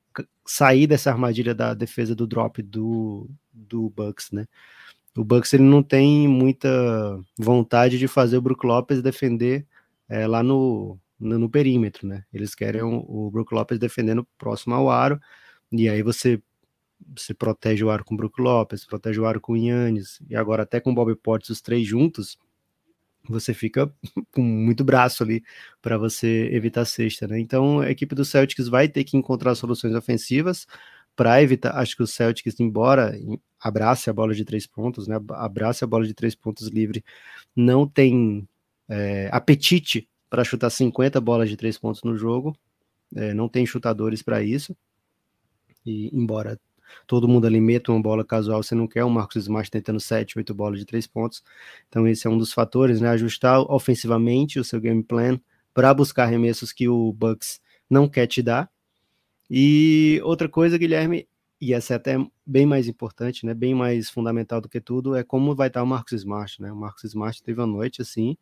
sair 0.44 0.86
dessa 0.86 1.10
armadilha 1.10 1.54
da 1.54 1.72
defesa 1.72 2.14
do 2.14 2.26
drop 2.26 2.60
do, 2.60 3.26
do 3.50 3.88
Bucks, 3.88 4.30
né? 4.30 4.46
O 5.16 5.24
Bucks 5.24 5.54
ele 5.54 5.62
não 5.62 5.82
tem 5.82 6.28
muita 6.28 6.68
vontade 7.38 7.98
de 7.98 8.06
fazer 8.06 8.36
o 8.36 8.42
Brook 8.42 8.66
Lopes 8.66 9.00
defender 9.00 9.66
é, 10.06 10.26
lá 10.26 10.42
no, 10.42 10.98
no, 11.18 11.38
no, 11.38 11.48
perímetro, 11.48 12.06
né? 12.06 12.22
Eles 12.30 12.54
querem 12.54 12.82
o, 12.82 12.98
o 13.08 13.30
Brook 13.30 13.54
Lopes 13.54 13.78
defendendo 13.78 14.28
próximo 14.36 14.74
ao 14.74 14.90
aro, 14.90 15.18
e 15.72 15.88
aí 15.88 16.02
você 16.02 16.42
você 17.16 17.32
protege 17.32 17.82
o 17.82 17.90
aro 17.90 18.04
com 18.04 18.12
o 18.12 18.16
Brook 18.18 18.42
Lopes, 18.42 18.84
protege 18.84 19.20
o 19.20 19.24
aro 19.24 19.40
com 19.40 19.54
o 19.54 19.56
Yannis, 19.56 20.20
e 20.28 20.36
agora 20.36 20.64
até 20.64 20.80
com 20.80 20.90
o 20.90 20.94
Bob 20.94 21.14
Portis, 21.16 21.48
os 21.48 21.62
três 21.62 21.86
juntos, 21.86 22.36
você 23.28 23.54
fica 23.54 23.92
com 24.32 24.42
muito 24.42 24.84
braço 24.84 25.22
ali 25.22 25.42
para 25.80 25.98
você 25.98 26.48
evitar 26.52 26.82
a 26.82 26.84
cesta, 26.84 27.26
né? 27.26 27.38
Então 27.38 27.80
a 27.80 27.90
equipe 27.90 28.14
do 28.14 28.24
Celtics 28.24 28.68
vai 28.68 28.88
ter 28.88 29.04
que 29.04 29.16
encontrar 29.16 29.54
soluções 29.54 29.94
ofensivas 29.94 30.66
para 31.16 31.42
evitar. 31.42 31.76
Acho 31.76 31.96
que 31.96 32.02
o 32.02 32.06
Celtics, 32.06 32.60
embora 32.60 33.12
abrace 33.60 34.08
a 34.08 34.12
bola 34.12 34.34
de 34.34 34.44
três 34.44 34.66
pontos, 34.66 35.08
né? 35.08 35.16
Abrace 35.30 35.84
a 35.84 35.86
bola 35.86 36.06
de 36.06 36.14
três 36.14 36.34
pontos 36.34 36.68
livre, 36.68 37.04
não 37.56 37.86
tem 37.88 38.48
é, 38.88 39.28
apetite 39.32 40.08
para 40.30 40.44
chutar 40.44 40.70
50 40.70 41.20
bolas 41.20 41.48
de 41.48 41.56
três 41.56 41.78
pontos 41.78 42.02
no 42.02 42.16
jogo, 42.16 42.56
é, 43.16 43.34
não 43.34 43.48
tem 43.48 43.66
chutadores 43.66 44.22
para 44.22 44.42
isso. 44.42 44.76
E 45.84 46.10
embora 46.14 46.58
todo 47.06 47.28
mundo 47.28 47.46
ali 47.46 47.60
meta 47.60 47.92
uma 47.92 48.00
bola 48.00 48.24
casual, 48.24 48.62
você 48.62 48.74
não 48.74 48.86
quer 48.86 49.04
o 49.04 49.10
Marcos 49.10 49.36
Smart 49.36 49.70
tentando 49.70 50.00
7, 50.00 50.38
8 50.38 50.54
bolas 50.54 50.78
de 50.78 50.84
3 50.86 51.06
pontos. 51.06 51.42
Então 51.88 52.06
esse 52.06 52.26
é 52.26 52.30
um 52.30 52.38
dos 52.38 52.52
fatores, 52.52 53.00
né? 53.00 53.08
Ajustar 53.10 53.60
ofensivamente 53.60 54.58
o 54.58 54.64
seu 54.64 54.80
game 54.80 55.02
plan 55.02 55.38
para 55.72 55.92
buscar 55.94 56.24
arremessos 56.24 56.72
que 56.72 56.88
o 56.88 57.12
Bucks 57.12 57.60
não 57.88 58.08
quer 58.08 58.26
te 58.26 58.42
dar. 58.42 58.70
E 59.50 60.20
outra 60.24 60.48
coisa, 60.48 60.76
Guilherme, 60.76 61.26
e 61.60 61.72
essa 61.72 61.94
é 61.94 61.96
até 61.96 62.16
bem 62.46 62.66
mais 62.66 62.86
importante, 62.86 63.44
né? 63.44 63.54
Bem 63.54 63.74
mais 63.74 64.10
fundamental 64.10 64.60
do 64.60 64.68
que 64.68 64.80
tudo, 64.80 65.16
é 65.16 65.24
como 65.24 65.54
vai 65.54 65.68
estar 65.68 65.82
o 65.82 65.86
Marcos 65.86 66.12
Smart, 66.12 66.60
né? 66.62 66.70
O 66.70 66.76
Marcos 66.76 67.04
Smart 67.04 67.42
teve 67.42 67.60
uma 67.60 67.66
noite 67.66 68.02
assim 68.02 68.36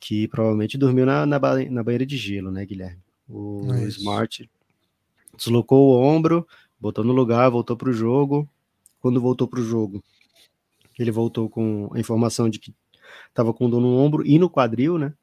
que 0.00 0.26
provavelmente 0.28 0.78
dormiu 0.78 1.04
na, 1.04 1.26
na, 1.26 1.38
na 1.38 1.82
banheira 1.82 2.06
de 2.06 2.16
gelo, 2.16 2.50
né, 2.50 2.64
Guilherme? 2.64 3.02
O 3.28 3.72
é 3.74 3.84
Smart 3.84 4.50
deslocou 5.36 5.90
o 5.90 6.02
ombro, 6.02 6.46
botou 6.80 7.04
no 7.04 7.12
lugar, 7.12 7.50
voltou 7.50 7.76
para 7.76 7.90
o 7.90 7.92
jogo. 7.92 8.48
Quando 9.00 9.20
voltou 9.20 9.48
para 9.48 9.60
o 9.60 9.64
jogo, 9.64 10.02
ele 10.98 11.10
voltou 11.10 11.48
com 11.48 11.90
a 11.92 12.00
informação 12.00 12.48
de 12.48 12.58
que 12.58 12.74
estava 13.28 13.52
com 13.52 13.68
dor 13.68 13.80
no 13.80 13.96
ombro 13.96 14.26
e 14.26 14.38
no 14.38 14.50
quadril, 14.50 14.98
né? 14.98 15.14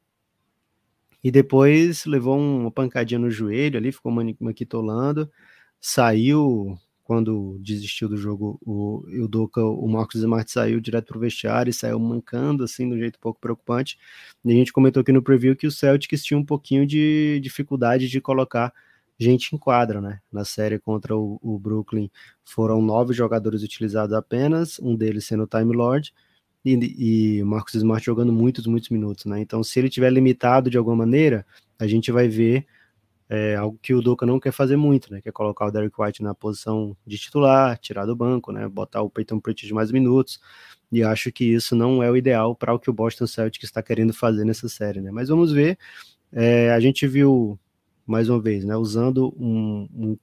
E 1.22 1.30
depois 1.30 2.04
levou 2.04 2.38
uma 2.38 2.70
pancadinha 2.70 3.18
no 3.18 3.30
joelho 3.30 3.78
ali, 3.78 3.92
ficou 3.92 4.12
maquitolando, 4.40 5.30
saiu 5.80 6.78
quando 7.08 7.58
desistiu 7.60 8.06
do 8.06 8.18
jogo, 8.18 8.60
o, 8.60 9.02
o 9.24 9.26
Doca, 9.26 9.64
o 9.64 9.88
Marcos 9.88 10.16
Smart 10.16 10.50
saiu 10.50 10.78
direto 10.78 11.06
pro 11.06 11.18
vestiário 11.18 11.70
e 11.70 11.72
saiu 11.72 11.98
mancando, 11.98 12.62
assim, 12.64 12.86
de 12.86 12.94
um 12.94 12.98
jeito 12.98 13.18
pouco 13.18 13.40
preocupante. 13.40 13.98
E 14.44 14.52
a 14.52 14.54
gente 14.54 14.74
comentou 14.74 15.00
aqui 15.00 15.10
no 15.10 15.22
preview 15.22 15.56
que 15.56 15.66
o 15.66 15.70
Celtics 15.70 16.22
tinha 16.22 16.38
um 16.38 16.44
pouquinho 16.44 16.86
de 16.86 17.40
dificuldade 17.42 18.08
de 18.08 18.20
colocar 18.20 18.74
gente 19.18 19.54
em 19.54 19.58
quadra, 19.58 20.00
né? 20.00 20.20
Na 20.32 20.44
série 20.44 20.78
contra 20.78 21.16
o, 21.16 21.38
o, 21.42 21.58
Brooklyn 21.58 22.10
foram 22.44 22.80
nove 22.80 23.12
jogadores 23.12 23.62
utilizados 23.62 24.14
apenas, 24.14 24.78
um 24.80 24.94
deles 24.94 25.26
sendo 25.26 25.42
o 25.44 25.46
Time 25.46 25.74
Lord, 25.74 26.14
e, 26.64 27.38
e 27.38 27.42
Marcos 27.44 27.74
Smart 27.74 28.04
jogando 28.04 28.32
muitos, 28.32 28.66
muitos 28.66 28.90
minutos, 28.90 29.24
né? 29.24 29.40
Então, 29.40 29.62
se 29.64 29.78
ele 29.78 29.90
tiver 29.90 30.10
limitado 30.10 30.70
de 30.70 30.78
alguma 30.78 30.96
maneira, 30.96 31.44
a 31.78 31.86
gente 31.86 32.12
vai 32.12 32.28
ver 32.28 32.66
é, 33.28 33.56
algo 33.56 33.78
que 33.82 33.92
o 33.92 34.00
Doca 34.00 34.24
não 34.24 34.40
quer 34.40 34.52
fazer 34.52 34.76
muito, 34.76 35.12
né? 35.12 35.20
Que 35.20 35.28
é 35.28 35.32
colocar 35.32 35.66
o 35.66 35.70
Derek 35.70 36.00
White 36.00 36.22
na 36.22 36.34
posição 36.34 36.96
de 37.06 37.18
titular, 37.18 37.76
tirar 37.78 38.06
do 38.06 38.16
banco, 38.16 38.52
né? 38.52 38.66
Botar 38.68 39.02
o 39.02 39.10
Peyton 39.10 39.40
Pritchard 39.40 39.74
mais 39.74 39.90
minutos. 39.92 40.40
E 40.90 41.02
acho 41.02 41.30
que 41.30 41.44
isso 41.44 41.76
não 41.76 42.02
é 42.02 42.10
o 42.10 42.16
ideal 42.16 42.54
para 42.54 42.72
o 42.72 42.78
que 42.78 42.88
o 42.88 42.92
Boston 42.92 43.26
Celtics 43.26 43.68
está 43.68 43.82
querendo 43.82 44.14
fazer 44.14 44.44
nessa 44.44 44.68
série, 44.68 45.00
né? 45.00 45.10
Mas 45.10 45.28
vamos 45.28 45.52
ver. 45.52 45.78
É, 46.32 46.72
a 46.72 46.80
gente 46.80 47.06
viu 47.06 47.58
mais 48.08 48.28
uma 48.28 48.40
vez, 48.40 48.64
né, 48.64 48.76
usando 48.76 49.34
um, 49.38 49.88
um, 49.94 50.18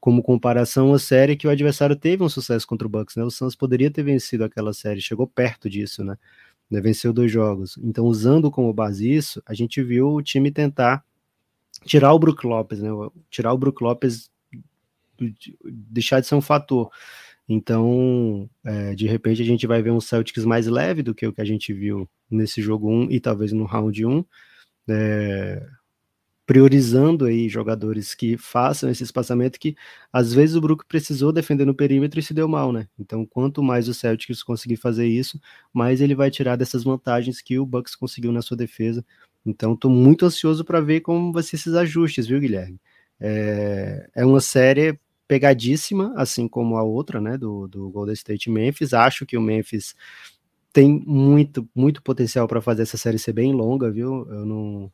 como 0.00 0.22
comparação 0.22 0.92
a 0.94 0.98
série 0.98 1.36
que 1.36 1.46
o 1.46 1.50
adversário 1.50 1.94
teve 1.94 2.22
um 2.22 2.28
sucesso 2.28 2.66
contra 2.66 2.86
o 2.86 2.90
Bucks, 2.90 3.16
né? 3.16 3.22
O 3.22 3.30
Suns 3.30 3.54
poderia 3.54 3.90
ter 3.90 4.02
vencido 4.02 4.44
aquela 4.44 4.72
série, 4.72 5.00
chegou 5.00 5.26
perto 5.26 5.68
disso, 5.68 6.02
né? 6.02 6.16
né? 6.70 6.80
Venceu 6.80 7.12
dois 7.12 7.30
jogos. 7.30 7.78
Então, 7.82 8.06
usando 8.06 8.50
como 8.50 8.72
base 8.72 9.12
isso, 9.12 9.42
a 9.44 9.52
gente 9.52 9.82
viu 9.82 10.14
o 10.14 10.22
time 10.22 10.50
tentar 10.50 11.04
tirar 11.84 12.12
o 12.14 12.18
Brook 12.18 12.46
Lopes, 12.46 12.80
né? 12.80 12.88
Tirar 13.30 13.52
o 13.52 13.58
Brook 13.58 13.82
Lopes, 13.82 14.30
deixar 15.64 16.20
de 16.20 16.26
ser 16.26 16.34
um 16.34 16.40
fator. 16.40 16.90
Então, 17.46 18.48
é, 18.64 18.94
de 18.94 19.06
repente, 19.06 19.42
a 19.42 19.44
gente 19.44 19.66
vai 19.66 19.82
ver 19.82 19.90
um 19.90 20.00
Celtics 20.00 20.44
mais 20.44 20.66
leve 20.66 21.02
do 21.02 21.14
que 21.14 21.26
o 21.26 21.32
que 21.32 21.40
a 21.40 21.44
gente 21.44 21.72
viu 21.74 22.08
nesse 22.30 22.62
jogo 22.62 22.88
1 22.90 23.10
e 23.10 23.20
talvez 23.20 23.52
no 23.52 23.64
round 23.64 24.06
1. 24.06 24.24
É, 24.88 25.66
priorizando 26.50 27.26
aí 27.26 27.48
jogadores 27.48 28.12
que 28.12 28.36
façam 28.36 28.90
esse 28.90 29.04
espaçamento 29.04 29.56
que 29.56 29.76
às 30.12 30.34
vezes 30.34 30.56
o 30.56 30.60
Brook 30.60 30.84
precisou 30.84 31.30
defender 31.30 31.64
no 31.64 31.72
perímetro 31.72 32.18
e 32.18 32.22
se 32.24 32.34
deu 32.34 32.48
mal, 32.48 32.72
né? 32.72 32.88
Então, 32.98 33.24
quanto 33.24 33.62
mais 33.62 33.86
o 33.86 33.94
Celtics 33.94 34.42
conseguir 34.42 34.74
fazer 34.74 35.06
isso, 35.06 35.40
mais 35.72 36.00
ele 36.00 36.12
vai 36.12 36.28
tirar 36.28 36.56
dessas 36.56 36.82
vantagens 36.82 37.40
que 37.40 37.56
o 37.56 37.64
Bucks 37.64 37.94
conseguiu 37.94 38.32
na 38.32 38.42
sua 38.42 38.56
defesa. 38.56 39.06
Então, 39.46 39.74
estou 39.74 39.88
muito 39.88 40.26
ansioso 40.26 40.64
para 40.64 40.80
ver 40.80 41.02
como 41.02 41.32
vai 41.32 41.44
ser 41.44 41.54
esses 41.54 41.72
ajustes, 41.72 42.26
viu, 42.26 42.40
Guilherme? 42.40 42.80
É, 43.20 44.10
é 44.16 44.26
uma 44.26 44.40
série 44.40 44.98
pegadíssima, 45.28 46.12
assim 46.16 46.48
como 46.48 46.76
a 46.76 46.82
outra, 46.82 47.20
né, 47.20 47.38
do, 47.38 47.68
do 47.68 47.88
Golden 47.90 48.14
State 48.14 48.50
Memphis. 48.50 48.92
Acho 48.92 49.24
que 49.24 49.36
o 49.36 49.40
Memphis 49.40 49.94
tem 50.72 51.00
muito, 51.06 51.68
muito 51.72 52.02
potencial 52.02 52.48
para 52.48 52.60
fazer 52.60 52.82
essa 52.82 52.96
série 52.96 53.20
ser 53.20 53.34
bem 53.34 53.52
longa, 53.52 53.88
viu? 53.88 54.26
Eu 54.28 54.44
não. 54.44 54.92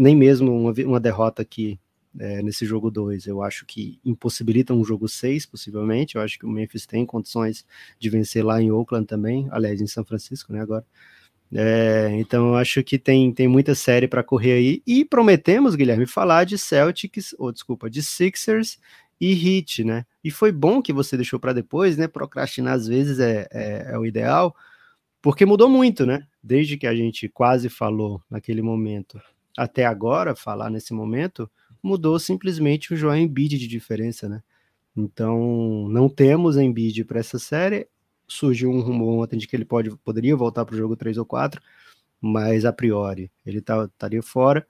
Nem 0.00 0.16
mesmo 0.16 0.50
uma, 0.50 0.72
uma 0.86 0.98
derrota 0.98 1.42
aqui 1.42 1.78
é, 2.18 2.42
nesse 2.42 2.64
jogo 2.64 2.90
2, 2.90 3.26
eu 3.26 3.42
acho 3.42 3.66
que 3.66 4.00
impossibilita 4.04 4.72
um 4.72 4.82
jogo 4.82 5.06
6, 5.06 5.46
possivelmente. 5.46 6.16
Eu 6.16 6.22
acho 6.22 6.38
que 6.38 6.46
o 6.46 6.50
Memphis 6.50 6.86
tem 6.86 7.04
condições 7.04 7.66
de 7.98 8.08
vencer 8.08 8.44
lá 8.44 8.62
em 8.62 8.70
Oakland 8.70 9.06
também, 9.06 9.46
aliás, 9.50 9.80
em 9.80 9.86
São 9.86 10.04
Francisco, 10.04 10.52
né? 10.52 10.60
Agora. 10.60 10.84
É, 11.52 12.10
então 12.14 12.48
eu 12.48 12.54
acho 12.54 12.80
que 12.84 12.96
tem, 12.96 13.32
tem 13.32 13.48
muita 13.48 13.74
série 13.74 14.08
para 14.08 14.22
correr 14.22 14.52
aí. 14.52 14.82
E 14.86 15.04
prometemos, 15.04 15.74
Guilherme, 15.74 16.06
falar 16.06 16.44
de 16.44 16.56
Celtics, 16.56 17.34
ou 17.38 17.52
desculpa, 17.52 17.90
de 17.90 18.02
Sixers 18.02 18.78
e 19.20 19.32
Heat, 19.32 19.84
né? 19.84 20.06
E 20.24 20.30
foi 20.30 20.50
bom 20.50 20.80
que 20.80 20.92
você 20.92 21.16
deixou 21.16 21.38
para 21.38 21.52
depois, 21.52 21.96
né? 21.96 22.08
Procrastinar 22.08 22.74
às 22.74 22.86
vezes 22.86 23.18
é, 23.18 23.46
é, 23.52 23.92
é, 23.92 23.98
o 23.98 24.06
ideal, 24.06 24.54
porque 25.20 25.44
mudou 25.44 25.68
muito, 25.68 26.06
né? 26.06 26.26
Desde 26.42 26.76
que 26.78 26.86
a 26.86 26.94
gente 26.94 27.28
quase 27.28 27.68
falou 27.68 28.22
naquele 28.30 28.62
momento 28.62 29.20
até 29.60 29.84
agora, 29.84 30.34
falar 30.34 30.70
nesse 30.70 30.94
momento, 30.94 31.50
mudou 31.82 32.18
simplesmente 32.18 32.94
o 32.94 32.96
João 32.96 33.14
Embiid 33.14 33.58
de 33.58 33.68
diferença, 33.68 34.26
né? 34.26 34.42
Então, 34.96 35.86
não 35.90 36.08
temos 36.08 36.56
Embiid 36.56 37.04
para 37.04 37.20
essa 37.20 37.38
série. 37.38 37.86
Surgiu 38.26 38.70
um 38.70 38.80
rumor 38.80 39.22
ontem 39.22 39.36
de 39.36 39.46
que 39.46 39.54
ele 39.54 39.66
pode, 39.66 39.90
poderia 39.98 40.34
voltar 40.34 40.64
para 40.64 40.74
o 40.74 40.78
jogo 40.78 40.96
3 40.96 41.18
ou 41.18 41.26
4, 41.26 41.60
mas 42.18 42.64
a 42.64 42.72
priori 42.72 43.30
ele 43.44 43.60
tá, 43.60 43.84
estaria 43.84 44.22
fora. 44.22 44.66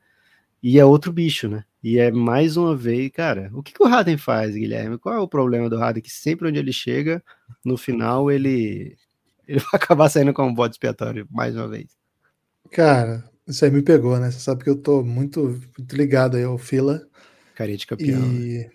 E 0.60 0.78
é 0.80 0.84
outro 0.84 1.12
bicho, 1.12 1.48
né? 1.48 1.64
E 1.82 1.98
é 2.00 2.10
mais 2.10 2.56
uma 2.56 2.76
vez, 2.76 3.10
cara, 3.12 3.48
o 3.54 3.62
que, 3.62 3.72
que 3.72 3.82
o 3.82 3.86
Harden 3.86 4.18
faz, 4.18 4.56
Guilherme? 4.56 4.98
Qual 4.98 5.14
é 5.14 5.20
o 5.20 5.28
problema 5.28 5.70
do 5.70 5.78
Harden? 5.78 6.02
Que 6.02 6.10
sempre 6.10 6.48
onde 6.48 6.58
ele 6.58 6.72
chega, 6.72 7.22
no 7.64 7.76
final 7.76 8.28
ele, 8.28 8.98
ele 9.46 9.60
vai 9.70 9.70
acabar 9.74 10.08
saindo 10.08 10.34
como 10.34 10.52
bode 10.52 10.74
expiatório 10.74 11.28
mais 11.30 11.54
uma 11.54 11.68
vez. 11.68 11.96
Cara, 12.72 13.29
isso 13.50 13.64
aí 13.64 13.70
me 13.70 13.82
pegou, 13.82 14.18
né? 14.18 14.30
Você 14.30 14.38
sabe 14.38 14.64
que 14.64 14.70
eu 14.70 14.76
tô 14.76 15.02
muito, 15.02 15.60
muito 15.76 15.96
ligado 15.96 16.36
aí 16.36 16.44
ao 16.44 16.58
Fila. 16.58 17.06
Carinha 17.54 17.76
de 17.76 17.86
campeão. 17.86 18.32
E, 18.32 18.58
né? 18.58 18.70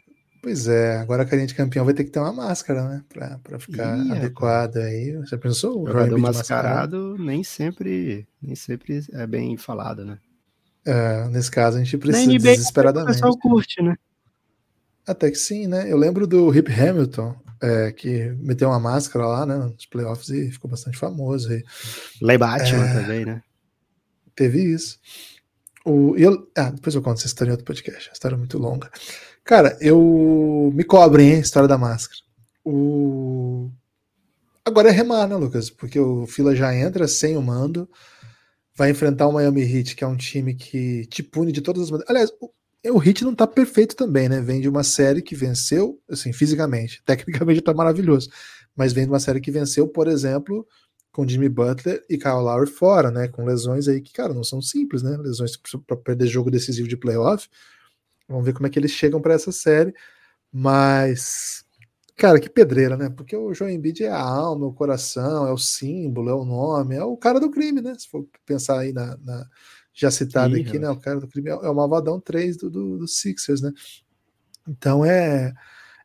Pois 0.46 0.68
é, 0.68 0.98
agora 0.98 1.24
a 1.24 1.26
carinha 1.26 1.48
de 1.48 1.56
campeão 1.56 1.84
vai 1.84 1.94
ter 1.96 2.04
que 2.04 2.12
ter 2.12 2.20
uma 2.20 2.32
máscara, 2.32 2.88
né? 2.88 3.04
Pra, 3.10 3.40
pra 3.44 3.58
ficar 3.58 3.98
Ih, 3.98 4.12
adequada 4.12 4.84
aí. 4.84 5.14
Você 5.18 5.38
pensou? 5.38 5.82
O 5.82 5.88
jogador 5.88 6.20
mascarado 6.20 7.18
nem 7.18 7.44
sempre, 7.44 8.28
nem 8.40 8.54
sempre 8.54 9.04
é 9.14 9.26
bem 9.26 9.58
falado, 9.58 10.06
né? 10.06 10.20
É, 10.86 11.28
nesse 11.30 11.50
caso, 11.50 11.78
a 11.78 11.84
gente 11.84 11.98
precisa 11.98 12.32
NBA, 12.32 12.38
desesperadamente. 12.38 13.10
O 13.10 13.14
pessoal 13.14 13.38
curte, 13.40 13.82
né? 13.82 13.96
Até 15.08 15.32
que 15.32 15.38
sim, 15.38 15.66
né? 15.66 15.92
Eu 15.92 15.98
lembro 15.98 16.28
do 16.28 16.48
Rip 16.52 16.72
Hamilton, 16.72 17.36
é, 17.60 17.92
que 17.92 18.36
meteu 18.40 18.70
uma 18.70 18.80
máscara 18.80 19.26
lá, 19.26 19.46
né, 19.48 19.56
nos 19.56 19.88
playoffs 19.88 20.30
e 20.30 20.52
ficou 20.52 20.70
bastante 20.70 20.96
famoso. 20.96 21.52
E, 21.52 21.64
Lei 22.22 22.38
Batman 22.38 22.86
é, 22.86 23.02
também, 23.02 23.26
né? 23.26 23.42
Teve 24.36 24.62
isso. 24.74 25.00
O, 25.86 26.16
eu, 26.18 26.50
ah, 26.58 26.72
depois 26.72 26.96
eu 26.96 27.02
conto 27.02 27.18
essa 27.18 27.28
história 27.28 27.54
outro 27.54 27.66
podcast. 27.66 28.10
A 28.10 28.14
história 28.14 28.36
é 28.36 28.38
muito 28.38 28.58
longa. 28.58 28.90
Cara, 29.44 29.78
eu 29.80 30.72
me 30.74 30.84
cobrem, 30.84 31.34
hein, 31.34 31.40
história 31.40 31.68
da 31.68 31.78
máscara. 31.78 32.20
O... 32.64 33.70
Agora 34.66 34.90
é 34.90 34.92
remar, 34.92 35.28
né, 35.28 35.36
Lucas? 35.36 35.70
Porque 35.70 36.00
o 36.00 36.26
Fila 36.26 36.56
já 36.56 36.76
entra 36.76 37.08
sem 37.08 37.38
o 37.38 37.42
mando 37.42 37.88
vai 38.76 38.92
enfrentar 38.92 39.28
o 39.28 39.32
Miami 39.32 39.62
Heat, 39.62 39.96
que 39.96 40.04
é 40.04 40.08
um 40.08 40.18
time 40.18 40.54
que 40.54 41.06
te 41.06 41.24
pune 41.24 41.52
de 41.52 41.62
todas 41.62 41.84
as 41.84 41.90
maneiras. 41.90 42.10
Aliás, 42.10 42.32
o, 42.42 42.52
o 42.92 43.02
Heat 43.02 43.24
não 43.24 43.34
tá 43.34 43.48
perfeito 43.48 43.96
também, 43.96 44.28
né? 44.28 44.42
Vem 44.42 44.60
de 44.60 44.68
uma 44.68 44.84
série 44.84 45.22
que 45.22 45.36
venceu, 45.36 46.00
assim, 46.10 46.34
fisicamente. 46.34 47.02
Tecnicamente 47.06 47.62
tá 47.62 47.74
maravilhoso. 47.74 48.30
Mas 48.76 48.92
vem 48.92 49.06
de 49.06 49.10
uma 49.10 49.20
série 49.20 49.40
que 49.40 49.50
venceu, 49.50 49.88
por 49.88 50.08
exemplo, 50.08 50.68
com 51.16 51.26
Jimmy 51.26 51.48
Butler 51.48 52.04
e 52.10 52.18
Kyle 52.18 52.42
Lowry 52.42 52.70
fora, 52.70 53.10
né? 53.10 53.30
Com 53.30 53.46
lesões 53.46 53.88
aí 53.88 54.02
que, 54.02 54.12
cara, 54.12 54.34
não 54.34 54.44
são 54.44 54.62
simples, 54.62 55.02
né? 55.02 55.16
Lesões 55.16 55.56
para 55.88 55.96
perder 55.96 56.28
jogo 56.28 56.52
decisivo 56.52 56.90
de 56.90 56.98
playoff. 56.98 57.48
Vamos 58.28 58.44
ver 58.44 58.54
como 58.54 58.68
é 58.68 58.70
que 58.70 58.78
eles 58.78 58.92
chegam 58.92 59.22
para 59.22 59.34
essa 59.34 59.52
série. 59.52 59.94
Mas 60.52 61.66
Cara, 62.18 62.40
que 62.40 62.50
pedreira, 62.50 62.96
né? 62.96 63.10
Porque 63.10 63.36
o 63.36 63.54
João 63.54 63.70
Embiid 63.70 64.06
é 64.06 64.10
a 64.10 64.22
alma, 64.22 64.66
o 64.66 64.74
coração, 64.74 65.46
é 65.48 65.52
o 65.52 65.58
símbolo, 65.58 66.30
é 66.30 66.34
o 66.34 66.46
nome, 66.46 66.96
é 66.96 67.04
o 67.04 67.18
cara 67.18 67.42
do 67.42 67.52
crime, 67.52 67.82
né? 67.82 67.94
Se 67.98 68.08
for 68.08 68.26
pensar 68.46 68.80
aí 68.80 68.94
na, 68.94 69.18
na 69.18 69.46
já 69.94 70.10
citado 70.10 70.56
Sim, 70.56 70.62
aqui, 70.62 70.80
né? 70.80 70.90
O 70.90 71.00
cara 71.00 71.20
do 71.20 71.28
crime 71.28 71.50
é, 71.50 71.54
é 71.54 71.70
o 71.70 71.76
Malvadão 71.76 72.20
3 72.20 72.56
do, 72.56 72.70
do, 72.70 72.98
do 73.00 73.08
Sixers, 73.08 73.62
né? 73.62 73.72
Então 74.66 75.04
é, 75.06 75.54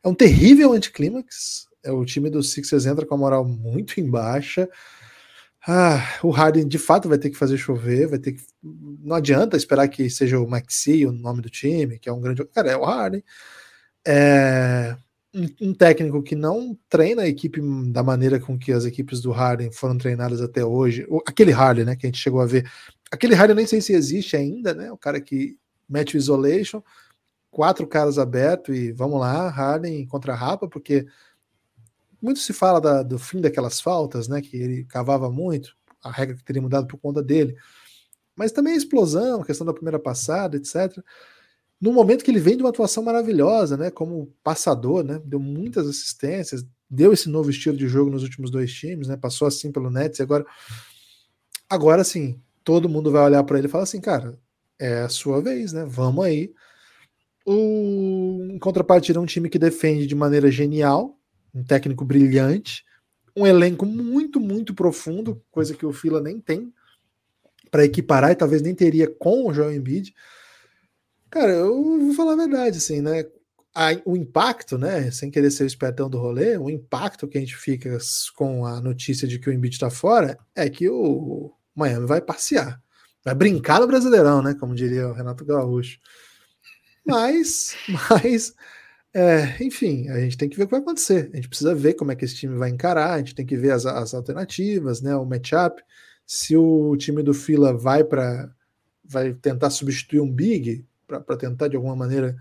é 0.03 0.07
um 0.07 0.13
terrível 0.13 0.73
anticlímax. 0.73 1.67
É, 1.83 1.91
o 1.91 2.05
time 2.05 2.29
do 2.29 2.43
Sixers 2.43 2.85
entra 2.85 3.05
com 3.05 3.15
a 3.15 3.17
moral 3.17 3.45
muito 3.45 3.99
em 3.99 4.09
baixa. 4.09 4.69
Ah, 5.67 6.19
o 6.23 6.31
Harden 6.31 6.67
de 6.67 6.79
fato 6.79 7.07
vai 7.07 7.17
ter 7.17 7.29
que 7.29 7.37
fazer 7.37 7.57
chover, 7.57 8.07
vai 8.07 8.19
ter 8.19 8.33
que. 8.33 8.41
Não 8.63 9.15
adianta 9.15 9.57
esperar 9.57 9.87
que 9.87 10.09
seja 10.09 10.39
o 10.39 10.47
Maxi 10.49 11.05
o 11.05 11.11
nome 11.11 11.41
do 11.41 11.49
time, 11.49 11.99
que 11.99 12.09
é 12.09 12.13
um 12.13 12.21
grande. 12.21 12.43
Cara, 12.45 12.71
é 12.71 12.77
o 12.77 12.83
Harden. 12.83 13.23
É 14.05 14.97
um, 15.33 15.73
técnico 15.73 16.21
que 16.21 16.35
não 16.35 16.77
treina 16.89 17.23
a 17.23 17.27
equipe 17.27 17.61
da 17.91 18.03
maneira 18.03 18.39
com 18.39 18.57
que 18.57 18.71
as 18.71 18.85
equipes 18.85 19.21
do 19.21 19.31
Harden 19.31 19.71
foram 19.71 19.97
treinadas 19.97 20.41
até 20.41 20.63
hoje, 20.63 21.07
aquele 21.25 21.51
Harden, 21.51 21.85
né, 21.85 21.95
que 21.95 22.05
a 22.05 22.09
gente 22.09 22.19
chegou 22.19 22.41
a 22.41 22.45
ver, 22.45 22.69
aquele 23.09 23.33
Harden 23.33 23.55
nem 23.55 23.65
sei 23.65 23.81
se 23.81 23.93
existe 23.93 24.35
ainda, 24.35 24.73
né, 24.73 24.91
o 24.91 24.97
cara 24.97 25.21
que 25.21 25.57
mete 25.87 26.15
o 26.15 26.17
isolation, 26.17 26.83
quatro 27.49 27.87
caras 27.87 28.17
abertos 28.17 28.75
e 28.75 28.91
vamos 28.91 29.19
lá, 29.19 29.49
Harden 29.49 30.05
contra 30.05 30.35
Rapa, 30.35 30.67
porque 30.67 31.05
muito 32.21 32.39
se 32.39 32.53
fala 32.53 32.79
da, 32.79 33.03
do 33.03 33.17
fim 33.17 33.41
daquelas 33.41 33.81
faltas, 33.81 34.27
né, 34.27 34.41
que 34.41 34.55
ele 34.55 34.83
cavava 34.85 35.29
muito, 35.29 35.75
a 36.03 36.11
regra 36.11 36.35
que 36.35 36.43
teria 36.43 36.61
mudado 36.61 36.87
por 36.87 36.97
conta 36.97 37.21
dele, 37.21 37.55
mas 38.35 38.51
também 38.51 38.73
a 38.73 38.77
explosão, 38.77 39.41
a 39.41 39.45
questão 39.45 39.65
da 39.65 39.73
primeira 39.73 39.99
passada, 39.99 40.57
etc., 40.57 41.03
no 41.79 41.91
momento 41.91 42.23
que 42.23 42.29
ele 42.29 42.39
vem 42.39 42.55
de 42.55 42.61
uma 42.61 42.69
atuação 42.69 43.01
maravilhosa, 43.01 43.75
né, 43.75 43.89
como 43.89 44.31
passador, 44.43 45.03
né, 45.03 45.19
deu 45.25 45.39
muitas 45.39 45.87
assistências, 45.87 46.63
deu 46.87 47.11
esse 47.11 47.27
novo 47.27 47.49
estilo 47.49 47.75
de 47.75 47.87
jogo 47.87 48.11
nos 48.11 48.21
últimos 48.21 48.51
dois 48.51 48.71
times, 48.71 49.07
né, 49.07 49.17
passou 49.17 49.47
assim 49.47 49.71
pelo 49.71 49.89
Nets 49.89 50.19
e 50.19 50.21
agora, 50.21 50.45
agora 51.67 52.03
sim, 52.03 52.39
todo 52.63 52.87
mundo 52.87 53.09
vai 53.09 53.23
olhar 53.23 53.43
para 53.43 53.57
ele 53.57 53.67
e 53.67 53.69
falar 53.69 53.85
assim, 53.85 53.99
cara, 53.99 54.37
é 54.77 55.01
a 55.01 55.09
sua 55.09 55.41
vez, 55.41 55.73
né, 55.73 55.83
vamos 55.87 56.23
aí. 56.23 56.53
O, 57.43 58.47
em 58.51 58.59
contrapartida, 58.59 59.19
um 59.19 59.25
time 59.25 59.49
que 59.49 59.57
defende 59.57 60.05
de 60.05 60.13
maneira 60.13 60.51
genial, 60.51 61.17
um 61.53 61.63
técnico 61.63 62.05
brilhante, 62.05 62.83
um 63.35 63.47
elenco 63.47 63.85
muito, 63.85 64.39
muito 64.39 64.73
profundo, 64.73 65.41
coisa 65.51 65.73
que 65.73 65.85
o 65.85 65.93
Fila 65.93 66.21
nem 66.21 66.39
tem 66.39 66.73
para 67.69 67.85
equiparar 67.85 68.31
e 68.31 68.35
talvez 68.35 68.61
nem 68.61 68.75
teria 68.75 69.07
com 69.07 69.47
o 69.47 69.53
Joel 69.53 69.73
Embiid. 69.73 70.13
Cara, 71.29 71.53
eu 71.53 71.99
vou 71.99 72.13
falar 72.13 72.33
a 72.33 72.35
verdade, 72.35 72.77
assim, 72.77 73.01
né? 73.01 73.25
A, 73.73 73.91
o 74.03 74.17
impacto, 74.17 74.77
né? 74.77 75.09
Sem 75.11 75.31
querer 75.31 75.49
ser 75.49 75.63
o 75.63 75.67
espertão 75.67 76.09
do 76.09 76.17
rolê, 76.19 76.57
o 76.57 76.69
impacto 76.69 77.27
que 77.27 77.37
a 77.37 77.41
gente 77.41 77.55
fica 77.55 77.97
com 78.35 78.65
a 78.65 78.81
notícia 78.81 79.25
de 79.25 79.39
que 79.39 79.49
o 79.49 79.53
Embiid 79.53 79.75
está 79.75 79.89
fora 79.89 80.37
é 80.53 80.69
que 80.69 80.89
o 80.89 81.53
Miami 81.73 82.05
vai 82.05 82.19
passear. 82.19 82.81
Vai 83.23 83.33
brincar 83.33 83.79
no 83.79 83.87
Brasileirão, 83.87 84.41
né? 84.41 84.55
Como 84.59 84.75
diria 84.75 85.07
o 85.07 85.13
Renato 85.13 85.45
Gaúcho. 85.45 85.99
Mas, 87.05 87.75
mas, 88.09 88.53
é, 89.13 89.61
enfim, 89.63 90.07
a 90.09 90.19
gente 90.21 90.37
tem 90.37 90.47
que 90.47 90.55
ver 90.55 90.63
o 90.63 90.67
que 90.67 90.71
vai 90.71 90.79
acontecer. 90.79 91.29
A 91.33 91.35
gente 91.35 91.49
precisa 91.49 91.75
ver 91.75 91.95
como 91.95 92.11
é 92.11 92.15
que 92.15 92.23
esse 92.23 92.35
time 92.35 92.57
vai 92.57 92.69
encarar, 92.69 93.13
a 93.13 93.17
gente 93.17 93.35
tem 93.35 93.45
que 93.45 93.57
ver 93.57 93.71
as, 93.71 93.85
as 93.85 94.13
alternativas, 94.13 95.01
né? 95.01 95.15
O 95.15 95.25
matchup. 95.25 95.81
Se 96.25 96.55
o 96.55 96.95
time 96.95 97.21
do 97.21 97.33
Fila 97.33 97.73
vai 97.73 98.03
para 98.03 98.49
vai 99.03 99.33
tentar 99.33 99.69
substituir 99.69 100.21
um 100.21 100.31
Big, 100.31 100.85
para 101.05 101.37
tentar 101.37 101.67
de 101.67 101.75
alguma 101.75 101.95
maneira. 101.95 102.35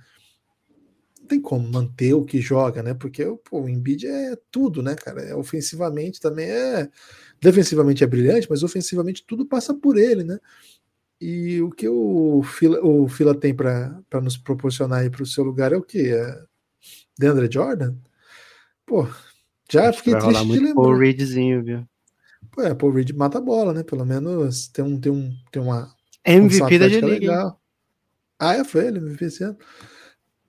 Não 1.21 1.27
tem 1.27 1.41
como 1.41 1.68
manter 1.68 2.14
o 2.14 2.25
que 2.25 2.41
joga, 2.41 2.83
né? 2.83 2.95
Porque 2.95 3.25
pô, 3.45 3.62
o 3.62 3.68
Embiid 3.68 4.07
é 4.07 4.37
tudo, 4.51 4.83
né, 4.83 4.95
cara? 4.95 5.23
É, 5.23 5.35
ofensivamente 5.35 6.21
também 6.21 6.47
é. 6.49 6.89
Defensivamente 7.41 8.05
é 8.05 8.07
brilhante, 8.07 8.47
mas 8.49 8.62
ofensivamente 8.62 9.25
tudo 9.27 9.47
passa 9.47 9.75
por 9.75 9.97
ele, 9.99 10.23
né? 10.25 10.39
E 11.21 11.61
o 11.61 11.71
que 11.71 11.89
o 11.89 12.43
Fila, 12.43 12.81
o 12.85 13.09
Fila 13.09 13.35
tem 13.35 13.55
para 13.55 14.03
nos 14.23 14.39
proporcionar 14.39 15.09
para 15.11 15.23
o 15.23 15.27
seu 15.27 15.45
lugar 15.45 15.73
é 15.73 15.77
o 15.77 15.83
que? 15.83 16.12
É 16.12 16.49
DeAndre 17.21 17.49
Jordan? 17.53 17.95
Pô, 18.87 19.07
já 19.71 19.93
fiquei 19.93 20.16
triste 20.16 20.47
de 20.47 20.59
lembrar. 20.59 20.75
Paul 20.75 20.99
Reedzinho, 20.99 21.62
viu? 21.62 21.85
Pô, 22.51 22.62
é, 22.62 22.75
Paul 22.75 22.93
Reed 22.93 23.11
mata 23.12 23.39
a 23.39 23.41
bola, 23.41 23.73
né? 23.73 23.83
Pelo 23.83 24.05
menos 24.05 24.66
tem 24.68 24.85
um 24.85 24.99
tem 24.99 25.12
um 25.12 25.33
tem 25.53 25.62
uma 25.62 25.95
MVP 26.25 26.79
da 26.79 26.89
G-League. 26.89 27.29
Ah, 28.39 28.55
é, 28.55 28.64
foi 28.64 28.87
ele, 28.87 28.99
MVP 28.99 29.25
esse 29.27 29.45
ano. 29.45 29.57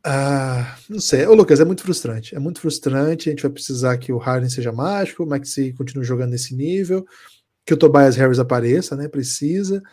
Ah, 0.03 0.77
não 0.89 0.99
sei. 0.99 1.27
Ô, 1.27 1.35
Lucas, 1.35 1.59
é 1.59 1.65
muito 1.65 1.83
frustrante. 1.83 2.33
É 2.33 2.39
muito 2.39 2.59
frustrante. 2.59 3.29
A 3.29 3.31
gente 3.31 3.43
vai 3.43 3.51
precisar 3.51 3.97
que 3.97 4.11
o 4.11 4.17
Harden 4.17 4.49
seja 4.49 4.71
mágico, 4.71 5.23
o 5.23 5.27
Maxi 5.27 5.73
continue 5.73 6.03
jogando 6.03 6.31
nesse 6.31 6.55
nível, 6.55 7.05
que 7.65 7.73
o 7.73 7.77
Tobias 7.77 8.15
Harris 8.15 8.39
apareça, 8.39 8.95
né? 8.95 9.07
Precisa. 9.07 9.83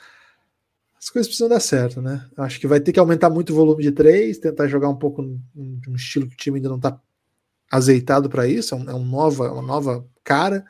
As 1.09 1.11
coisas 1.11 1.27
precisam 1.27 1.49
dar 1.49 1.61
certo, 1.61 2.03
né? 2.03 2.29
Acho 2.37 2.61
que 2.61 2.67
vai 2.67 2.81
ter 2.81 2.93
que 2.93 3.01
aumentar 3.01 3.31
muito 3.31 3.51
o 3.51 3.57
volume 3.57 3.83
de 3.83 3.91
três, 3.91 4.37
tentar 4.37 4.69
jogar 4.69 4.91
um 4.91 4.97
pouco 4.97 5.23
de 5.55 5.89
um 5.89 5.97
estilo 5.97 6.29
que 6.29 6.35
o 6.35 6.37
time 6.37 6.59
ainda 6.59 6.69
não 6.69 6.77
está 6.77 7.01
azeitado 7.71 8.29
para 8.29 8.47
isso, 8.47 8.75
é, 8.75 8.79
um, 8.79 8.91
é 8.91 8.95
um 8.95 9.05
nova, 9.07 9.51
uma 9.51 9.63
nova 9.63 10.07
cara. 10.23 10.67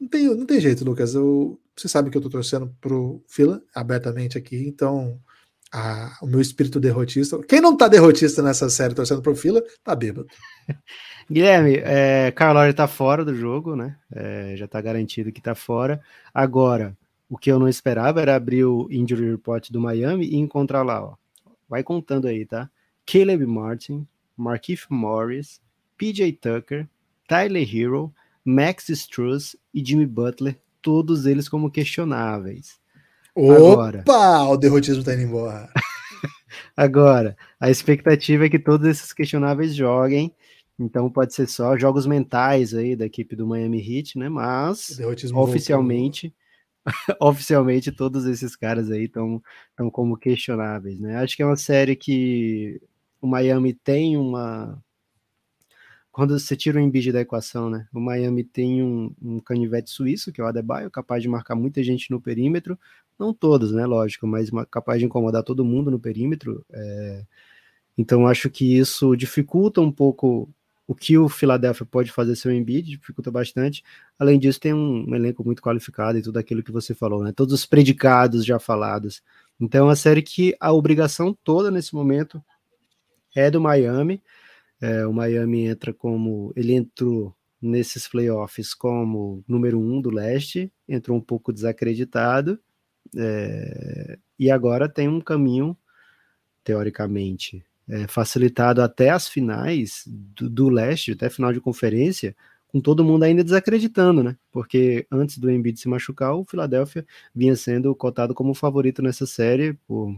Não 0.00 0.08
tem, 0.08 0.34
não 0.34 0.46
tem 0.46 0.58
jeito, 0.58 0.82
Lucas. 0.82 1.14
Eu, 1.14 1.60
você 1.76 1.88
sabe 1.88 2.08
que 2.08 2.16
eu 2.16 2.22
tô 2.22 2.30
torcendo 2.30 2.74
pro 2.80 3.22
Fila 3.28 3.62
abertamente 3.74 4.38
aqui, 4.38 4.66
então 4.66 5.20
a, 5.70 6.16
o 6.22 6.26
meu 6.26 6.40
espírito 6.40 6.80
derrotista. 6.80 7.38
Quem 7.42 7.60
não 7.60 7.76
tá 7.76 7.88
derrotista 7.88 8.40
nessa 8.40 8.70
série 8.70 8.94
torcendo 8.94 9.20
pro 9.20 9.36
Fila, 9.36 9.62
tá 9.84 9.94
bêbado. 9.94 10.26
Guilherme, 11.30 11.76
é, 11.84 12.32
Carlore 12.32 12.72
tá 12.72 12.88
fora 12.88 13.26
do 13.26 13.34
jogo, 13.34 13.76
né? 13.76 13.94
É, 14.10 14.54
já 14.56 14.66
tá 14.66 14.80
garantido 14.80 15.30
que 15.30 15.42
tá 15.42 15.54
fora. 15.54 16.00
Agora, 16.32 16.96
o 17.32 17.38
que 17.38 17.50
eu 17.50 17.58
não 17.58 17.66
esperava 17.66 18.20
era 18.20 18.36
abrir 18.36 18.62
o 18.66 18.86
injury 18.90 19.30
report 19.30 19.70
do 19.70 19.80
Miami 19.80 20.26
e 20.26 20.36
encontrar 20.36 20.82
lá, 20.82 21.02
ó. 21.02 21.14
Vai 21.66 21.82
contando 21.82 22.28
aí, 22.28 22.44
tá? 22.44 22.68
Caleb 23.06 23.46
Martin, 23.46 24.06
Markif 24.36 24.84
Morris, 24.90 25.58
PJ 25.96 26.30
Tucker, 26.32 26.86
Tyler 27.26 27.66
Hero, 27.74 28.12
Max 28.44 28.90
Struz 28.90 29.56
e 29.72 29.82
Jimmy 29.82 30.04
Butler, 30.04 30.60
todos 30.82 31.24
eles 31.24 31.48
como 31.48 31.70
questionáveis. 31.70 32.78
Opa, 33.34 34.02
Agora, 34.04 34.50
o 34.50 34.56
derrotismo 34.58 35.02
tá 35.02 35.14
indo 35.14 35.22
embora. 35.22 35.70
Agora, 36.76 37.34
a 37.58 37.70
expectativa 37.70 38.44
é 38.44 38.50
que 38.50 38.58
todos 38.58 38.86
esses 38.86 39.10
questionáveis 39.10 39.74
joguem. 39.74 40.34
Então 40.78 41.08
pode 41.08 41.32
ser 41.32 41.48
só 41.48 41.78
jogos 41.78 42.06
mentais 42.06 42.74
aí 42.74 42.94
da 42.94 43.06
equipe 43.06 43.34
do 43.34 43.46
Miami 43.46 43.80
Heat, 43.80 44.18
né? 44.18 44.28
Mas 44.28 45.00
oficialmente, 45.32 46.34
oficialmente 47.20 47.92
todos 47.92 48.26
esses 48.26 48.56
caras 48.56 48.90
aí 48.90 49.04
estão 49.04 49.42
como 49.92 50.16
questionáveis, 50.16 50.98
né? 51.00 51.16
Acho 51.16 51.36
que 51.36 51.42
é 51.42 51.46
uma 51.46 51.56
série 51.56 51.96
que 51.96 52.80
o 53.20 53.26
Miami 53.26 53.72
tem 53.72 54.16
uma 54.16 54.82
quando 56.12 56.38
você 56.38 56.54
tira 56.54 56.78
o 56.78 56.80
Embiid 56.80 57.10
da 57.10 57.22
equação, 57.22 57.70
né? 57.70 57.88
O 57.92 57.98
Miami 57.98 58.44
tem 58.44 58.82
um, 58.82 59.14
um, 59.20 59.40
canivete 59.40 59.90
suíço, 59.90 60.30
que 60.30 60.42
é 60.42 60.44
o 60.44 60.46
Adebayo, 60.46 60.90
capaz 60.90 61.22
de 61.22 61.28
marcar 61.28 61.54
muita 61.54 61.82
gente 61.82 62.10
no 62.10 62.20
perímetro, 62.20 62.78
não 63.18 63.32
todos, 63.32 63.72
né? 63.72 63.86
Lógico, 63.86 64.26
mas 64.26 64.50
capaz 64.70 64.98
de 65.00 65.06
incomodar 65.06 65.42
todo 65.42 65.64
mundo 65.64 65.90
no 65.90 65.98
perímetro. 65.98 66.64
É... 66.70 67.24
Então 67.96 68.26
acho 68.26 68.50
que 68.50 68.76
isso 68.76 69.16
dificulta 69.16 69.80
um 69.80 69.90
pouco 69.92 70.48
o 70.86 70.94
que 70.94 71.16
o 71.16 71.28
Philadelphia 71.28 71.86
pode 71.86 72.10
fazer 72.10 72.36
seu 72.36 72.52
Embiid, 72.52 72.96
dificulta 72.96 73.30
bastante. 73.30 73.82
Além 74.18 74.38
disso, 74.38 74.60
tem 74.60 74.74
um, 74.74 75.08
um 75.08 75.14
elenco 75.14 75.44
muito 75.44 75.62
qualificado 75.62 76.18
e 76.18 76.22
tudo 76.22 76.38
aquilo 76.38 76.62
que 76.62 76.72
você 76.72 76.94
falou, 76.94 77.22
né? 77.22 77.32
Todos 77.32 77.54
os 77.54 77.66
predicados 77.66 78.44
já 78.44 78.58
falados. 78.58 79.22
Então 79.60 79.80
é 79.80 79.88
uma 79.90 79.96
série 79.96 80.22
que 80.22 80.54
a 80.60 80.72
obrigação 80.72 81.36
toda 81.44 81.70
nesse 81.70 81.94
momento 81.94 82.42
é 83.34 83.50
do 83.50 83.60
Miami 83.60 84.22
é, 84.82 85.06
o 85.06 85.12
Miami 85.12 85.66
entra 85.66 85.94
como. 85.94 86.52
Ele 86.56 86.74
entrou 86.74 87.32
nesses 87.60 88.08
playoffs 88.08 88.74
como 88.74 89.44
número 89.46 89.78
um 89.78 90.00
do 90.00 90.10
leste, 90.10 90.72
entrou 90.88 91.16
um 91.16 91.20
pouco 91.20 91.52
desacreditado, 91.52 92.58
é, 93.16 94.18
e 94.36 94.50
agora 94.50 94.88
tem 94.88 95.08
um 95.08 95.20
caminho, 95.20 95.76
teoricamente, 96.64 97.64
é, 97.88 98.06
facilitado 98.06 98.82
até 98.82 99.10
as 99.10 99.28
finais 99.28 100.04
do, 100.06 100.48
do, 100.48 100.68
leste, 100.68 101.12
até 101.12 101.28
final 101.28 101.52
de 101.52 101.60
conferência, 101.60 102.34
com 102.68 102.80
todo 102.80 103.04
mundo 103.04 103.24
ainda 103.24 103.44
desacreditando, 103.44 104.22
né? 104.22 104.36
Porque 104.50 105.06
antes 105.10 105.38
do 105.38 105.50
Embiid 105.50 105.78
se 105.78 105.88
machucar, 105.88 106.34
o 106.34 106.44
Philadelphia 106.44 107.06
vinha 107.34 107.54
sendo 107.54 107.94
cotado 107.94 108.34
como 108.34 108.54
favorito 108.54 109.02
nessa 109.02 109.26
série 109.26 109.74
por 109.86 110.16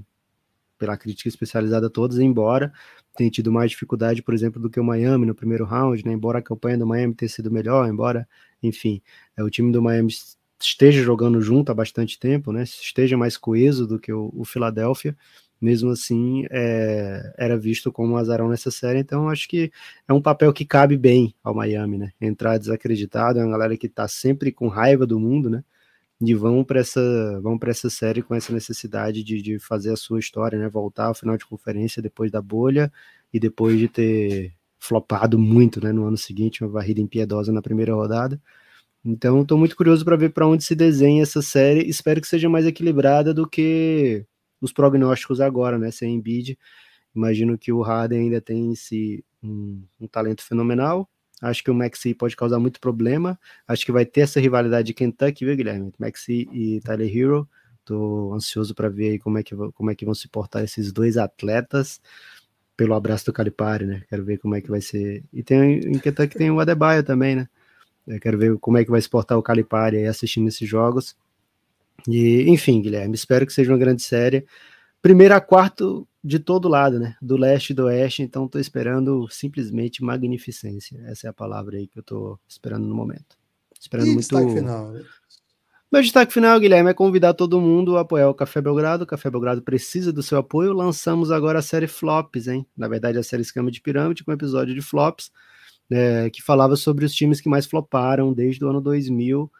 pela 0.78 0.96
crítica 0.96 1.28
especializada 1.28 1.88
todos, 1.88 2.18
embora 2.18 2.72
tenha 3.16 3.30
tido 3.30 3.50
mais 3.52 3.70
dificuldade, 3.70 4.22
por 4.22 4.34
exemplo, 4.34 4.60
do 4.60 4.68
que 4.68 4.80
o 4.80 4.84
Miami 4.84 5.24
no 5.24 5.34
primeiro 5.34 5.64
round, 5.64 6.04
né? 6.04 6.12
Embora 6.12 6.40
a 6.40 6.42
campanha 6.42 6.76
do 6.76 6.86
Miami 6.86 7.14
tenha 7.14 7.28
sido 7.28 7.50
melhor, 7.50 7.88
embora, 7.88 8.28
enfim, 8.62 9.00
é, 9.36 9.42
o 9.42 9.50
time 9.50 9.70
do 9.72 9.80
Miami 9.80 10.12
esteja 10.60 11.02
jogando 11.02 11.40
junto 11.40 11.70
há 11.70 11.74
bastante 11.74 12.18
tempo, 12.18 12.52
né? 12.52 12.64
Esteja 12.64 13.16
mais 13.16 13.36
coeso 13.36 13.86
do 13.86 13.98
que 13.98 14.12
o, 14.12 14.32
o 14.34 14.44
Philadelphia, 14.44 15.16
mesmo 15.64 15.90
assim 15.90 16.44
é, 16.50 17.34
era 17.38 17.56
visto 17.56 17.90
como 17.90 18.14
um 18.14 18.16
azarão 18.16 18.48
nessa 18.48 18.70
série, 18.70 19.00
então 19.00 19.28
acho 19.28 19.48
que 19.48 19.72
é 20.06 20.12
um 20.12 20.22
papel 20.22 20.52
que 20.52 20.64
cabe 20.64 20.96
bem 20.96 21.34
ao 21.42 21.54
Miami, 21.54 21.98
né? 21.98 22.12
Entrar 22.20 22.58
desacreditado, 22.58 23.38
é 23.38 23.44
uma 23.44 23.52
galera 23.52 23.76
que 23.76 23.88
tá 23.88 24.06
sempre 24.08 24.52
com 24.52 24.68
raiva 24.68 25.06
do 25.06 25.18
mundo, 25.18 25.50
né? 25.50 25.64
de 26.20 26.34
vão 26.34 26.64
para 26.64 26.80
essa 26.80 27.40
vão 27.42 27.58
essa 27.66 27.90
série 27.90 28.22
com 28.22 28.34
essa 28.34 28.52
necessidade 28.52 29.22
de, 29.22 29.42
de 29.42 29.58
fazer 29.58 29.92
a 29.92 29.96
sua 29.96 30.18
história, 30.20 30.58
né? 30.58 30.68
Voltar 30.68 31.06
ao 31.06 31.14
final 31.14 31.36
de 31.36 31.46
conferência 31.46 32.02
depois 32.02 32.30
da 32.30 32.40
bolha 32.40 32.92
e 33.32 33.40
depois 33.40 33.78
de 33.78 33.88
ter 33.88 34.54
flopado 34.78 35.38
muito, 35.38 35.82
né? 35.82 35.92
No 35.92 36.06
ano 36.06 36.16
seguinte, 36.16 36.62
uma 36.62 36.70
varrida 36.70 37.00
impiedosa 37.00 37.52
na 37.52 37.62
primeira 37.62 37.94
rodada. 37.94 38.40
Então, 39.04 39.42
estou 39.42 39.58
muito 39.58 39.76
curioso 39.76 40.04
para 40.04 40.16
ver 40.16 40.30
para 40.30 40.46
onde 40.46 40.64
se 40.64 40.74
desenha 40.74 41.22
essa 41.22 41.42
série. 41.42 41.88
Espero 41.88 42.20
que 42.20 42.26
seja 42.28 42.48
mais 42.48 42.66
equilibrada 42.66 43.34
do 43.34 43.48
que 43.48 44.26
os 44.60 44.72
prognósticos 44.72 45.40
agora, 45.40 45.78
né? 45.78 45.90
Sem 45.90 46.14
Embiid, 46.14 46.58
imagino 47.14 47.58
que 47.58 47.72
o 47.72 47.82
Harden 47.82 48.20
ainda 48.20 48.40
tem 48.40 48.72
esse 48.72 49.24
um, 49.42 49.82
um 50.00 50.06
talento 50.06 50.42
fenomenal 50.42 51.08
Acho 51.44 51.62
que 51.62 51.70
o 51.70 51.74
Maxi 51.74 52.14
pode 52.14 52.36
causar 52.36 52.58
muito 52.58 52.80
problema. 52.80 53.38
Acho 53.66 53.84
que 53.84 53.92
vai 53.92 54.06
ter 54.06 54.22
essa 54.22 54.40
rivalidade 54.40 54.86
de 54.86 54.94
Kentucky, 54.94 55.44
viu, 55.44 55.56
Guilherme? 55.56 55.92
Maxi 55.98 56.48
e 56.52 56.80
Tyler 56.80 57.14
Hero. 57.14 57.48
Tô 57.84 58.32
ansioso 58.32 58.74
para 58.74 58.88
ver 58.88 59.18
como 59.18 59.36
é, 59.36 59.42
que, 59.42 59.54
como 59.54 59.90
é 59.90 59.94
que 59.94 60.06
vão 60.06 60.14
se 60.14 60.26
portar 60.26 60.64
esses 60.64 60.90
dois 60.90 61.18
atletas 61.18 62.00
pelo 62.76 62.94
abraço 62.94 63.26
do 63.26 63.32
Calipari, 63.32 63.84
né? 63.86 64.02
Quero 64.08 64.24
ver 64.24 64.38
como 64.38 64.54
é 64.54 64.60
que 64.60 64.70
vai 64.70 64.80
ser. 64.80 65.22
E 65.32 65.42
tem 65.42 65.80
em 65.80 65.98
Kentucky 65.98 66.36
tem 66.36 66.50
o 66.50 66.60
Adebayo 66.60 67.02
também, 67.04 67.36
né? 67.36 67.48
Eu 68.06 68.18
quero 68.20 68.38
ver 68.38 68.58
como 68.58 68.78
é 68.78 68.84
que 68.84 68.90
vai 68.90 69.00
se 69.00 69.08
portar 69.08 69.36
o 69.38 69.42
Calipari 69.42 69.98
aí 69.98 70.06
assistindo 70.06 70.48
esses 70.48 70.68
jogos. 70.68 71.16
E, 72.08 72.48
enfim, 72.48 72.80
Guilherme, 72.82 73.14
espero 73.14 73.46
que 73.46 73.52
seja 73.52 73.72
uma 73.72 73.78
grande 73.78 74.02
série. 74.02 74.46
Primeiro 75.00 75.34
a 75.34 75.40
quarto, 75.40 76.06
de 76.24 76.38
todo 76.38 76.68
lado, 76.68 76.98
né? 76.98 77.14
Do 77.20 77.36
leste 77.36 77.70
e 77.70 77.74
do 77.74 77.84
oeste, 77.84 78.22
então 78.22 78.46
estou 78.46 78.58
esperando 78.58 79.28
simplesmente 79.28 80.02
magnificência. 80.02 80.98
Essa 81.06 81.26
é 81.26 81.30
a 81.30 81.34
palavra 81.34 81.76
aí 81.76 81.86
que 81.86 81.98
eu 81.98 82.00
estou 82.00 82.40
esperando 82.48 82.86
no 82.86 82.94
momento. 82.94 83.36
Esperando 83.78 84.06
e 84.06 84.10
muito. 84.12 84.20
Destaque 84.20 84.54
final. 84.54 84.94
Meu 85.92 86.02
destaque 86.02 86.32
final, 86.32 86.58
Guilherme, 86.58 86.90
é 86.90 86.94
convidar 86.94 87.34
todo 87.34 87.60
mundo 87.60 87.98
a 87.98 88.00
apoiar 88.00 88.28
o 88.28 88.34
Café 88.34 88.60
Belgrado. 88.62 89.04
O 89.04 89.06
Café 89.06 89.30
Belgrado 89.30 89.62
precisa 89.62 90.12
do 90.12 90.22
seu 90.22 90.38
apoio. 90.38 90.72
Lançamos 90.72 91.30
agora 91.30 91.58
a 91.58 91.62
série 91.62 91.86
Flops, 91.86 92.48
hein? 92.48 92.66
Na 92.76 92.88
verdade, 92.88 93.18
a 93.18 93.22
série 93.22 93.42
Escama 93.42 93.70
de 93.70 93.82
Pirâmide, 93.82 94.24
com 94.24 94.30
um 94.30 94.34
episódio 94.34 94.74
de 94.74 94.80
Flops, 94.80 95.30
né, 95.88 96.30
que 96.30 96.42
falava 96.42 96.74
sobre 96.74 97.04
os 97.04 97.14
times 97.14 97.40
que 97.40 97.48
mais 97.48 97.66
floparam 97.66 98.32
desde 98.32 98.64
o 98.64 98.68
ano 98.68 98.80
2000 98.80 99.52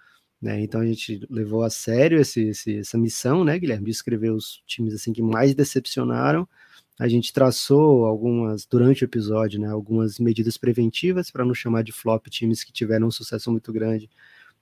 né? 0.45 0.61
Então 0.61 0.83
a 0.83 0.87
gente 0.87 1.27
levou 1.31 1.63
a 1.63 1.71
sério 1.71 2.21
esse, 2.21 2.49
esse, 2.49 2.77
essa 2.77 2.99
missão, 2.99 3.43
né, 3.43 3.59
Guilherme, 3.59 3.87
de 3.87 3.91
escrever 3.93 4.31
os 4.31 4.63
times 4.67 4.93
assim 4.93 5.11
que 5.11 5.23
mais 5.23 5.55
decepcionaram. 5.55 6.47
A 7.01 7.09
gente 7.09 7.33
traçou 7.33 8.05
algumas 8.05 8.67
durante 8.67 9.03
o 9.03 9.07
episódio, 9.07 9.59
né, 9.59 9.69
algumas 9.69 10.19
medidas 10.19 10.59
preventivas 10.59 11.31
para 11.31 11.47
não 11.47 11.55
chamar 11.55 11.83
de 11.83 11.93
flop 11.93 12.27
times 12.27 12.63
que 12.63 12.73
tiveram 12.73 13.07
um 13.07 13.11
sucesso 13.11 13.51
muito 13.51 13.73
grande 13.73 14.11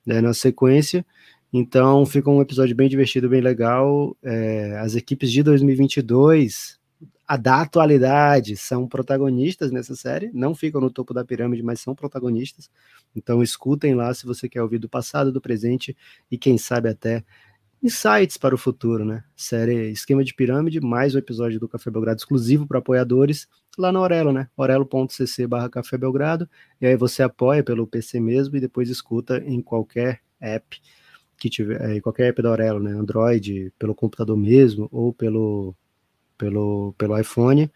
né, 0.06 0.20
na 0.20 0.32
sequência. 0.32 1.04
Então 1.52 2.06
fica 2.06 2.30
um 2.30 2.40
episódio 2.40 2.76
bem 2.76 2.88
divertido, 2.88 3.28
bem 3.28 3.40
legal. 3.40 4.16
É, 4.22 4.78
as 4.78 4.94
equipes 4.94 5.32
de 5.32 5.42
2022 5.42 6.78
a 7.26 7.36
da 7.36 7.62
atualidade 7.62 8.56
são 8.56 8.86
protagonistas 8.86 9.70
nessa 9.70 9.94
série, 9.94 10.30
não 10.34 10.54
ficam 10.54 10.80
no 10.80 10.90
topo 10.90 11.14
da 11.14 11.24
pirâmide, 11.24 11.62
mas 11.62 11.80
são 11.80 11.94
protagonistas. 11.94 12.70
Então 13.14 13.42
escutem 13.42 13.94
lá 13.94 14.12
se 14.12 14.26
você 14.26 14.48
quer 14.48 14.62
ouvir 14.62 14.78
do 14.78 14.88
passado, 14.88 15.32
do 15.32 15.40
presente 15.40 15.96
e 16.30 16.36
quem 16.36 16.58
sabe 16.58 16.88
até 16.88 17.24
insights 17.82 18.36
para 18.36 18.54
o 18.54 18.58
futuro, 18.58 19.04
né? 19.04 19.24
Série 19.34 19.90
Esquema 19.90 20.22
de 20.22 20.34
Pirâmide, 20.34 20.80
mais 20.80 21.14
um 21.14 21.18
episódio 21.18 21.58
do 21.58 21.68
Café 21.68 21.90
Belgrado 21.90 22.18
exclusivo 22.18 22.66
para 22.66 22.78
apoiadores 22.78 23.48
lá 23.76 23.90
no 23.90 24.00
Orelo, 24.00 24.32
né? 24.32 24.48
orelo.cc 24.56 25.46
barra 25.46 25.68
Café 25.68 25.98
Belgrado, 25.98 26.48
e 26.80 26.86
aí 26.86 26.96
você 26.96 27.22
apoia 27.22 27.62
pelo 27.62 27.86
PC 27.86 28.20
mesmo 28.20 28.56
e 28.56 28.60
depois 28.60 28.88
escuta 28.88 29.38
em 29.38 29.60
qualquer 29.60 30.20
app 30.40 30.80
que 31.36 31.50
tiver, 31.50 31.80
é, 31.80 31.96
em 31.96 32.00
qualquer 32.00 32.28
app 32.28 32.40
da 32.40 32.50
Orelo, 32.50 32.80
né? 32.80 32.92
Android, 32.92 33.72
pelo 33.78 33.94
computador 33.94 34.36
mesmo 34.36 34.88
ou 34.92 35.12
pelo 35.12 35.74
pelo, 36.42 36.92
pelo 36.98 37.16
iPhone. 37.16 37.70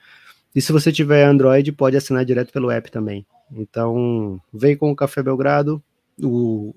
E 0.52 0.60
se 0.60 0.72
você 0.72 0.90
tiver 0.90 1.24
Android, 1.24 1.70
pode 1.70 1.96
assinar 1.96 2.24
direto 2.24 2.52
pelo 2.52 2.68
app 2.68 2.90
também. 2.90 3.24
Então, 3.52 4.40
vem 4.52 4.76
com 4.76 4.90
o 4.90 4.96
Café 4.96 5.22
Belgrado. 5.22 5.80
O... 6.20 6.74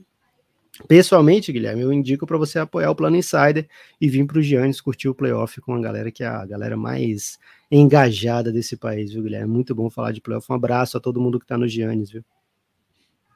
Pessoalmente, 0.88 1.52
Guilherme, 1.52 1.82
eu 1.82 1.92
indico 1.92 2.28
para 2.28 2.38
você 2.38 2.60
apoiar 2.60 2.92
o 2.92 2.96
Plano 2.96 3.16
Insider 3.16 3.68
e 4.00 4.08
vir 4.08 4.26
para 4.28 4.38
o 4.38 4.42
Giannis 4.42 4.80
curtir 4.80 5.10
o 5.10 5.16
playoff 5.16 5.60
com 5.62 5.74
a 5.74 5.82
galera 5.82 6.12
que 6.12 6.24
é 6.24 6.28
a 6.28 6.46
galera 6.46 6.78
mais 6.78 7.40
engajada 7.72 8.52
desse 8.52 8.78
país, 8.78 9.12
viu, 9.12 9.24
Guilherme? 9.24 9.52
Muito 9.52 9.74
bom 9.74 9.90
falar 9.90 10.12
de 10.12 10.22
playoff. 10.22 10.46
Um 10.52 10.56
abraço 10.56 10.96
a 10.96 11.02
todo 11.02 11.20
mundo 11.20 11.40
que 11.40 11.46
está 11.46 11.58
no 11.58 11.68
Giannis, 11.68 12.12
viu? 12.12 12.24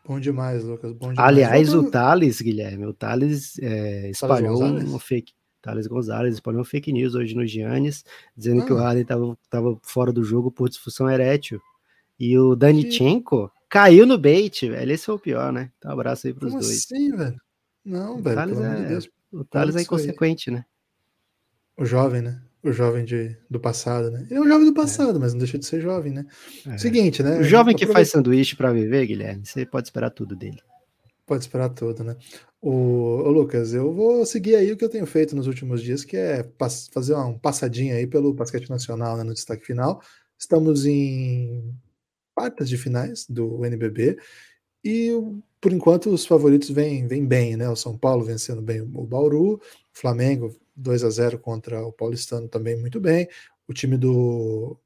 Bom 0.06 0.20
demais, 0.20 0.64
Lucas. 0.64 0.94
Bom 0.94 1.12
demais. 1.12 1.28
Aliás, 1.28 1.74
o 1.74 1.90
Thales, 1.90 2.40
Guilherme, 2.40 2.86
o 2.86 2.94
Thales 2.94 3.58
é, 3.60 4.10
espalhou 4.12 4.62
uma 4.62 5.00
fake 5.00 5.34
Thales 5.64 5.88
Gonzalez 5.88 6.36
espalhou 6.36 6.64
fake 6.66 6.92
news 6.92 7.16
hoje 7.16 7.34
no 7.34 7.48
Giannis, 7.48 8.04
dizendo 8.36 8.62
ah. 8.62 8.66
que 8.66 8.74
o 8.74 8.76
Harden 8.76 9.06
estava 9.42 9.80
fora 9.82 10.12
do 10.12 10.24
jogo 10.24 10.52
por 10.52 10.68
disfunção 10.68 11.10
erétil. 11.10 11.60
E 12.20 12.38
o 12.38 12.54
Danichenko 12.54 13.48
que... 13.48 13.54
caiu 13.70 14.06
no 14.06 14.18
bait, 14.18 14.68
velho. 14.68 14.92
Esse 14.92 15.06
foi 15.06 15.16
o 15.16 15.20
pior, 15.20 15.54
né? 15.54 15.72
Então, 15.78 15.90
um 15.90 15.94
abraço 15.94 16.28
aí 16.28 16.34
pros 16.34 16.52
Como 16.52 16.62
dois. 16.62 16.86
Assim, 16.86 17.16
velho? 17.16 17.42
Não, 17.84 18.22
velho. 18.22 18.36
Thales 18.36 18.60
é... 18.60 18.76
de 18.76 18.88
Deus. 18.88 19.10
O 19.32 19.46
Thales 19.46 19.76
é 19.78 19.82
inconsequente, 19.82 20.52
né? 20.52 20.66
O 21.78 21.86
jovem, 21.86 22.22
né? 22.22 22.42
O 22.62 22.72
jovem 22.72 23.04
de, 23.04 23.36
do 23.50 23.60
passado, 23.60 24.12
né? 24.12 24.28
Ele 24.30 24.40
é 24.40 24.42
um 24.42 24.48
jovem 24.48 24.66
do 24.66 24.74
passado, 24.74 25.18
é. 25.18 25.20
mas 25.20 25.34
não 25.34 25.40
deixa 25.40 25.58
de 25.58 25.66
ser 25.66 25.82
jovem, 25.82 26.12
né? 26.12 26.26
É. 26.68 26.78
Seguinte, 26.78 27.24
né? 27.24 27.40
O 27.40 27.44
jovem 27.44 27.76
que 27.76 27.88
faz 27.88 28.10
sanduíche 28.10 28.56
para 28.56 28.72
viver, 28.72 29.08
Guilherme, 29.08 29.46
você 29.46 29.66
pode 29.66 29.88
esperar 29.88 30.12
tudo 30.12 30.36
dele. 30.36 30.62
Pode 31.26 31.44
esperar 31.44 31.70
tudo, 31.70 32.04
né? 32.04 32.18
O, 32.62 32.70
o, 32.70 33.30
Lucas, 33.30 33.74
eu 33.74 33.94
vou 33.94 34.26
seguir 34.26 34.56
aí 34.56 34.72
o 34.72 34.78
que 34.78 34.84
eu 34.84 34.90
tenho 34.90 35.06
feito 35.06 35.36
nos 35.36 35.48
últimos 35.48 35.82
dias, 35.82 36.04
que 36.04 36.18
é 36.18 36.50
fazer 36.94 37.14
uma, 37.14 37.26
um 37.28 37.40
passadinha 37.40 37.96
aí 37.96 38.08
pelo 38.08 38.34
basquete 38.34 38.70
nacional 38.70 39.18
né, 39.18 39.24
no 39.24 39.34
destaque 39.34 39.66
final. 39.66 40.02
Estamos 40.38 40.86
em 40.86 41.74
quartas 42.36 42.68
de 42.68 42.78
finais 42.78 43.26
do 43.30 43.66
NBB 43.66 44.18
e 44.84 45.12
por 45.62 45.72
enquanto 45.72 46.10
os 46.10 46.26
favoritos 46.26 46.70
vêm, 46.70 47.08
vêm 47.08 47.26
bem, 47.26 47.56
né? 47.56 47.70
O 47.70 47.76
São 47.76 47.98
Paulo 47.98 48.26
vencendo 48.26 48.62
bem 48.62 48.82
o 48.82 49.06
Bauru, 49.06 49.56
o 49.56 49.62
Flamengo 49.94 50.54
2 50.76 51.04
a 51.06 51.10
0 51.10 51.40
contra 51.40 51.86
o 51.86 51.92
Paulistano 51.92 52.50
também 52.50 52.78
muito 52.78 53.00
bem. 53.00 53.28
O 53.68 53.74
time 53.74 53.98
do, 53.98 54.78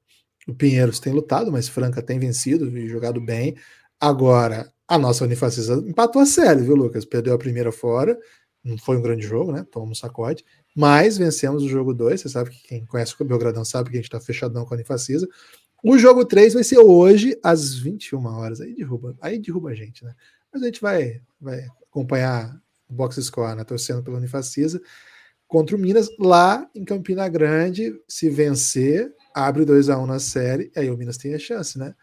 do 0.46 0.54
Pinheiros 0.54 1.00
tem 1.00 1.14
lutado, 1.14 1.52
mas 1.52 1.68
Franca 1.68 2.02
tem 2.02 2.20
vencido 2.20 2.78
e 2.78 2.88
jogado 2.88 3.20
bem. 3.20 3.56
Agora, 4.00 4.72
a 4.88 4.98
nossa 4.98 5.24
Unifacisa 5.24 5.84
empatou 5.86 6.22
a 6.22 6.26
série, 6.26 6.62
viu, 6.62 6.76
Lucas? 6.76 7.04
Perdeu 7.04 7.34
a 7.34 7.38
primeira 7.38 7.72
fora, 7.72 8.18
não 8.64 8.78
foi 8.78 8.98
um 8.98 9.02
grande 9.02 9.26
jogo, 9.26 9.52
né? 9.52 9.66
Tomamos 9.72 9.98
um 9.98 10.02
sacode, 10.02 10.46
mas 10.76 11.18
vencemos 11.18 11.64
o 11.64 11.70
jogo 11.70 11.94
2. 11.94 12.22
Você 12.22 12.30
sabe 12.30 12.52
que 12.52 12.68
quem 12.68 12.86
conhece 12.86 13.16
o 13.20 13.26
Belgradão 13.26 13.66
sabe 13.66 13.90
que 13.90 13.98
a 13.98 14.02
gente 14.02 14.10
tá 14.10 14.20
fechadão 14.20 14.66
com 14.66 14.74
a 14.74 14.78
Unifacisa. 14.78 15.28
O 15.84 15.98
jogo 15.98 16.26
3 16.26 16.54
vai 16.54 16.64
ser 16.64 16.80
hoje, 16.80 17.38
às 17.44 17.76
21 17.76 18.26
horas. 18.26 18.62
Aí 18.62 18.76
derruba, 18.76 19.16
aí 19.22 19.40
derruba 19.40 19.70
a 19.70 19.76
gente, 19.76 20.04
né? 20.04 20.14
Mas 20.52 20.64
a 20.64 20.66
gente 20.66 20.82
vai, 20.82 21.22
vai 21.40 21.66
acompanhar 21.90 22.60
o 22.90 22.94
box 22.94 23.22
score, 23.22 23.56
né? 23.56 23.64
Torcendo 23.64 24.04
pela 24.04 24.18
Unifacisa 24.18 24.82
contra 25.48 25.76
o 25.76 25.80
Minas 25.80 26.10
lá 26.20 26.70
em 26.76 26.84
Campina 26.84 27.28
Grande. 27.28 27.94
Se 28.08 28.30
vencer, 28.30 29.14
abre 29.34 29.66
2 29.66 29.90
a 29.90 29.98
1 29.98 30.06
na 30.06 30.20
série, 30.20 30.72
aí 30.76 30.90
o 30.90 30.98
Minas 30.98 31.18
tem 31.18 31.34
a 31.34 31.40
chance, 31.40 31.78
né? 31.78 31.94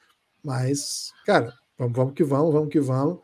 Mas, 0.43 1.11
cara, 1.27 1.55
vamos, 1.79 1.97
vamos 1.97 2.15
que 2.15 2.25
vamos, 2.25 2.53
vamos 2.53 2.69
que 2.69 2.81
vamos. 2.81 3.21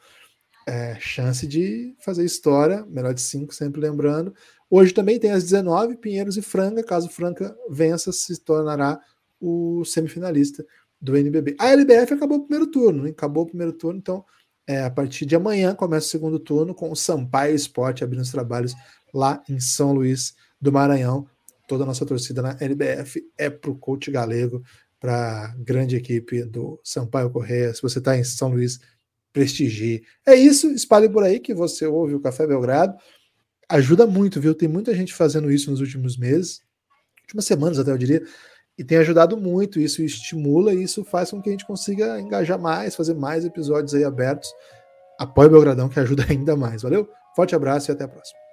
É, 0.66 0.96
chance 1.00 1.46
de 1.46 1.94
fazer 1.98 2.24
história, 2.24 2.84
melhor 2.86 3.14
de 3.14 3.20
5, 3.20 3.54
sempre 3.54 3.80
lembrando. 3.80 4.34
Hoje 4.68 4.92
também 4.92 5.18
tem 5.18 5.32
as 5.32 5.42
19, 5.44 5.96
Pinheiros 5.96 6.36
e 6.36 6.42
Franca. 6.42 6.82
Caso 6.82 7.08
Franca 7.08 7.56
vença, 7.68 8.12
se 8.12 8.38
tornará 8.40 9.00
o 9.40 9.84
semifinalista 9.84 10.64
do 11.00 11.16
NBB. 11.16 11.56
A 11.58 11.70
LBF 11.70 12.14
acabou 12.14 12.38
o 12.38 12.42
primeiro 12.42 12.70
turno, 12.70 13.06
hein? 13.06 13.12
acabou 13.12 13.44
o 13.44 13.46
primeiro 13.46 13.72
turno, 13.72 13.98
então 13.98 14.24
é, 14.66 14.84
a 14.84 14.90
partir 14.90 15.24
de 15.26 15.34
amanhã 15.34 15.74
começa 15.74 16.06
o 16.06 16.10
segundo 16.10 16.38
turno 16.38 16.74
com 16.74 16.92
o 16.92 16.96
Sampaio 16.96 17.54
Esporte 17.54 18.04
abrindo 18.04 18.22
os 18.22 18.30
trabalhos 18.30 18.74
lá 19.12 19.42
em 19.48 19.58
São 19.58 19.92
Luís 19.92 20.34
do 20.60 20.70
Maranhão. 20.70 21.26
Toda 21.66 21.84
a 21.84 21.86
nossa 21.86 22.04
torcida 22.04 22.42
na 22.42 22.56
LBF 22.60 23.22
é 23.38 23.48
para 23.48 23.70
o 23.70 23.78
coach 23.78 24.10
galego, 24.10 24.62
para 25.00 25.46
a 25.46 25.54
grande 25.56 25.96
equipe 25.96 26.44
do 26.44 26.78
Sampaio 26.84 27.30
Correia. 27.30 27.72
Se 27.74 27.80
você 27.80 27.98
está 27.98 28.16
em 28.16 28.22
São 28.22 28.50
Luís, 28.50 28.78
prestigie. 29.32 30.02
É 30.26 30.34
isso, 30.34 30.70
espalhe 30.70 31.08
por 31.08 31.24
aí 31.24 31.40
que 31.40 31.54
você 31.54 31.86
ouve 31.86 32.14
o 32.14 32.20
Café 32.20 32.46
Belgrado. 32.46 32.94
Ajuda 33.68 34.06
muito, 34.06 34.40
viu? 34.40 34.54
Tem 34.54 34.68
muita 34.68 34.94
gente 34.94 35.14
fazendo 35.14 35.50
isso 35.50 35.70
nos 35.70 35.80
últimos 35.80 36.18
meses, 36.18 36.60
últimas 37.22 37.46
semanas 37.46 37.78
até 37.78 37.90
eu 37.90 37.98
diria, 37.98 38.22
e 38.76 38.84
tem 38.84 38.98
ajudado 38.98 39.36
muito. 39.36 39.80
Isso 39.80 40.02
estimula 40.02 40.74
e 40.74 40.82
isso 40.82 41.04
faz 41.04 41.30
com 41.30 41.40
que 41.40 41.48
a 41.48 41.52
gente 41.52 41.66
consiga 41.66 42.20
engajar 42.20 42.58
mais, 42.58 42.94
fazer 42.94 43.14
mais 43.14 43.44
episódios 43.44 43.94
aí 43.94 44.04
abertos. 44.04 44.50
Apoie 45.18 45.46
o 45.46 45.50
Belgradão 45.50 45.88
que 45.88 46.00
ajuda 46.00 46.26
ainda 46.28 46.56
mais. 46.56 46.82
Valeu? 46.82 47.08
Forte 47.34 47.54
abraço 47.54 47.90
e 47.90 47.92
até 47.92 48.04
a 48.04 48.08
próxima. 48.08 48.49